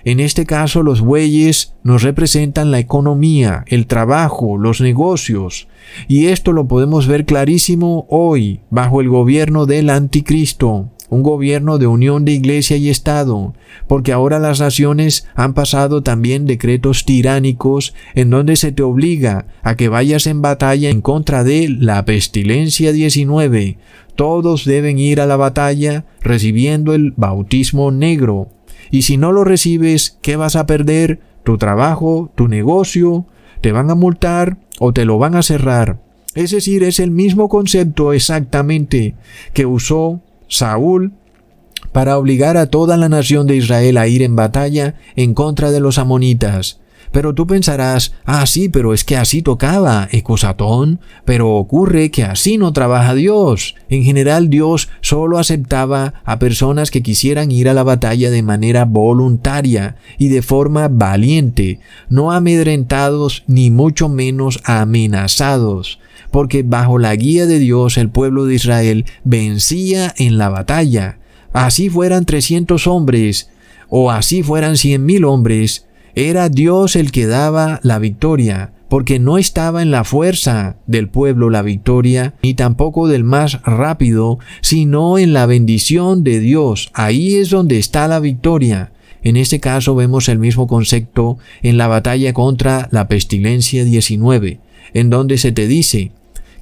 En 0.07 0.21
este 0.21 0.45
caso 0.45 0.83
los 0.83 1.01
bueyes 1.01 1.73
nos 1.83 2.01
representan 2.01 2.71
la 2.71 2.79
economía, 2.79 3.65
el 3.67 3.87
trabajo, 3.87 4.57
los 4.57 4.79
negocios, 4.79 5.67
y 6.07 6.27
esto 6.27 6.53
lo 6.53 6.65
podemos 6.65 7.07
ver 7.07 7.25
clarísimo 7.25 8.07
hoy 8.09 8.61
bajo 8.69 9.01
el 9.01 9.09
gobierno 9.09 9.65
del 9.65 9.89
anticristo 9.89 10.91
un 11.09 11.23
gobierno 11.23 11.77
de 11.77 11.87
unión 11.87 12.23
de 12.23 12.31
iglesia 12.33 12.77
y 12.77 12.89
Estado, 12.89 13.53
porque 13.87 14.13
ahora 14.13 14.39
las 14.39 14.61
naciones 14.61 15.27
han 15.35 15.53
pasado 15.53 16.03
también 16.03 16.45
decretos 16.45 17.03
tiránicos 17.05 17.93
en 18.15 18.29
donde 18.29 18.55
se 18.55 18.71
te 18.71 18.83
obliga 18.83 19.47
a 19.61 19.75
que 19.75 19.89
vayas 19.89 20.27
en 20.27 20.41
batalla 20.41 20.89
en 20.89 21.01
contra 21.01 21.43
de 21.43 21.67
la 21.69 22.03
pestilencia 22.05 22.93
19. 22.93 23.77
Todos 24.15 24.65
deben 24.65 24.99
ir 24.99 25.21
a 25.21 25.25
la 25.25 25.37
batalla 25.37 26.05
recibiendo 26.21 26.93
el 26.93 27.13
bautismo 27.15 27.91
negro. 27.91 28.49
Y 28.91 29.03
si 29.03 29.17
no 29.17 29.31
lo 29.31 29.43
recibes, 29.43 30.17
¿qué 30.21 30.35
vas 30.35 30.55
a 30.55 30.65
perder? 30.65 31.19
Tu 31.43 31.57
trabajo, 31.57 32.31
tu 32.35 32.47
negocio, 32.47 33.25
te 33.61 33.71
van 33.71 33.89
a 33.89 33.95
multar 33.95 34.57
o 34.79 34.93
te 34.93 35.05
lo 35.05 35.17
van 35.17 35.35
a 35.35 35.43
cerrar. 35.43 35.99
Es 36.35 36.51
decir, 36.51 36.83
es 36.83 36.99
el 36.99 37.11
mismo 37.11 37.49
concepto 37.49 38.13
exactamente 38.13 39.15
que 39.53 39.65
usó 39.65 40.21
Saúl 40.47 41.13
para 41.91 42.17
obligar 42.17 42.57
a 42.57 42.67
toda 42.67 42.97
la 42.97 43.09
nación 43.09 43.47
de 43.47 43.55
Israel 43.55 43.97
a 43.97 44.07
ir 44.07 44.21
en 44.21 44.35
batalla 44.35 44.95
en 45.15 45.33
contra 45.33 45.71
de 45.71 45.79
los 45.79 45.97
amonitas. 45.97 46.79
Pero 47.17 47.33
tú 47.33 47.47
pensarás, 47.47 48.13
ah, 48.25 48.45
sí, 48.45 48.69
pero 48.69 48.93
es 48.93 49.03
que 49.03 49.17
así 49.17 49.41
tocaba, 49.41 50.07
ecosatón, 50.11 50.99
pero 51.25 51.55
ocurre 51.55 52.11
que 52.11 52.23
así 52.23 52.59
no 52.59 52.73
trabaja 52.73 53.15
Dios. 53.15 53.73
En 53.89 54.03
general 54.03 54.51
Dios 54.51 54.87
solo 55.01 55.39
aceptaba 55.39 56.13
a 56.25 56.37
personas 56.37 56.91
que 56.91 57.01
quisieran 57.01 57.51
ir 57.51 57.69
a 57.69 57.73
la 57.73 57.81
batalla 57.81 58.29
de 58.29 58.43
manera 58.43 58.85
voluntaria 58.85 59.95
y 60.19 60.27
de 60.27 60.43
forma 60.43 60.89
valiente, 60.89 61.79
no 62.07 62.31
amedrentados 62.31 63.43
ni 63.47 63.71
mucho 63.71 64.09
menos 64.09 64.59
amenazados 64.63 65.97
porque 66.29 66.61
bajo 66.61 66.99
la 66.99 67.15
guía 67.15 67.47
de 67.47 67.57
Dios 67.57 67.97
el 67.97 68.11
pueblo 68.11 68.45
de 68.45 68.53
Israel 68.53 69.05
vencía 69.23 70.13
en 70.17 70.37
la 70.37 70.49
batalla. 70.49 71.17
Así 71.51 71.89
fueran 71.89 72.25
trescientos 72.25 72.85
hombres, 72.85 73.49
o 73.89 74.11
así 74.11 74.43
fueran 74.43 74.77
cien 74.77 75.03
mil 75.03 75.25
hombres, 75.25 75.87
era 76.17 76.49
Dios 76.49 76.95
el 76.95 77.11
que 77.11 77.27
daba 77.27 77.79
la 77.83 77.99
victoria, 77.99 78.73
porque 78.89 79.19
no 79.19 79.37
estaba 79.37 79.81
en 79.81 79.91
la 79.91 80.03
fuerza 80.03 80.77
del 80.87 81.09
pueblo 81.09 81.49
la 81.49 81.61
victoria, 81.61 82.33
ni 82.41 82.53
tampoco 82.53 83.07
del 83.07 83.23
más 83.23 83.61
rápido, 83.63 84.39
sino 84.61 85.17
en 85.17 85.33
la 85.33 85.45
bendición 85.45 86.23
de 86.23 86.39
Dios. 86.39 86.89
Ahí 86.93 87.35
es 87.35 87.49
donde 87.49 87.77
está 87.77 88.07
la 88.07 88.19
victoria. 88.19 88.91
En 89.21 89.37
este 89.37 89.59
caso 89.59 89.95
vemos 89.95 90.29
el 90.29 90.39
mismo 90.39 90.67
concepto 90.67 91.37
en 91.61 91.77
la 91.77 91.87
batalla 91.87 92.33
contra 92.33 92.87
la 92.91 93.07
pestilencia 93.07 93.83
19 93.83 94.59
en 94.93 95.09
donde 95.09 95.37
se 95.37 95.51
te 95.51 95.67
dice 95.67 96.13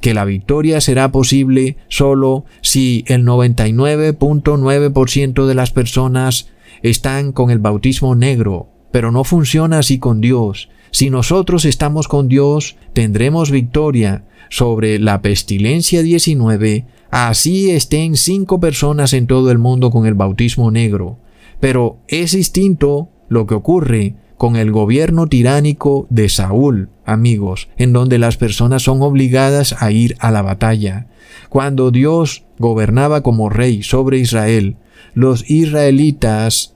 que 0.01 0.13
la 0.13 0.25
victoria 0.25 0.81
será 0.81 1.11
posible 1.11 1.77
solo 1.87 2.45
si 2.61 3.05
el 3.07 3.25
99.9% 3.25 5.45
de 5.45 5.55
las 5.55 5.71
personas 5.71 6.49
están 6.81 7.31
con 7.31 7.49
el 7.49 7.59
bautismo 7.59 8.15
negro, 8.15 8.67
pero 8.95 9.11
no 9.11 9.25
funciona 9.25 9.79
así 9.79 9.99
con 9.99 10.21
Dios. 10.21 10.69
Si 10.89 11.09
nosotros 11.09 11.65
estamos 11.65 12.07
con 12.07 12.29
Dios, 12.29 12.77
tendremos 12.93 13.51
victoria 13.51 14.23
sobre 14.49 14.99
la 14.99 15.21
pestilencia 15.21 16.01
19, 16.01 16.85
así 17.11 17.71
estén 17.71 18.15
cinco 18.15 18.61
personas 18.61 19.11
en 19.11 19.27
todo 19.27 19.51
el 19.51 19.57
mundo 19.57 19.91
con 19.91 20.05
el 20.05 20.13
bautismo 20.13 20.71
negro. 20.71 21.17
Pero 21.59 21.97
es 22.07 22.31
distinto 22.31 23.09
lo 23.27 23.45
que 23.47 23.55
ocurre 23.55 24.15
con 24.37 24.55
el 24.55 24.71
gobierno 24.71 25.27
tiránico 25.27 26.07
de 26.09 26.29
Saúl, 26.29 26.87
amigos, 27.03 27.67
en 27.75 27.91
donde 27.91 28.17
las 28.17 28.37
personas 28.37 28.83
son 28.83 29.01
obligadas 29.01 29.75
a 29.83 29.91
ir 29.91 30.15
a 30.19 30.31
la 30.31 30.41
batalla. 30.41 31.07
Cuando 31.49 31.91
Dios 31.91 32.45
gobernaba 32.59 33.23
como 33.23 33.49
rey 33.49 33.83
sobre 33.83 34.19
Israel, 34.19 34.77
los 35.13 35.49
israelitas 35.49 36.74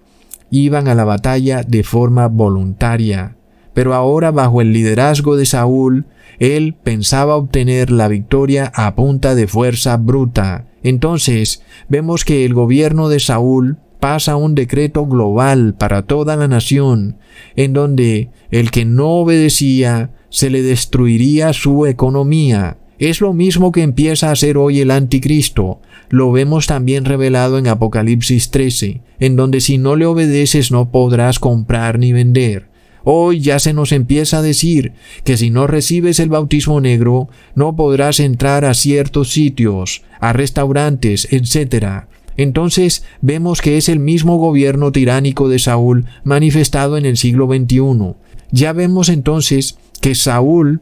iban 0.51 0.87
a 0.87 0.95
la 0.95 1.03
batalla 1.03 1.63
de 1.63 1.83
forma 1.83 2.27
voluntaria. 2.27 3.35
Pero 3.73 3.93
ahora 3.93 4.31
bajo 4.31 4.61
el 4.61 4.73
liderazgo 4.73 5.35
de 5.35 5.45
Saúl, 5.45 6.05
él 6.39 6.75
pensaba 6.81 7.35
obtener 7.35 7.91
la 7.91 8.07
victoria 8.07 8.71
a 8.73 8.95
punta 8.95 9.35
de 9.35 9.47
fuerza 9.47 9.97
bruta. 9.97 10.65
Entonces, 10.83 11.61
vemos 11.87 12.25
que 12.25 12.45
el 12.45 12.53
gobierno 12.53 13.09
de 13.09 13.19
Saúl 13.19 13.77
pasa 13.99 14.37
un 14.37 14.55
decreto 14.55 15.05
global 15.05 15.75
para 15.77 16.03
toda 16.03 16.35
la 16.37 16.47
nación, 16.47 17.17
en 17.55 17.73
donde 17.73 18.29
el 18.49 18.71
que 18.71 18.85
no 18.85 19.09
obedecía 19.15 20.11
se 20.29 20.49
le 20.49 20.61
destruiría 20.61 21.53
su 21.53 21.85
economía. 21.85 22.77
Es 22.97 23.21
lo 23.21 23.33
mismo 23.33 23.71
que 23.71 23.81
empieza 23.81 24.29
a 24.29 24.33
hacer 24.33 24.57
hoy 24.57 24.81
el 24.81 24.91
anticristo. 24.91 25.81
Lo 26.09 26.31
vemos 26.31 26.65
también 26.65 27.05
revelado 27.05 27.59
en 27.59 27.67
Apocalipsis 27.67 28.49
13, 28.49 29.01
en 29.19 29.35
donde 29.35 29.61
si 29.61 29.77
no 29.77 29.95
le 29.95 30.07
obedeces 30.07 30.71
no 30.71 30.91
podrás 30.91 31.39
comprar 31.39 31.99
ni 31.99 32.13
vender. 32.13 32.67
Hoy 33.03 33.39
ya 33.39 33.59
se 33.59 33.73
nos 33.73 33.91
empieza 33.91 34.39
a 34.39 34.41
decir 34.41 34.93
que 35.23 35.37
si 35.37 35.51
no 35.51 35.67
recibes 35.67 36.19
el 36.19 36.29
bautismo 36.29 36.81
negro, 36.81 37.29
no 37.55 37.75
podrás 37.75 38.19
entrar 38.19 38.65
a 38.65 38.73
ciertos 38.73 39.29
sitios, 39.31 40.03
a 40.19 40.33
restaurantes, 40.33 41.27
etc. 41.31 42.05
Entonces 42.37 43.03
vemos 43.21 43.61
que 43.61 43.77
es 43.77 43.87
el 43.87 43.99
mismo 43.99 44.37
gobierno 44.37 44.91
tiránico 44.91 45.47
de 45.47 45.59
Saúl 45.59 46.05
manifestado 46.23 46.97
en 46.97 47.05
el 47.05 47.17
siglo 47.17 47.47
XXI. 47.47 48.15
Ya 48.51 48.73
vemos 48.73 49.09
entonces 49.09 49.77
que 50.01 50.15
Saúl 50.15 50.81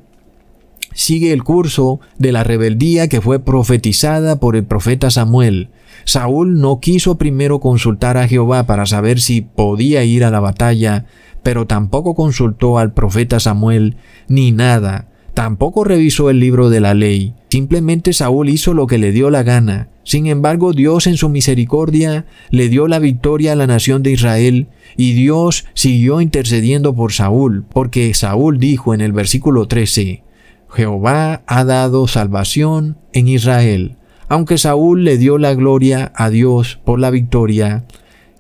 sigue 0.98 1.32
el 1.32 1.44
curso 1.44 2.00
de 2.18 2.32
la 2.32 2.44
rebeldía 2.44 3.08
que 3.08 3.22
fue 3.22 3.40
profetizada 3.40 4.40
por 4.40 4.56
el 4.56 4.66
profeta 4.66 5.12
Samuel. 5.12 5.70
Saúl 6.06 6.60
no 6.60 6.80
quiso 6.80 7.20
primero 7.20 7.60
consultar 7.60 8.18
a 8.18 8.28
Jehová 8.28 8.66
para 8.66 8.88
saber 8.88 9.22
si 9.22 9.42
podía 9.42 10.04
ir 10.04 10.24
a 10.24 10.32
la 10.32 10.40
batalla, 10.40 11.06
pero 11.44 11.68
tampoco 11.68 12.16
consultó 12.16 12.80
al 12.80 12.94
profeta 12.94 13.40
Samuel 13.40 13.98
ni 14.28 14.52
nada. 14.52 15.08
Tampoco 15.36 15.84
revisó 15.84 16.32
el 16.32 16.40
libro 16.40 16.72
de 16.72 16.80
la 16.80 16.96
ley. 16.96 17.36
Simplemente 17.52 18.12
Saúl 18.12 18.50
hizo 18.50 18.74
lo 18.74 18.88
que 18.88 18.98
le 18.98 19.12
dio 19.12 19.30
la 19.30 19.44
gana. 19.44 19.90
Sin 20.04 20.26
embargo, 20.26 20.74
Dios 20.74 21.06
en 21.06 21.16
su 21.16 21.30
misericordia 21.30 22.26
le 22.50 22.70
dio 22.70 22.88
la 22.88 22.98
victoria 22.98 23.52
a 23.52 23.56
la 23.56 23.68
nación 23.68 24.02
de 24.02 24.14
Israel 24.14 24.68
y 24.96 25.14
Dios 25.14 25.66
siguió 25.76 26.22
intercediendo 26.22 26.96
por 26.96 27.14
Saúl, 27.14 27.66
porque 27.72 28.12
Saúl 28.16 28.58
dijo 28.58 28.96
en 28.96 29.02
el 29.02 29.12
versículo 29.12 29.68
13, 29.68 30.24
Jehová 30.70 31.44
ha 31.48 31.64
dado 31.64 32.08
salvación 32.08 32.98
en 33.14 33.28
Israel. 33.28 33.96
Aunque 34.30 34.58
Saúl 34.58 35.04
le 35.04 35.18
dio 35.18 35.38
la 35.38 35.54
gloria 35.54 36.12
a 36.16 36.30
Dios 36.30 36.80
por 36.84 37.00
la 37.00 37.10
victoria, 37.10 37.86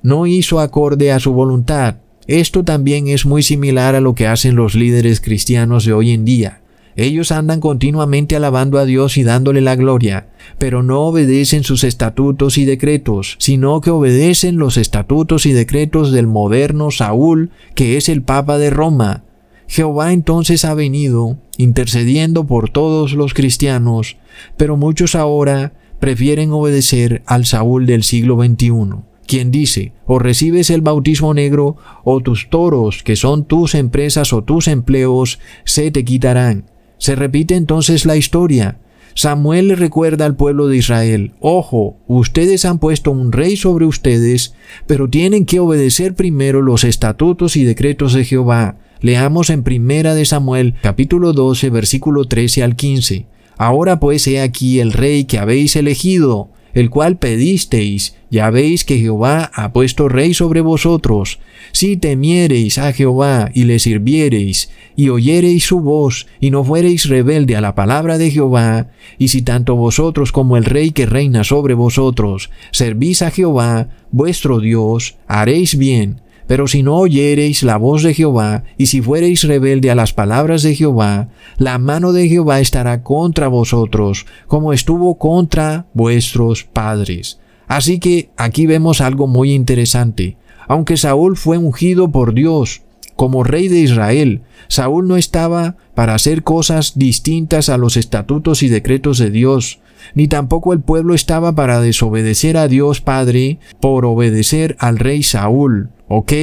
no 0.01 0.28
hizo 0.28 0.59
acorde 0.59 1.11
a 1.11 1.19
su 1.19 1.34
voluntad. 1.34 1.95
Esto 2.28 2.63
también 2.63 3.07
es 3.07 3.25
muy 3.25 3.41
similar 3.41 3.95
a 3.95 4.01
lo 4.01 4.13
que 4.13 4.28
hacen 4.28 4.55
los 4.55 4.75
líderes 4.75 5.21
cristianos 5.21 5.86
de 5.86 5.93
hoy 5.93 6.11
en 6.11 6.25
día. 6.25 6.61
Ellos 6.97 7.32
andan 7.32 7.59
continuamente 7.59 8.36
alabando 8.36 8.80
a 8.80 8.86
Dios 8.86 9.17
y 9.17 9.23
dándole 9.23 9.61
la 9.61 9.75
gloria, 9.75 10.30
pero 10.57 10.82
no 10.82 11.01
obedecen 11.01 11.63
sus 11.63 11.84
estatutos 11.84 12.57
y 12.57 12.65
decretos, 12.65 13.36
sino 13.38 13.80
que 13.82 13.91
obedecen 13.91 14.57
los 14.57 14.78
estatutos 14.78 15.45
y 15.45 15.53
decretos 15.53 16.11
del 16.11 16.25
moderno 16.25 16.89
Saúl, 16.89 17.51
que 17.75 17.97
es 17.97 18.09
el 18.09 18.23
Papa 18.23 18.57
de 18.57 18.71
Roma. 18.71 19.23
Jehová 19.68 20.13
entonces 20.13 20.65
ha 20.65 20.74
venido, 20.74 21.38
intercediendo 21.57 22.47
por 22.47 22.70
todos 22.70 23.13
los 23.13 23.34
cristianos, 23.34 24.18
pero 24.55 24.78
muchos 24.78 25.15
ahora 25.15 25.74
prefieren 25.99 26.51
obedecer 26.51 27.24
al 27.26 27.45
Saúl 27.45 27.86
del 27.86 28.03
siglo 28.03 28.38
XXI 28.41 29.07
quien 29.28 29.51
dice, 29.51 29.91
o 30.05 30.18
recibes 30.18 30.70
el 30.72 30.82
bautismo 30.82 31.34
negro, 31.34 31.76
o 32.03 32.22
tus 32.22 32.49
toros, 32.49 33.03
que 33.03 33.15
son 33.15 33.45
tus 33.45 33.76
empresas 33.76 34.34
o 34.34 34.43
tus 34.43 34.68
empleos, 34.68 35.39
se 35.65 35.91
te 35.91 36.03
quitarán. 36.03 36.72
Se 36.97 37.15
repite 37.15 37.55
entonces 37.55 38.05
la 38.05 38.15
historia. 38.15 38.80
Samuel 39.13 39.68
le 39.68 39.76
recuerda 39.76 40.26
al 40.26 40.36
pueblo 40.36 40.68
de 40.68 40.78
Israel, 40.78 41.34
ojo, 41.39 41.97
ustedes 42.07 42.65
han 42.65 42.80
puesto 42.80 43.11
un 43.11 43.32
rey 43.32 43.57
sobre 43.57 43.86
ustedes, 43.86 44.55
pero 44.86 45.09
tienen 45.09 45.45
que 45.45 45.59
obedecer 45.59 46.15
primero 46.15 46.61
los 46.61 46.84
estatutos 46.84 47.55
y 47.57 47.63
decretos 47.63 48.13
de 48.13 48.26
Jehová. 48.26 48.78
Leamos 49.01 49.51
en 49.51 49.63
Primera 49.63 50.15
de 50.15 50.25
Samuel, 50.25 50.73
capítulo 50.81 51.33
12, 51.33 51.69
versículo 51.69 52.25
13 52.25 52.63
al 52.63 52.75
15. 52.75 53.27
Ahora 53.57 53.99
pues 53.99 54.25
he 54.27 54.41
aquí 54.41 54.79
el 54.79 54.91
rey 54.91 55.25
que 55.25 55.37
habéis 55.37 55.75
elegido, 55.75 56.49
el 56.73 56.89
cual 56.89 57.17
pedisteis, 57.17 58.15
ya 58.29 58.49
veis 58.49 58.85
que 58.85 58.97
Jehová 58.97 59.51
ha 59.53 59.71
puesto 59.71 60.09
rey 60.09 60.33
sobre 60.33 60.61
vosotros. 60.61 61.39
Si 61.71 61.95
temiereis 61.97 62.77
a 62.79 62.91
Jehová 62.91 63.51
y 63.53 63.65
le 63.65 63.79
sirviereis, 63.79 64.71
y 64.95 65.09
oyereis 65.09 65.65
su 65.65 65.79
voz, 65.79 66.25
y 66.39 66.49
no 66.49 66.63
fuereis 66.63 67.07
rebelde 67.07 67.55
a 67.55 67.61
la 67.61 67.75
palabra 67.75 68.17
de 68.17 68.31
Jehová, 68.31 68.87
y 69.19 69.27
si 69.27 69.43
tanto 69.43 69.75
vosotros 69.75 70.31
como 70.31 70.57
el 70.57 70.65
rey 70.65 70.89
que 70.91 71.05
reina 71.05 71.43
sobre 71.43 71.75
vosotros 71.75 72.49
servís 72.71 73.21
a 73.21 73.29
Jehová, 73.29 73.89
vuestro 74.11 74.59
Dios, 74.59 75.17
haréis 75.27 75.77
bien, 75.77 76.21
pero 76.47 76.67
si 76.67 76.81
no 76.81 76.95
oyereis 76.97 77.61
la 77.61 77.77
voz 77.77 78.03
de 78.03 78.13
Jehová, 78.13 78.63
y 78.77 78.87
si 78.87 79.01
fuereis 79.01 79.43
rebelde 79.43 79.91
a 79.91 79.95
las 79.95 80.13
palabras 80.13 80.63
de 80.63 80.75
Jehová, 80.75 81.29
la 81.57 81.77
mano 81.77 82.13
de 82.13 82.29
Jehová 82.29 82.61
estará 82.61 83.03
contra 83.03 83.49
vosotros, 83.49 84.25
como 84.47 84.73
estuvo 84.73 85.17
contra 85.17 85.87
vuestros 85.93 86.63
padres. 86.63 87.39
Así 87.67 87.99
que 87.99 88.29
aquí 88.37 88.65
vemos 88.65 89.01
algo 89.01 89.27
muy 89.27 89.53
interesante. 89.53 90.37
Aunque 90.67 90.97
Saúl 90.97 91.37
fue 91.37 91.57
ungido 91.57 92.11
por 92.11 92.33
Dios 92.33 92.81
como 93.15 93.43
rey 93.43 93.67
de 93.67 93.79
Israel, 93.79 94.43
Saúl 94.67 95.07
no 95.07 95.17
estaba 95.17 95.75
para 95.95 96.13
hacer 96.13 96.43
cosas 96.43 96.93
distintas 96.95 97.67
a 97.67 97.77
los 97.77 97.97
estatutos 97.97 98.63
y 98.63 98.69
decretos 98.69 99.17
de 99.17 99.31
Dios, 99.31 99.79
ni 100.13 100.27
tampoco 100.27 100.71
el 100.71 100.81
pueblo 100.81 101.15
estaba 101.15 101.55
para 101.55 101.81
desobedecer 101.81 102.57
a 102.57 102.67
Dios 102.67 103.01
Padre 103.01 103.59
por 103.81 104.05
obedecer 104.05 104.77
al 104.79 104.99
rey 104.99 105.23
Saúl. 105.23 105.89
¿Ok? 106.08 106.34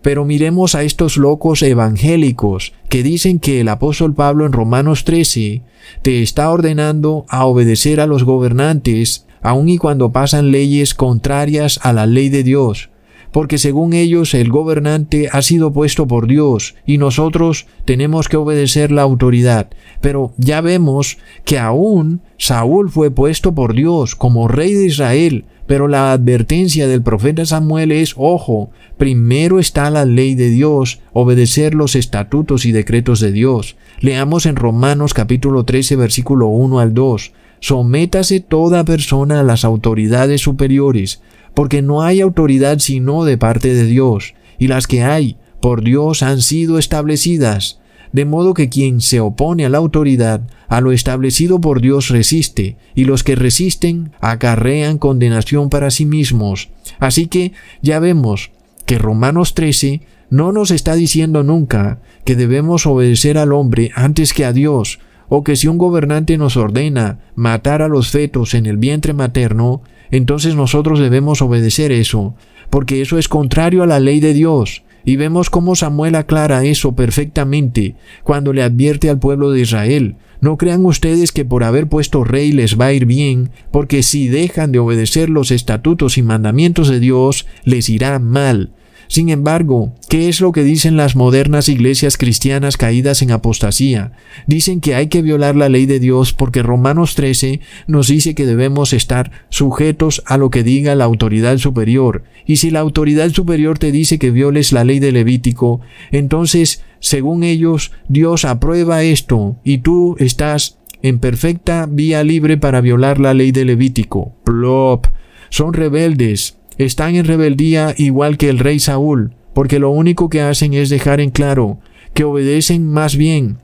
Pero 0.00 0.24
miremos 0.24 0.74
a 0.74 0.82
estos 0.82 1.16
locos 1.16 1.62
evangélicos 1.62 2.72
que 2.88 3.02
dicen 3.02 3.38
que 3.38 3.60
el 3.60 3.68
apóstol 3.68 4.14
Pablo 4.14 4.46
en 4.46 4.52
Romanos 4.52 5.04
13 5.04 5.62
te 6.02 6.22
está 6.22 6.50
ordenando 6.50 7.24
a 7.28 7.46
obedecer 7.46 8.00
a 8.00 8.06
los 8.06 8.24
gobernantes, 8.24 9.26
aun 9.42 9.68
y 9.68 9.78
cuando 9.78 10.12
pasan 10.12 10.50
leyes 10.50 10.94
contrarias 10.94 11.78
a 11.82 11.92
la 11.92 12.06
ley 12.06 12.28
de 12.28 12.42
Dios 12.42 12.90
porque 13.32 13.58
según 13.58 13.94
ellos 13.94 14.34
el 14.34 14.50
gobernante 14.50 15.28
ha 15.32 15.42
sido 15.42 15.72
puesto 15.72 16.06
por 16.06 16.26
Dios 16.26 16.74
y 16.86 16.98
nosotros 16.98 17.66
tenemos 17.84 18.28
que 18.28 18.36
obedecer 18.36 18.92
la 18.92 19.02
autoridad. 19.02 19.70
Pero 20.00 20.32
ya 20.36 20.60
vemos 20.60 21.18
que 21.44 21.58
aún 21.58 22.20
Saúl 22.38 22.90
fue 22.90 23.10
puesto 23.10 23.54
por 23.54 23.74
Dios 23.74 24.14
como 24.14 24.48
rey 24.48 24.74
de 24.74 24.86
Israel, 24.86 25.46
pero 25.66 25.88
la 25.88 26.12
advertencia 26.12 26.88
del 26.88 27.02
profeta 27.02 27.46
Samuel 27.46 27.92
es, 27.92 28.14
ojo, 28.16 28.70
primero 28.98 29.58
está 29.58 29.90
la 29.90 30.04
ley 30.04 30.34
de 30.34 30.50
Dios, 30.50 31.00
obedecer 31.12 31.74
los 31.74 31.94
estatutos 31.94 32.66
y 32.66 32.72
decretos 32.72 33.20
de 33.20 33.32
Dios. 33.32 33.76
Leamos 34.00 34.46
en 34.46 34.56
Romanos 34.56 35.14
capítulo 35.14 35.64
13 35.64 35.96
versículo 35.96 36.48
1 36.48 36.80
al 36.80 36.94
2. 36.94 37.32
Sométase 37.60 38.40
toda 38.40 38.84
persona 38.84 39.40
a 39.40 39.44
las 39.44 39.64
autoridades 39.64 40.40
superiores, 40.40 41.22
porque 41.54 41.82
no 41.82 42.02
hay 42.02 42.20
autoridad 42.20 42.80
sino 42.80 43.24
de 43.24 43.38
parte 43.38 43.72
de 43.72 43.84
Dios, 43.84 44.34
y 44.58 44.66
las 44.66 44.86
que 44.86 45.02
hay 45.04 45.36
por 45.60 45.84
Dios 45.84 46.24
han 46.24 46.42
sido 46.42 46.76
establecidas, 46.78 47.80
de 48.12 48.24
modo 48.24 48.54
que 48.54 48.68
quien 48.68 49.00
se 49.00 49.20
opone 49.20 49.64
a 49.64 49.68
la 49.68 49.78
autoridad, 49.78 50.42
a 50.68 50.80
lo 50.80 50.92
establecido 50.92 51.60
por 51.60 51.80
Dios 51.80 52.08
resiste, 52.08 52.76
y 52.94 53.04
los 53.04 53.24
que 53.24 53.34
resisten 53.34 54.12
acarrean 54.20 54.98
condenación 54.98 55.70
para 55.70 55.90
sí 55.90 56.06
mismos. 56.06 56.70
Así 56.98 57.26
que 57.26 57.52
ya 57.80 57.98
vemos 57.98 58.50
que 58.86 58.98
Romanos 58.98 59.54
13 59.54 60.02
no 60.30 60.52
nos 60.52 60.70
está 60.70 60.94
diciendo 60.94 61.42
nunca 61.42 62.00
que 62.24 62.36
debemos 62.36 62.86
obedecer 62.86 63.38
al 63.38 63.52
hombre 63.52 63.90
antes 63.94 64.32
que 64.32 64.44
a 64.44 64.52
Dios, 64.52 64.98
o 65.28 65.44
que 65.44 65.56
si 65.56 65.68
un 65.68 65.78
gobernante 65.78 66.36
nos 66.36 66.56
ordena 66.56 67.20
matar 67.34 67.82
a 67.82 67.88
los 67.88 68.10
fetos 68.10 68.54
en 68.54 68.66
el 68.66 68.76
vientre 68.76 69.14
materno, 69.14 69.82
entonces 70.10 70.54
nosotros 70.54 71.00
debemos 71.00 71.40
obedecer 71.40 71.90
eso, 71.90 72.34
porque 72.68 73.00
eso 73.00 73.18
es 73.18 73.28
contrario 73.28 73.82
a 73.82 73.86
la 73.86 73.98
ley 73.98 74.20
de 74.20 74.34
Dios. 74.34 74.82
Y 75.04 75.16
vemos 75.16 75.50
cómo 75.50 75.74
Samuel 75.74 76.14
aclara 76.14 76.64
eso 76.64 76.94
perfectamente 76.94 77.96
cuando 78.22 78.52
le 78.52 78.62
advierte 78.62 79.10
al 79.10 79.18
pueblo 79.18 79.50
de 79.50 79.60
Israel. 79.60 80.16
No 80.40 80.56
crean 80.56 80.84
ustedes 80.84 81.30
que 81.30 81.44
por 81.44 81.62
haber 81.62 81.88
puesto 81.88 82.24
rey 82.24 82.50
les 82.50 82.78
va 82.78 82.86
a 82.86 82.92
ir 82.92 83.06
bien, 83.06 83.50
porque 83.70 84.02
si 84.02 84.28
dejan 84.28 84.72
de 84.72 84.80
obedecer 84.80 85.30
los 85.30 85.52
estatutos 85.52 86.18
y 86.18 86.22
mandamientos 86.22 86.88
de 86.88 86.98
Dios, 86.98 87.46
les 87.64 87.88
irá 87.88 88.18
mal. 88.18 88.72
Sin 89.12 89.28
embargo, 89.28 89.92
¿qué 90.08 90.30
es 90.30 90.40
lo 90.40 90.52
que 90.52 90.64
dicen 90.64 90.96
las 90.96 91.16
modernas 91.16 91.68
iglesias 91.68 92.16
cristianas 92.16 92.78
caídas 92.78 93.20
en 93.20 93.30
apostasía? 93.30 94.12
Dicen 94.46 94.80
que 94.80 94.94
hay 94.94 95.08
que 95.08 95.20
violar 95.20 95.54
la 95.54 95.68
ley 95.68 95.84
de 95.84 96.00
Dios 96.00 96.32
porque 96.32 96.62
Romanos 96.62 97.14
13 97.14 97.60
nos 97.86 98.08
dice 98.08 98.34
que 98.34 98.46
debemos 98.46 98.94
estar 98.94 99.30
sujetos 99.50 100.22
a 100.24 100.38
lo 100.38 100.48
que 100.48 100.62
diga 100.62 100.94
la 100.94 101.04
autoridad 101.04 101.58
superior. 101.58 102.24
Y 102.46 102.56
si 102.56 102.70
la 102.70 102.80
autoridad 102.80 103.28
superior 103.28 103.78
te 103.78 103.92
dice 103.92 104.18
que 104.18 104.30
violes 104.30 104.72
la 104.72 104.82
ley 104.82 104.98
de 104.98 105.12
Levítico, 105.12 105.82
entonces, 106.10 106.82
según 106.98 107.42
ellos, 107.42 107.92
Dios 108.08 108.46
aprueba 108.46 109.02
esto 109.02 109.58
y 109.62 109.76
tú 109.76 110.16
estás 110.20 110.78
en 111.02 111.18
perfecta 111.18 111.86
vía 111.86 112.24
libre 112.24 112.56
para 112.56 112.80
violar 112.80 113.20
la 113.20 113.34
ley 113.34 113.52
de 113.52 113.66
Levítico. 113.66 114.36
Plop. 114.42 115.08
Son 115.50 115.74
rebeldes, 115.74 116.56
están 116.78 117.14
en 117.16 117.24
rebeldía 117.24 117.94
igual 117.96 118.38
que 118.38 118.48
el 118.48 118.58
rey 118.58 118.80
Saúl, 118.80 119.34
porque 119.54 119.78
lo 119.78 119.90
único 119.90 120.28
que 120.28 120.40
hacen 120.40 120.74
es 120.74 120.90
dejar 120.90 121.20
en 121.20 121.30
claro 121.30 121.78
que 122.14 122.24
obedecen 122.24 122.90
más 122.90 123.16
bien 123.16 123.58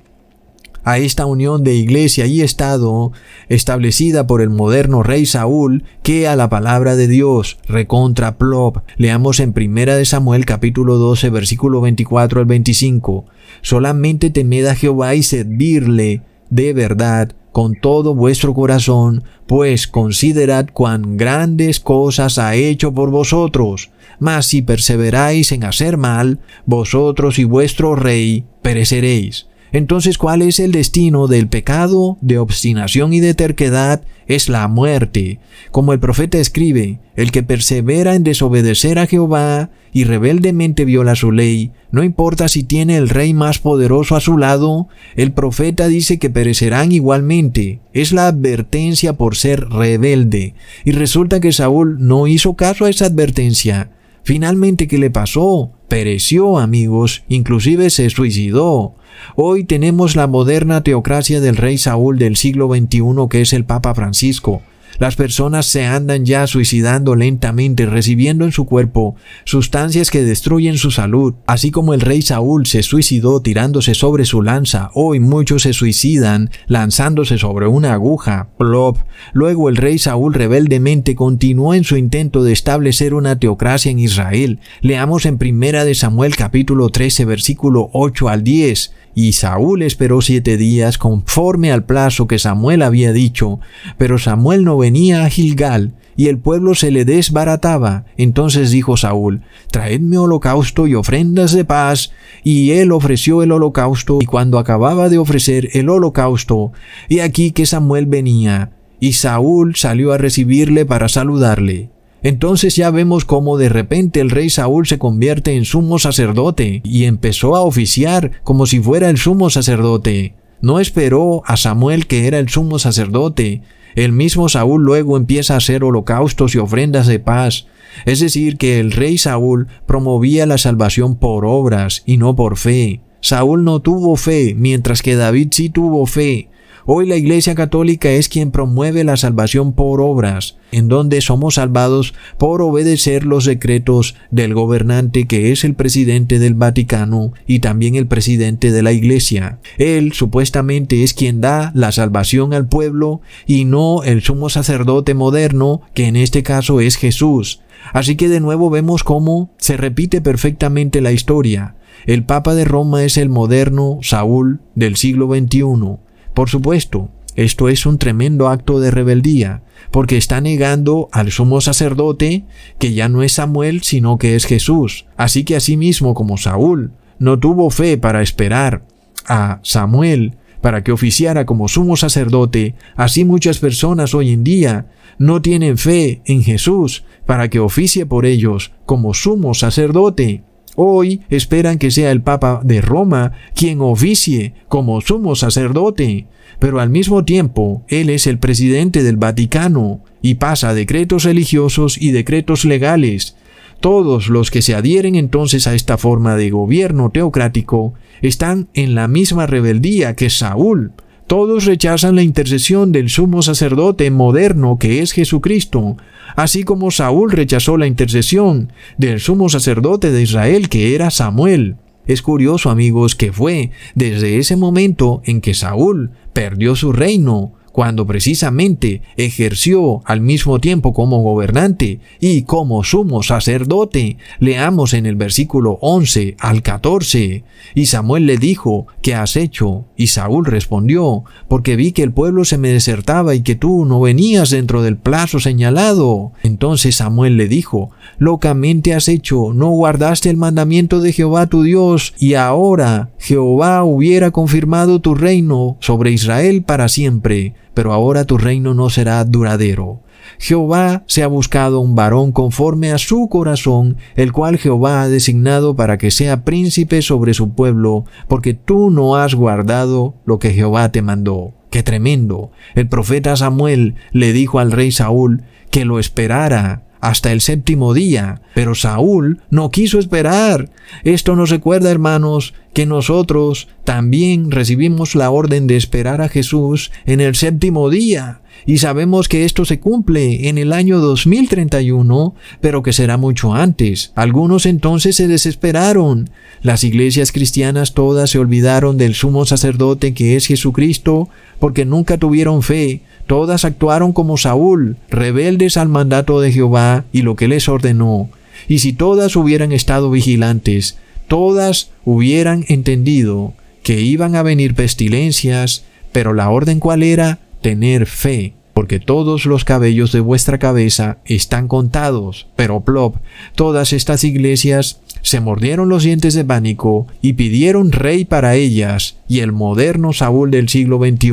a 0.84 0.96
esta 0.96 1.26
unión 1.26 1.64
de 1.64 1.74
iglesia 1.74 2.24
y 2.24 2.40
Estado 2.40 3.12
establecida 3.50 4.26
por 4.26 4.40
el 4.40 4.48
moderno 4.48 5.02
rey 5.02 5.26
Saúl 5.26 5.84
que 6.02 6.26
a 6.26 6.34
la 6.34 6.48
palabra 6.48 6.96
de 6.96 7.08
Dios 7.08 7.58
recontra 7.68 8.38
plop. 8.38 8.78
Leamos 8.96 9.38
en 9.40 9.52
Primera 9.52 9.96
de 9.96 10.06
Samuel 10.06 10.46
capítulo 10.46 10.96
12 10.96 11.28
versículo 11.28 11.82
24 11.82 12.40
al 12.40 12.46
25. 12.46 13.26
Solamente 13.60 14.30
temed 14.30 14.64
a 14.64 14.74
Jehová 14.74 15.14
y 15.14 15.22
servirle 15.22 16.22
de 16.48 16.72
verdad 16.72 17.34
con 17.58 17.74
todo 17.74 18.14
vuestro 18.14 18.54
corazón, 18.54 19.24
pues 19.48 19.88
considerad 19.88 20.68
cuán 20.72 21.16
grandes 21.16 21.80
cosas 21.80 22.38
ha 22.38 22.54
hecho 22.54 22.94
por 22.94 23.10
vosotros. 23.10 23.90
Mas 24.20 24.46
si 24.46 24.62
perseveráis 24.62 25.50
en 25.50 25.64
hacer 25.64 25.96
mal, 25.96 26.38
vosotros 26.66 27.36
y 27.40 27.42
vuestro 27.42 27.96
rey 27.96 28.44
pereceréis. 28.62 29.48
Entonces, 29.72 30.18
¿cuál 30.18 30.42
es 30.42 30.60
el 30.60 30.72
destino 30.72 31.26
del 31.26 31.48
pecado, 31.48 32.16
de 32.20 32.38
obstinación 32.38 33.12
y 33.12 33.20
de 33.20 33.34
terquedad? 33.34 34.02
Es 34.26 34.48
la 34.48 34.66
muerte. 34.68 35.40
Como 35.70 35.92
el 35.92 36.00
profeta 36.00 36.38
escribe, 36.38 37.00
el 37.16 37.32
que 37.32 37.42
persevera 37.42 38.14
en 38.14 38.24
desobedecer 38.24 38.98
a 38.98 39.06
Jehová 39.06 39.70
y 39.92 40.04
rebeldemente 40.04 40.84
viola 40.84 41.14
su 41.14 41.32
ley, 41.32 41.72
no 41.90 42.02
importa 42.02 42.48
si 42.48 42.62
tiene 42.62 42.96
el 42.96 43.08
rey 43.08 43.32
más 43.32 43.58
poderoso 43.58 44.16
a 44.16 44.20
su 44.20 44.36
lado, 44.36 44.88
el 45.16 45.32
profeta 45.32 45.88
dice 45.88 46.18
que 46.18 46.30
perecerán 46.30 46.92
igualmente. 46.92 47.80
Es 47.92 48.12
la 48.12 48.28
advertencia 48.28 49.14
por 49.14 49.36
ser 49.36 49.68
rebelde. 49.68 50.54
Y 50.84 50.92
resulta 50.92 51.40
que 51.40 51.52
Saúl 51.52 51.96
no 52.00 52.26
hizo 52.26 52.54
caso 52.54 52.84
a 52.84 52.90
esa 52.90 53.06
advertencia. 53.06 53.90
Finalmente, 54.22 54.88
¿qué 54.88 54.98
le 54.98 55.10
pasó? 55.10 55.72
Pereció, 55.88 56.58
amigos, 56.58 57.24
inclusive 57.28 57.88
se 57.88 58.10
suicidó. 58.10 58.94
Hoy 59.36 59.64
tenemos 59.64 60.16
la 60.16 60.26
moderna 60.26 60.82
teocracia 60.82 61.40
del 61.40 61.56
rey 61.56 61.78
Saúl 61.78 62.18
del 62.18 62.36
siglo 62.36 62.68
XXI 62.68 63.02
que 63.30 63.40
es 63.40 63.52
el 63.52 63.64
Papa 63.64 63.94
Francisco. 63.94 64.62
Las 64.98 65.14
personas 65.14 65.66
se 65.66 65.86
andan 65.86 66.24
ya 66.24 66.48
suicidando 66.48 67.14
lentamente, 67.14 67.86
recibiendo 67.86 68.44
en 68.44 68.50
su 68.50 68.66
cuerpo 68.66 69.14
sustancias 69.44 70.10
que 70.10 70.24
destruyen 70.24 70.76
su 70.76 70.90
salud, 70.90 71.34
así 71.46 71.70
como 71.70 71.94
el 71.94 72.00
rey 72.00 72.20
Saúl 72.20 72.66
se 72.66 72.82
suicidó 72.82 73.40
tirándose 73.40 73.94
sobre 73.94 74.24
su 74.24 74.42
lanza. 74.42 74.90
Hoy 74.94 75.20
muchos 75.20 75.62
se 75.62 75.72
suicidan 75.72 76.50
lanzándose 76.66 77.38
sobre 77.38 77.68
una 77.68 77.92
aguja. 77.92 78.48
Plop. 78.58 78.98
Luego 79.32 79.68
el 79.68 79.76
rey 79.76 79.98
Saúl 79.98 80.34
rebeldemente 80.34 81.14
continuó 81.14 81.74
en 81.74 81.84
su 81.84 81.96
intento 81.96 82.42
de 82.42 82.52
establecer 82.52 83.14
una 83.14 83.38
teocracia 83.38 83.92
en 83.92 84.00
Israel. 84.00 84.58
Leamos 84.80 85.26
en 85.26 85.38
Primera 85.38 85.84
de 85.84 85.94
Samuel 85.94 86.34
capítulo 86.34 86.88
13 86.88 87.24
versículo 87.24 87.88
8 87.92 88.28
al 88.28 88.42
10. 88.42 88.92
Y 89.14 89.32
Saúl 89.32 89.82
esperó 89.82 90.20
siete 90.20 90.56
días 90.56 90.98
conforme 90.98 91.72
al 91.72 91.84
plazo 91.84 92.28
que 92.28 92.38
Samuel 92.38 92.82
había 92.82 93.12
dicho, 93.12 93.60
pero 93.96 94.18
Samuel 94.18 94.64
no 94.64 94.78
venía 94.78 95.24
a 95.24 95.30
Gilgal, 95.30 95.94
y 96.16 96.26
el 96.26 96.38
pueblo 96.38 96.74
se 96.74 96.90
le 96.90 97.04
desbarataba. 97.04 98.04
Entonces 98.16 98.72
dijo 98.72 98.96
Saúl, 98.96 99.42
Traedme 99.70 100.18
holocausto 100.18 100.86
y 100.86 100.94
ofrendas 100.96 101.52
de 101.52 101.64
paz. 101.64 102.12
Y 102.42 102.72
él 102.72 102.90
ofreció 102.90 103.42
el 103.42 103.52
holocausto, 103.52 104.18
y 104.20 104.26
cuando 104.26 104.58
acababa 104.58 105.08
de 105.08 105.18
ofrecer 105.18 105.68
el 105.74 105.88
holocausto, 105.88 106.72
he 107.08 107.22
aquí 107.22 107.52
que 107.52 107.66
Samuel 107.66 108.06
venía, 108.06 108.72
y 108.98 109.12
Saúl 109.12 109.76
salió 109.76 110.12
a 110.12 110.18
recibirle 110.18 110.84
para 110.86 111.08
saludarle. 111.08 111.90
Entonces 112.22 112.74
ya 112.74 112.90
vemos 112.90 113.24
cómo 113.24 113.56
de 113.58 113.68
repente 113.68 114.20
el 114.20 114.30
rey 114.30 114.50
Saúl 114.50 114.86
se 114.86 114.98
convierte 114.98 115.54
en 115.54 115.64
sumo 115.64 115.98
sacerdote 115.98 116.80
y 116.84 117.04
empezó 117.04 117.54
a 117.54 117.62
oficiar 117.62 118.42
como 118.42 118.66
si 118.66 118.80
fuera 118.80 119.08
el 119.08 119.18
sumo 119.18 119.50
sacerdote. 119.50 120.34
No 120.60 120.80
esperó 120.80 121.42
a 121.46 121.56
Samuel 121.56 122.06
que 122.06 122.26
era 122.26 122.38
el 122.38 122.48
sumo 122.48 122.78
sacerdote. 122.78 123.62
El 123.94 124.12
mismo 124.12 124.48
Saúl 124.48 124.82
luego 124.82 125.16
empieza 125.16 125.54
a 125.54 125.58
hacer 125.58 125.84
holocaustos 125.84 126.54
y 126.54 126.58
ofrendas 126.58 127.06
de 127.06 127.20
paz. 127.20 127.66
Es 128.04 128.20
decir, 128.20 128.56
que 128.58 128.80
el 128.80 128.92
rey 128.92 129.18
Saúl 129.18 129.68
promovía 129.86 130.46
la 130.46 130.58
salvación 130.58 131.16
por 131.16 131.44
obras 131.44 132.02
y 132.04 132.16
no 132.16 132.34
por 132.34 132.56
fe. 132.56 133.00
Saúl 133.20 133.64
no 133.64 133.80
tuvo 133.80 134.16
fe, 134.16 134.54
mientras 134.56 135.02
que 135.02 135.16
David 135.16 135.48
sí 135.52 135.70
tuvo 135.70 136.06
fe. 136.06 136.48
Hoy 136.90 137.06
la 137.06 137.16
Iglesia 137.16 137.54
Católica 137.54 138.08
es 138.12 138.30
quien 138.30 138.50
promueve 138.50 139.04
la 139.04 139.18
salvación 139.18 139.74
por 139.74 140.00
obras, 140.00 140.56
en 140.72 140.88
donde 140.88 141.20
somos 141.20 141.56
salvados 141.56 142.14
por 142.38 142.62
obedecer 142.62 143.26
los 143.26 143.44
decretos 143.44 144.14
del 144.30 144.54
gobernante 144.54 145.26
que 145.26 145.52
es 145.52 145.64
el 145.64 145.74
presidente 145.74 146.38
del 146.38 146.54
Vaticano 146.54 147.34
y 147.46 147.58
también 147.58 147.94
el 147.94 148.06
presidente 148.06 148.72
de 148.72 148.82
la 148.82 148.92
Iglesia. 148.92 149.58
Él 149.76 150.14
supuestamente 150.14 151.02
es 151.04 151.12
quien 151.12 151.42
da 151.42 151.72
la 151.74 151.92
salvación 151.92 152.54
al 152.54 152.68
pueblo 152.68 153.20
y 153.46 153.66
no 153.66 154.02
el 154.02 154.22
sumo 154.22 154.48
sacerdote 154.48 155.12
moderno, 155.12 155.82
que 155.92 156.06
en 156.06 156.16
este 156.16 156.42
caso 156.42 156.80
es 156.80 156.96
Jesús. 156.96 157.60
Así 157.92 158.16
que 158.16 158.30
de 158.30 158.40
nuevo 158.40 158.70
vemos 158.70 159.04
cómo 159.04 159.50
se 159.58 159.76
repite 159.76 160.22
perfectamente 160.22 161.02
la 161.02 161.12
historia. 161.12 161.74
El 162.06 162.24
Papa 162.24 162.54
de 162.54 162.64
Roma 162.64 163.04
es 163.04 163.18
el 163.18 163.28
moderno 163.28 163.98
Saúl 164.00 164.60
del 164.74 164.96
siglo 164.96 165.28
XXI. 165.28 166.07
Por 166.38 166.48
supuesto, 166.48 167.08
esto 167.34 167.68
es 167.68 167.84
un 167.84 167.98
tremendo 167.98 168.46
acto 168.46 168.78
de 168.78 168.92
rebeldía, 168.92 169.64
porque 169.90 170.16
está 170.16 170.40
negando 170.40 171.08
al 171.10 171.32
sumo 171.32 171.60
sacerdote, 171.60 172.44
que 172.78 172.92
ya 172.92 173.08
no 173.08 173.24
es 173.24 173.32
Samuel, 173.32 173.82
sino 173.82 174.18
que 174.18 174.36
es 174.36 174.46
Jesús. 174.46 175.06
Así 175.16 175.42
que 175.42 175.56
asimismo 175.56 176.14
como 176.14 176.36
Saúl 176.36 176.92
no 177.18 177.40
tuvo 177.40 177.70
fe 177.70 177.98
para 177.98 178.22
esperar 178.22 178.84
a 179.26 179.58
Samuel 179.64 180.36
para 180.60 180.84
que 180.84 180.92
oficiara 180.92 181.44
como 181.44 181.66
sumo 181.66 181.96
sacerdote, 181.96 182.76
así 182.94 183.24
muchas 183.24 183.58
personas 183.58 184.14
hoy 184.14 184.30
en 184.30 184.44
día 184.44 184.86
no 185.18 185.42
tienen 185.42 185.76
fe 185.76 186.22
en 186.24 186.44
Jesús 186.44 187.04
para 187.26 187.50
que 187.50 187.58
oficie 187.58 188.06
por 188.06 188.26
ellos 188.26 188.70
como 188.86 189.12
sumo 189.12 189.54
sacerdote. 189.54 190.44
Hoy 190.80 191.22
esperan 191.28 191.76
que 191.76 191.90
sea 191.90 192.12
el 192.12 192.22
Papa 192.22 192.60
de 192.62 192.80
Roma 192.80 193.32
quien 193.52 193.80
oficie 193.80 194.54
como 194.68 195.00
sumo 195.00 195.34
sacerdote, 195.34 196.28
pero 196.60 196.78
al 196.78 196.88
mismo 196.88 197.24
tiempo 197.24 197.82
él 197.88 198.10
es 198.10 198.28
el 198.28 198.38
presidente 198.38 199.02
del 199.02 199.16
Vaticano 199.16 200.04
y 200.22 200.34
pasa 200.34 200.74
decretos 200.74 201.24
religiosos 201.24 202.00
y 202.00 202.12
decretos 202.12 202.64
legales. 202.64 203.34
Todos 203.80 204.28
los 204.28 204.52
que 204.52 204.62
se 204.62 204.76
adhieren 204.76 205.16
entonces 205.16 205.66
a 205.66 205.74
esta 205.74 205.98
forma 205.98 206.36
de 206.36 206.50
gobierno 206.50 207.10
teocrático 207.10 207.94
están 208.22 208.68
en 208.72 208.94
la 208.94 209.08
misma 209.08 209.48
rebeldía 209.48 210.14
que 210.14 210.30
Saúl. 210.30 210.92
Todos 211.28 211.66
rechazan 211.66 212.16
la 212.16 212.22
intercesión 212.22 212.90
del 212.90 213.10
sumo 213.10 213.42
sacerdote 213.42 214.10
moderno 214.10 214.78
que 214.80 215.02
es 215.02 215.12
Jesucristo, 215.12 215.98
así 216.36 216.64
como 216.64 216.90
Saúl 216.90 217.32
rechazó 217.32 217.76
la 217.76 217.86
intercesión 217.86 218.72
del 218.96 219.20
sumo 219.20 219.50
sacerdote 219.50 220.10
de 220.10 220.22
Israel 220.22 220.70
que 220.70 220.94
era 220.94 221.10
Samuel. 221.10 221.76
Es 222.06 222.22
curioso, 222.22 222.70
amigos, 222.70 223.14
que 223.14 223.30
fue 223.30 223.72
desde 223.94 224.38
ese 224.38 224.56
momento 224.56 225.20
en 225.26 225.42
que 225.42 225.52
Saúl 225.52 226.12
perdió 226.32 226.74
su 226.74 226.94
reino, 226.94 227.52
cuando 227.78 228.08
precisamente 228.08 229.02
ejerció 229.16 230.02
al 230.04 230.20
mismo 230.20 230.58
tiempo 230.58 230.92
como 230.92 231.22
gobernante 231.22 232.00
y 232.18 232.42
como 232.42 232.82
sumo 232.82 233.22
sacerdote. 233.22 234.16
Leamos 234.40 234.94
en 234.94 235.06
el 235.06 235.14
versículo 235.14 235.78
11 235.80 236.34
al 236.40 236.62
14. 236.62 237.44
Y 237.76 237.86
Samuel 237.86 238.26
le 238.26 238.36
dijo, 238.36 238.88
¿qué 239.00 239.14
has 239.14 239.36
hecho? 239.36 239.84
Y 239.96 240.08
Saúl 240.08 240.46
respondió, 240.46 241.22
porque 241.46 241.76
vi 241.76 241.92
que 241.92 242.02
el 242.02 242.10
pueblo 242.10 242.44
se 242.44 242.58
me 242.58 242.70
desertaba 242.70 243.36
y 243.36 243.42
que 243.42 243.54
tú 243.54 243.84
no 243.84 244.00
venías 244.00 244.50
dentro 244.50 244.82
del 244.82 244.96
plazo 244.96 245.38
señalado. 245.38 246.32
Entonces 246.42 246.96
Samuel 246.96 247.36
le 247.36 247.46
dijo, 247.46 247.90
locamente 248.18 248.92
has 248.92 249.06
hecho, 249.06 249.52
no 249.54 249.70
guardaste 249.70 250.30
el 250.30 250.36
mandamiento 250.36 251.00
de 251.00 251.12
Jehová 251.12 251.46
tu 251.46 251.62
Dios, 251.62 252.12
y 252.18 252.34
ahora 252.34 253.10
Jehová 253.20 253.84
hubiera 253.84 254.32
confirmado 254.32 255.00
tu 255.00 255.14
reino 255.14 255.76
sobre 255.78 256.10
Israel 256.10 256.64
para 256.64 256.88
siempre 256.88 257.54
pero 257.78 257.92
ahora 257.92 258.24
tu 258.24 258.38
reino 258.38 258.74
no 258.74 258.90
será 258.90 259.24
duradero. 259.24 260.02
Jehová 260.40 261.04
se 261.06 261.22
ha 261.22 261.28
buscado 261.28 261.78
un 261.78 261.94
varón 261.94 262.32
conforme 262.32 262.90
a 262.90 262.98
su 262.98 263.28
corazón, 263.28 263.98
el 264.16 264.32
cual 264.32 264.58
Jehová 264.58 265.02
ha 265.02 265.08
designado 265.08 265.76
para 265.76 265.96
que 265.96 266.10
sea 266.10 266.42
príncipe 266.42 267.02
sobre 267.02 267.34
su 267.34 267.50
pueblo, 267.50 268.04
porque 268.26 268.52
tú 268.52 268.90
no 268.90 269.14
has 269.14 269.36
guardado 269.36 270.16
lo 270.24 270.40
que 270.40 270.50
Jehová 270.50 270.90
te 270.90 271.02
mandó. 271.02 271.52
¡Qué 271.70 271.84
tremendo! 271.84 272.50
El 272.74 272.88
profeta 272.88 273.36
Samuel 273.36 273.94
le 274.10 274.32
dijo 274.32 274.58
al 274.58 274.72
rey 274.72 274.90
Saúl 274.90 275.44
que 275.70 275.84
lo 275.84 276.00
esperara 276.00 276.82
hasta 277.00 277.32
el 277.32 277.40
séptimo 277.40 277.94
día, 277.94 278.42
pero 278.54 278.74
Saúl 278.74 279.40
no 279.50 279.70
quiso 279.70 279.98
esperar. 279.98 280.70
Esto 281.04 281.36
nos 281.36 281.50
recuerda, 281.50 281.90
hermanos, 281.90 282.54
que 282.74 282.86
nosotros 282.86 283.68
también 283.84 284.50
recibimos 284.50 285.14
la 285.14 285.30
orden 285.30 285.66
de 285.66 285.76
esperar 285.76 286.20
a 286.20 286.28
Jesús 286.28 286.90
en 287.06 287.20
el 287.20 287.34
séptimo 287.34 287.90
día. 287.90 288.40
Y 288.66 288.78
sabemos 288.78 289.28
que 289.28 289.44
esto 289.44 289.64
se 289.64 289.80
cumple 289.80 290.48
en 290.48 290.58
el 290.58 290.72
año 290.72 290.98
2031, 290.98 292.34
pero 292.60 292.82
que 292.82 292.92
será 292.92 293.16
mucho 293.16 293.54
antes. 293.54 294.12
Algunos 294.14 294.66
entonces 294.66 295.16
se 295.16 295.28
desesperaron. 295.28 296.30
Las 296.62 296.84
iglesias 296.84 297.32
cristianas 297.32 297.94
todas 297.94 298.30
se 298.30 298.38
olvidaron 298.38 298.98
del 298.98 299.14
sumo 299.14 299.46
sacerdote 299.46 300.14
que 300.14 300.36
es 300.36 300.46
Jesucristo, 300.46 301.28
porque 301.58 301.84
nunca 301.84 302.18
tuvieron 302.18 302.62
fe, 302.62 303.02
Todas 303.28 303.66
actuaron 303.66 304.14
como 304.14 304.38
Saúl, 304.38 304.96
rebeldes 305.10 305.76
al 305.76 305.90
mandato 305.90 306.40
de 306.40 306.50
Jehová 306.50 307.04
y 307.12 307.20
lo 307.20 307.36
que 307.36 307.46
les 307.46 307.68
ordenó. 307.68 308.30
Y 308.68 308.78
si 308.78 308.94
todas 308.94 309.36
hubieran 309.36 309.70
estado 309.70 310.10
vigilantes, 310.10 310.96
todas 311.28 311.90
hubieran 312.06 312.64
entendido 312.68 313.52
que 313.82 314.00
iban 314.00 314.34
a 314.34 314.42
venir 314.42 314.74
pestilencias, 314.74 315.84
pero 316.10 316.32
la 316.32 316.48
orden 316.48 316.80
cuál 316.80 317.02
era 317.02 317.38
tener 317.60 318.06
fe. 318.06 318.54
porque 318.74 319.00
todos 319.00 319.44
los 319.44 319.64
cabellos 319.64 320.12
de 320.12 320.20
vuestra 320.20 320.58
cabeza 320.58 321.18
están 321.24 321.66
contados. 321.66 322.46
Pero 322.54 322.82
plop, 322.82 323.16
todas 323.56 323.92
estas 323.92 324.22
iglesias 324.22 325.00
se 325.20 325.40
mordieron 325.40 325.88
los 325.88 326.04
dientes 326.04 326.34
de 326.34 326.44
pánico 326.44 327.08
y 327.20 327.32
pidieron 327.32 327.90
rey 327.90 328.24
para 328.24 328.54
ellas, 328.54 329.16
y 329.26 329.40
el 329.40 329.50
moderno 329.50 330.12
Saúl 330.12 330.52
del 330.52 330.68
siglo 330.68 330.98
XXI 330.98 331.32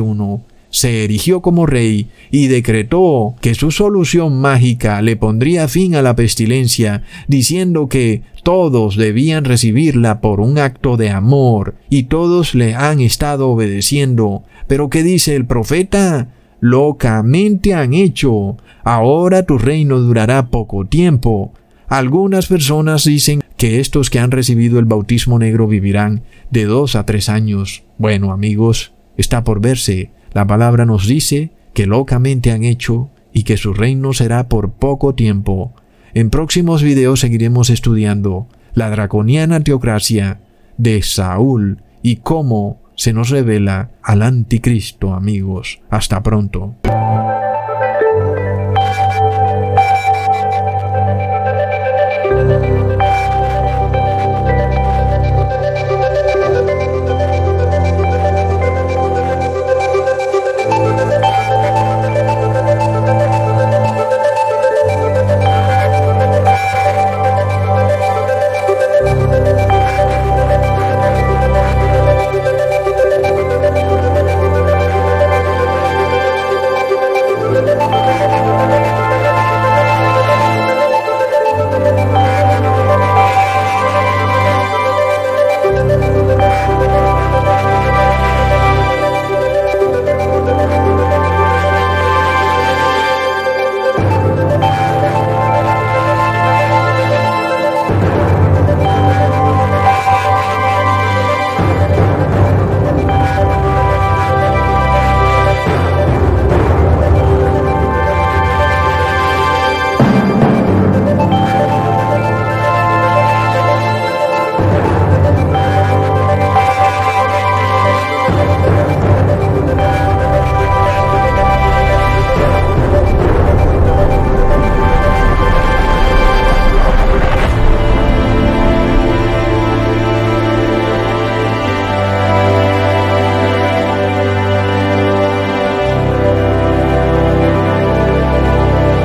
se 0.76 1.04
erigió 1.04 1.40
como 1.40 1.64
rey 1.64 2.10
y 2.30 2.48
decretó 2.48 3.34
que 3.40 3.54
su 3.54 3.70
solución 3.70 4.38
mágica 4.42 5.00
le 5.00 5.16
pondría 5.16 5.68
fin 5.68 5.94
a 5.94 6.02
la 6.02 6.14
pestilencia, 6.14 7.02
diciendo 7.28 7.88
que 7.88 8.20
todos 8.42 8.96
debían 8.96 9.46
recibirla 9.46 10.20
por 10.20 10.38
un 10.38 10.58
acto 10.58 10.98
de 10.98 11.08
amor, 11.08 11.76
y 11.88 12.02
todos 12.02 12.54
le 12.54 12.74
han 12.74 13.00
estado 13.00 13.48
obedeciendo. 13.48 14.42
Pero 14.66 14.90
¿qué 14.90 15.02
dice 15.02 15.34
el 15.34 15.46
profeta? 15.46 16.28
Locamente 16.60 17.72
han 17.72 17.94
hecho. 17.94 18.58
Ahora 18.84 19.46
tu 19.46 19.56
reino 19.56 19.98
durará 19.98 20.48
poco 20.48 20.84
tiempo. 20.84 21.54
Algunas 21.88 22.48
personas 22.48 23.04
dicen 23.04 23.40
que 23.56 23.80
estos 23.80 24.10
que 24.10 24.18
han 24.18 24.30
recibido 24.30 24.78
el 24.78 24.84
bautismo 24.84 25.38
negro 25.38 25.68
vivirán 25.68 26.20
de 26.50 26.66
dos 26.66 26.96
a 26.96 27.06
tres 27.06 27.30
años. 27.30 27.82
Bueno, 27.96 28.30
amigos, 28.30 28.92
está 29.16 29.42
por 29.42 29.62
verse. 29.62 30.10
La 30.36 30.46
palabra 30.46 30.84
nos 30.84 31.06
dice 31.06 31.50
que 31.72 31.86
locamente 31.86 32.50
han 32.52 32.62
hecho 32.62 33.08
y 33.32 33.44
que 33.44 33.56
su 33.56 33.72
reino 33.72 34.12
será 34.12 34.50
por 34.50 34.72
poco 34.72 35.14
tiempo. 35.14 35.72
En 36.12 36.28
próximos 36.28 36.82
videos 36.82 37.20
seguiremos 37.20 37.70
estudiando 37.70 38.46
la 38.74 38.90
draconiana 38.90 39.60
teocracia 39.60 40.40
de 40.76 41.00
Saúl 41.00 41.82
y 42.02 42.16
cómo 42.16 42.82
se 42.96 43.14
nos 43.14 43.30
revela 43.30 43.92
al 44.02 44.20
anticristo, 44.20 45.14
amigos. 45.14 45.80
Hasta 45.88 46.22
pronto. 46.22 46.74